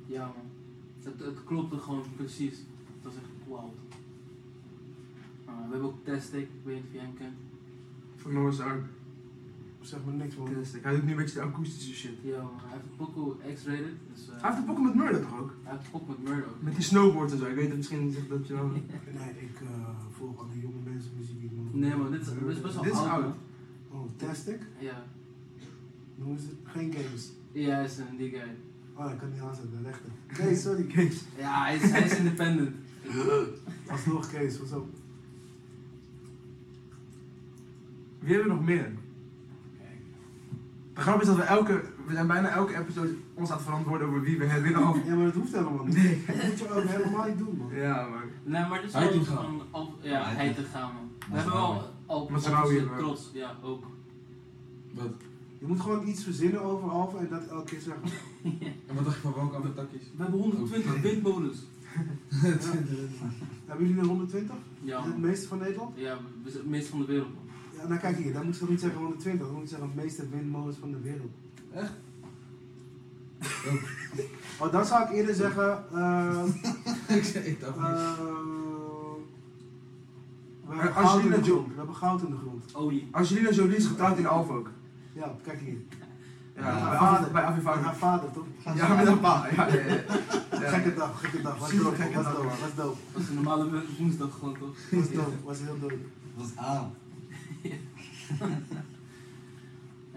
[0.05, 0.45] Ja, man.
[1.03, 2.57] Het, het klopte gewoon precies.
[2.57, 3.73] Het was echt wild.
[5.47, 7.35] Uh, we hebben ook Testic, ik weet niet of jij hem kent.
[8.15, 8.83] Van Noah's Ark.
[9.85, 10.47] Zeg maar niks man.
[10.81, 12.11] Hij doet nu een beetje de akoestische shit.
[12.21, 12.51] Ja, man.
[12.65, 13.93] hij heeft een pokoe X-rated.
[14.13, 15.53] Dus, uh, Hij heeft een pokken met Murder toch ook?
[15.63, 16.47] hij heeft een pok met Murdo.
[16.59, 17.45] Met die snowboard en zo.
[17.45, 18.71] Ik weet het misschien niet dat je dan...
[19.19, 21.69] Nee, ik eh, volg al die jonge mensen muziek niet man.
[21.71, 23.09] Nee, man, dit is, dit is best wel Dit is oud.
[23.09, 23.23] oud.
[23.23, 24.01] man.
[24.01, 24.61] Oh, Tastic?
[24.79, 25.03] Ja.
[26.15, 27.31] Noemen ze geen games.
[27.51, 28.55] ja, hij is een die guy.
[28.95, 30.09] Oh, ik kan niet aanzetten, rechter.
[30.27, 30.83] Kees, sorry.
[30.93, 31.23] Kees.
[31.37, 32.75] Ja, hij is, hij is independent.
[33.91, 34.83] Alsnog Kees, what's up?
[38.19, 38.91] Wie hebben we nog meer?
[40.95, 41.81] De grap is dat we elke...
[42.07, 44.97] We zijn bijna elke episode ons aan het verantwoorden over wie we het winnen of...
[45.05, 45.95] Ja, maar dat hoeft helemaal niet.
[45.95, 46.23] Nee.
[46.27, 47.75] Dat moet je ook helemaal niet doen, man.
[47.75, 48.23] Ja, maar...
[48.43, 51.09] Nee, maar dit is wel van al, ja, Hij te- gaan man.
[51.29, 52.97] We hebben wel al Maar ze onze hebben we.
[53.01, 53.83] trots, ja ook.
[54.93, 55.11] Wat?
[55.59, 58.03] Je moet gewoon iets verzinnen over Alpha en dat elke keer zeggen.
[58.87, 60.01] En wat dacht je van welke andere takjes?
[60.15, 61.57] We hebben 120 windmolens.
[63.65, 64.55] Hebben jullie er 120?
[64.81, 65.91] Ja, Is het meeste van Nederland?
[65.97, 67.43] ja, we zijn het meest van de wereld man.
[67.85, 69.87] Ja, nou kijk hier, dan moet je toch niet zeggen 120, dan moet je zeggen
[69.87, 71.31] het meeste windmolens van de wereld.
[71.73, 71.91] Echt?
[74.59, 75.83] Oh, dan zou ik eerder zeggen.
[75.93, 76.43] eh
[77.17, 77.85] ik zei, ik dacht niet.
[77.85, 78.17] eh,
[80.67, 81.67] we hebben goud in Angelina de Jo- grond.
[81.71, 82.73] We hebben goud in de grond.
[83.11, 84.69] Angelina Jolie is getrouwd in ook.
[85.13, 85.77] Ja, kijk hier.
[86.55, 87.31] Ja, Ja, bij, vader.
[87.31, 87.83] Bij Avi Vader.
[87.83, 88.45] haar vader, toch?
[88.75, 89.47] Ja, met een pa.
[89.55, 90.01] Ja, ja, ja.
[90.59, 90.69] Ja.
[90.69, 91.59] Gekke dag, gekke dag.
[91.59, 92.97] Was dope, gekke was dag, dope, was dope.
[93.13, 94.75] Dat is een normale wo- woensdag gewoon toch?
[94.91, 95.97] Was dope, was heel dope.
[96.35, 96.91] Dat was aan.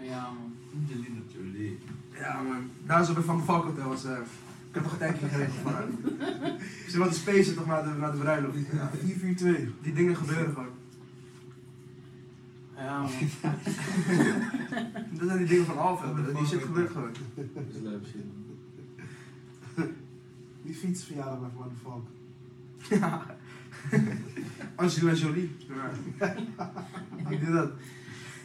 [0.01, 0.53] Ja man.
[0.81, 1.79] Angelina Jolie.
[2.13, 2.69] Ja, man.
[2.85, 4.05] Daar zo bij Van de Hotel was...
[4.05, 4.11] eh,
[4.69, 5.85] ik heb toch een tijdje geregeld van haar.
[6.89, 8.57] Ze wilden spacen toch naar de, naar de bruiloft.
[8.71, 8.91] Ja.
[8.99, 9.73] 442.
[9.81, 10.69] Die dingen gebeuren gewoon.
[12.75, 13.11] Ja man.
[15.11, 16.35] Dat zijn die dingen van Alphen.
[16.35, 17.11] Die shit gebeurt gewoon.
[17.35, 18.25] Dat is leuk shit.
[20.63, 22.07] Die fietsverjaardag bij Van de Valk.
[22.89, 23.37] Ja.
[24.75, 25.55] Angelina Jolie.
[25.67, 25.91] Ja.
[27.27, 27.71] Wie doet dat?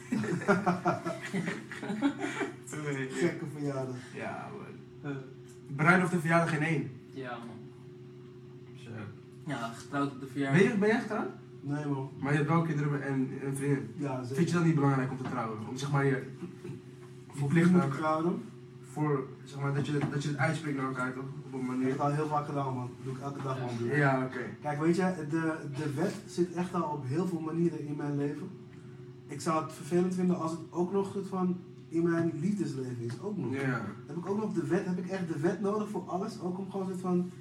[3.09, 3.95] Gekke verjaardag.
[4.13, 4.49] Ja,
[5.03, 5.15] man.
[5.75, 6.91] Bruiloft en verjaardag in één.
[7.13, 7.57] Ja man.
[8.83, 8.89] Zo.
[9.45, 10.61] Ja, getrouwd op de Ben, verjaardag.
[10.61, 11.29] je, ben jij getrouwd?
[11.61, 12.09] Nee man.
[12.19, 13.93] Maar je hebt wel kinderen en een vriendin.
[13.97, 14.35] Ja, zeker.
[14.35, 15.67] Vind je dat niet belangrijk om te trouwen?
[15.67, 16.11] Om zeg maar je
[17.35, 18.43] Verplicht verplicht moet naar ik trouwen.
[18.95, 21.23] Voor zeg maar dat je, dat je het uitspreekt naar elkaar toch?
[21.23, 21.89] Op een Ik heb manier.
[21.91, 22.89] het al heel vaak gedaan man.
[22.95, 23.69] Dat doe ik elke dag man.
[23.77, 23.97] broer.
[23.97, 24.39] Ja, oké.
[24.61, 28.17] Kijk, weet je, de, de wet zit echt al op heel veel manieren in mijn
[28.17, 28.47] leven.
[29.27, 31.57] Ik zou het vervelend vinden als het ook nog het van
[31.89, 33.21] in mijn liefdesleven is.
[33.21, 33.53] Ook nog.
[33.53, 33.81] Ja.
[34.05, 36.41] Heb ik ook nog de wet, heb ik echt de wet nodig voor alles?
[36.41, 37.31] Ook om gewoon van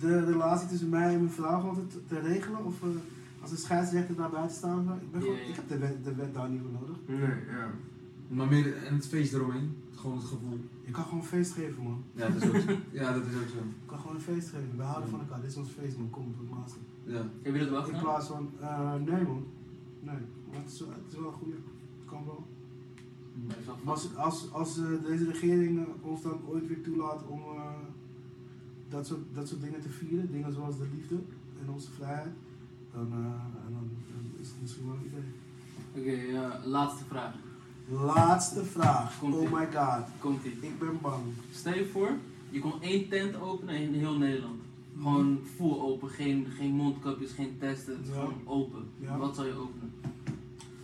[0.00, 2.64] de relatie tussen mij en mijn vrouw gewoon te, te regelen?
[2.64, 2.88] Of eh,
[3.42, 4.98] als een scheidsrechter daar buiten staan?
[5.02, 5.48] Ik, ben gewoon, Ja, ja.
[5.48, 6.96] ik heb de wet, de wet daar niet voor nodig.
[7.06, 7.70] Nee, ja.
[8.28, 9.76] Maar meer, en het feest eromheen.
[9.94, 10.60] Gewoon het gevoel.
[10.88, 12.02] Je kan gewoon een feest geven man.
[12.14, 12.72] Ja, dat is ook zo.
[13.00, 13.62] Ja, dat is ook zo.
[13.82, 14.76] Je kan gewoon een feest geven.
[14.76, 15.40] We houden van elkaar.
[15.40, 16.10] Dit is ons feest man.
[16.10, 16.80] Kom, doe het master.
[17.04, 17.22] Ja.
[17.42, 19.44] Heb je dat wel In plaats van, eh, nee man.
[20.00, 20.20] Nee.
[20.50, 21.56] Maar het is, wel- het is wel een goede.
[21.98, 22.46] Het kan wel.
[23.84, 27.70] Als, als, als eh, deze regering eh, ons dan ooit weer toelaat om eh,
[28.88, 31.16] dat, soort, dat soort dingen te vieren, dingen zoals de liefde
[31.62, 32.32] en onze vrijheid,
[32.92, 33.16] dan, eh,
[33.66, 35.26] en dan, dan is het misschien wel een idee.
[35.96, 37.34] Oké, ja, laatste vraag.
[37.90, 39.22] Laatste vraag.
[39.22, 40.04] Oh my god.
[40.18, 40.58] Komt ie.
[40.60, 41.22] Ik ben bang.
[41.52, 42.10] Stel je voor,
[42.50, 44.60] je kon één tent openen in heel Nederland.
[45.02, 48.20] Gewoon full open, geen, geen mondkapjes, geen testen, het is Ja.
[48.20, 48.82] gewoon open.
[49.00, 49.16] Ja.
[49.16, 49.92] Wat zou je openen?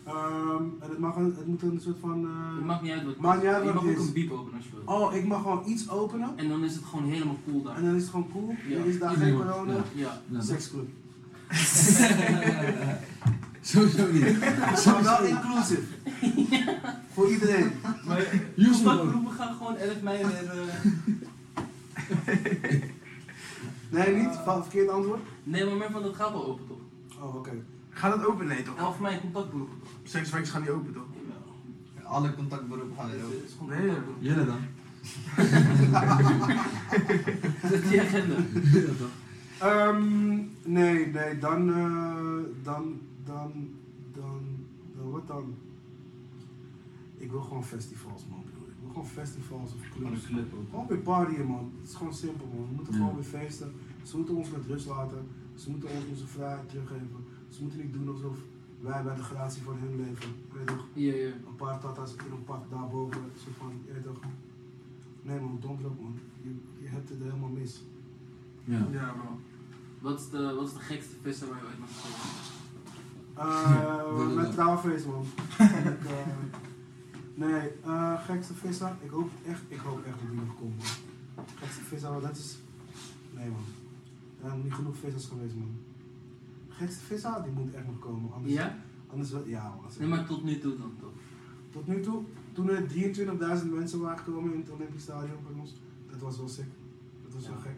[0.04, 2.24] Ehm, en het, mag een, het moet een soort van.
[2.24, 4.06] eh, Het maakt niet uit wat Maakt niet uit Je wat mag het ook is.
[4.06, 4.94] een biep openen als je wil.
[4.94, 7.76] Oh, ik mag gewoon iets openen En dan is het gewoon helemaal cool daar.
[7.76, 8.54] en dan is het gewoon cool.
[8.68, 8.76] Ja.
[8.76, 9.74] Er is daar geen Iedereen- corona.
[9.94, 10.20] ja.
[10.30, 10.40] Ja.
[10.40, 10.88] Seksclub.
[13.64, 14.40] Sowieso niet.
[14.84, 15.82] Maar wel inclusive.
[17.14, 17.70] Voor iedereen.
[18.06, 18.18] Maar
[19.38, 20.50] gaan gewoon 11 mei weer...
[20.50, 21.64] eh,
[23.90, 24.38] Nee, niet?
[24.44, 25.20] Ver- Verkeerd antwoord?
[25.42, 26.78] Nee, maar meer van dat gaat al open toch?
[27.22, 27.50] Oh, oké.
[27.90, 28.46] Gaat het open?
[28.46, 28.76] Nee toch?
[28.78, 29.90] 11 mei contactgroepen toch?
[30.02, 31.02] Sekswerkers gaan niet open toch?
[32.02, 33.36] Alle contactberoepen gaan weer open.
[33.36, 33.96] Het is gewoon Nee.
[34.18, 34.60] Jullie dan?
[37.62, 38.34] Dat is die agenda.
[39.58, 43.52] Ehm, nee, nee, dan, eh, dan, dan,
[44.12, 44.40] dan,
[44.96, 45.54] dan, wat dan?
[47.16, 48.68] Ik wil gewoon festivals, man, broer.
[48.68, 50.26] Ik wil gewoon festivals of clubs.
[50.26, 50.52] club.
[50.70, 51.72] Gewoon weer partyen, man.
[51.80, 52.68] Het is gewoon simpel, man.
[52.68, 52.98] We moeten Ja.
[52.98, 53.72] gewoon weer feesten.
[54.02, 55.26] Ze moeten ons met rust laten.
[55.54, 57.24] Ze moeten ons onze vrijheid teruggeven.
[57.48, 58.38] Ze moeten niet doen alsof
[58.80, 60.28] wij bij de gratie van hun leven.
[60.52, 61.26] Je weet toch, Ja, ja.
[61.26, 63.20] een paar tata's in een pak daarboven.
[63.44, 64.20] Zo van, je weet toch.
[65.22, 66.14] Nee, man, don't look, man.
[66.42, 67.82] Je, je hebt het helemaal mis.
[68.64, 68.86] Ja.
[68.92, 69.38] Ja, bro.
[70.00, 72.53] Wat is, de, wat is de gekste visser waar je ooit hebt?
[73.38, 75.22] Uh, met trouwfeest, man.
[75.58, 76.26] ik, eh,
[77.34, 78.92] nee, eh, gekste visser.
[79.00, 81.44] Ik hoop echt, ik hoop echt dat die nog komt, man.
[81.54, 82.58] Gekste visser, maar dat is.
[83.34, 83.64] Nee, man.
[84.42, 85.76] Er zijn niet genoeg vissers geweest, man.
[86.68, 88.32] Gekste visser, die moet echt nog komen.
[88.32, 88.76] Anders, Ja?
[89.06, 89.90] Anders wel, ja, man.
[89.98, 91.12] Nee, maar tot nu toe dan toch?
[91.70, 92.86] Tot nu toe, toen er
[93.62, 95.74] 23.000 mensen waren gekomen in het Olympisch Stadion bij ons,
[96.10, 96.68] dat was wel sick.
[97.24, 97.62] Dat was wel Ja.
[97.62, 97.76] gek.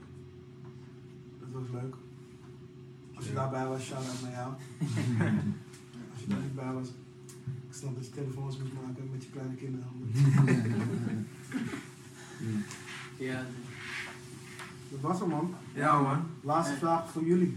[1.40, 1.94] Dat was leuk.
[3.16, 4.52] Als je daarbij was, shout-out naar jou.
[6.12, 6.88] Als je er niet bij was,
[7.68, 9.88] ik snap dat je telefoons moet maken met je kleine kinderen.
[13.18, 13.47] Ja.
[14.90, 15.55] Dat was hem, man.
[15.74, 16.22] Ja, man.
[16.40, 17.56] Laatste vraag voor jullie.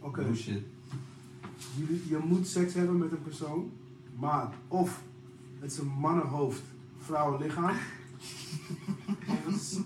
[0.00, 0.62] Oké, Oh shit.
[1.76, 3.70] jullie, je moet seks hebben met een persoon,
[4.18, 5.02] maar of
[5.60, 6.62] het is een mannenhoofd,
[6.98, 7.70] vrouwenlichaam.
[9.28, 9.78] of, het is,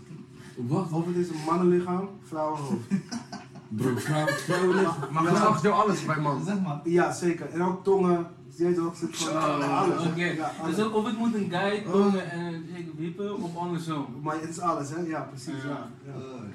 [0.56, 0.90] Wat?
[0.92, 2.88] of het is een mannenlichaam, vrouwenhoofd.
[3.68, 4.94] Bro, vrouw, vrouwenlichaam.
[5.12, 5.30] Maar Ja.
[5.30, 6.44] geslacht door alles bij man.
[6.44, 6.80] Zeg maar.
[6.84, 7.50] Ja, zeker.
[7.50, 8.26] En ook tongen.
[8.56, 8.94] Je weet toch,
[10.06, 10.34] oké.
[10.66, 14.06] Dus ook of het moet een guy komen en een chick wiepen of andersom.
[14.22, 15.00] Maar het is alles, hè?
[15.00, 15.62] Ja, precies.
[15.62, 15.68] Ja.
[16.06, 16.12] Ja.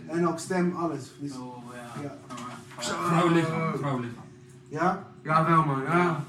[0.08, 0.14] Ja.
[0.14, 1.12] En ook stem, alles.
[1.20, 2.02] Dus, Oh ja.
[2.02, 2.16] Ja.
[2.84, 2.94] Zo.
[3.08, 3.78] Vrouwenlichaam.
[3.78, 4.24] Vrouwenlichaam.
[4.68, 5.04] ja?
[5.24, 5.82] Ja, wel man.
[5.82, 6.24] Ja.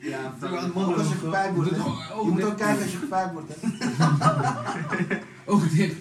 [0.00, 0.32] Ja,
[0.74, 1.76] Ook als je gepijpt wordt, hè?
[1.76, 3.56] Je Oh, moet dit- ook kijken als je gepijpt wordt, hè?
[5.48, 5.94] Oh, dit.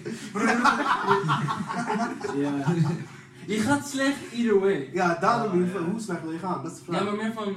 [2.35, 2.75] Ja.
[3.45, 4.89] Je gaat slecht either way.
[4.93, 5.79] Ja, daarom Oh, moet je ja.
[5.79, 6.63] van hoe slecht wil je gaan?
[6.63, 6.99] Dat is de vraag.
[6.99, 7.55] Ja, maar meer van.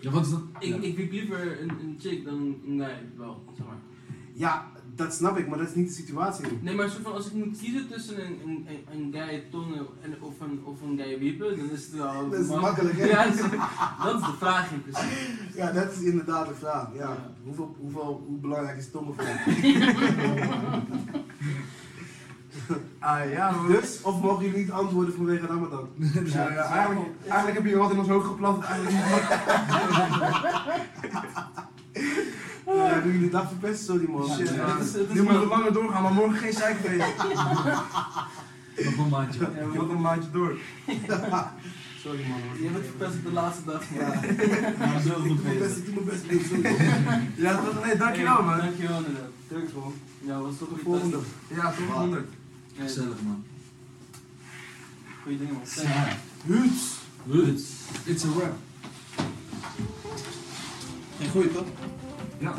[0.00, 0.42] Ja, wat is dat?
[0.58, 2.34] Ik, ik wiep liever een, een chick dan
[2.66, 3.76] een guy, wel, zeg maar.
[4.32, 6.46] Ja, dat snap ik, maar dat is niet de situatie.
[6.60, 9.86] Nee, maar soort van, als ik moet kiezen tussen een, een, een, een guy tongen
[10.00, 12.30] en, of, een, of een guy wiepen, dan is het wel...
[12.30, 13.06] Dat is man- makkelijk, hè?
[13.12, 13.40] Ja, dat is,
[14.04, 15.14] dat is de vraag in principe.
[15.54, 16.88] Ja, dat is inderdaad de vraag.
[16.94, 17.00] Ja.
[17.00, 17.32] Ja.
[17.44, 19.24] Hoeveel, hoeveel, hoe belangrijk is tongen voor?
[22.98, 23.54] Ah, ja.
[23.66, 25.88] Dus, of mogen jullie niet antwoorden vanwege Ramadan?
[26.24, 28.64] Ja, ja, eigenlijk, eigenlijk heb je wat in ons hoofd geplant.
[28.64, 29.12] Eigenlijk niet.
[32.66, 33.84] Ja, hebben jullie dag verpest?
[33.84, 34.26] Sorry man.
[34.26, 34.76] Ja, Shit, ja.
[34.78, 36.96] is- is Nu moet langer doorgaan, maar morgen geen meer.
[38.84, 39.40] Nog een maandje.
[39.40, 40.56] Ja, moeten een maandje door.
[42.02, 42.38] Sorry man.
[42.58, 43.82] Je hebt het verpest op de laatste dag.
[43.98, 44.06] Ja.
[44.78, 45.76] Maar zo Ik goed doe mijn best, bezig.
[45.76, 47.32] ik doe mijn best.
[47.36, 47.60] Ja?
[47.84, 48.58] Nee, dankjewel man.
[48.58, 49.30] Dankjewel inderdaad.
[49.48, 49.92] Thanks man.
[50.18, 51.18] Ja, was toch Tot de een volgende.
[51.48, 52.28] Ja, toch 100.
[52.78, 53.44] Gezellig, man.
[55.22, 55.62] Goeie dingen man.
[56.56, 56.98] Huts.
[57.30, 57.62] Roots.
[58.04, 58.56] It's a rap.
[61.30, 61.64] Goeie toch?
[62.38, 62.54] Ja.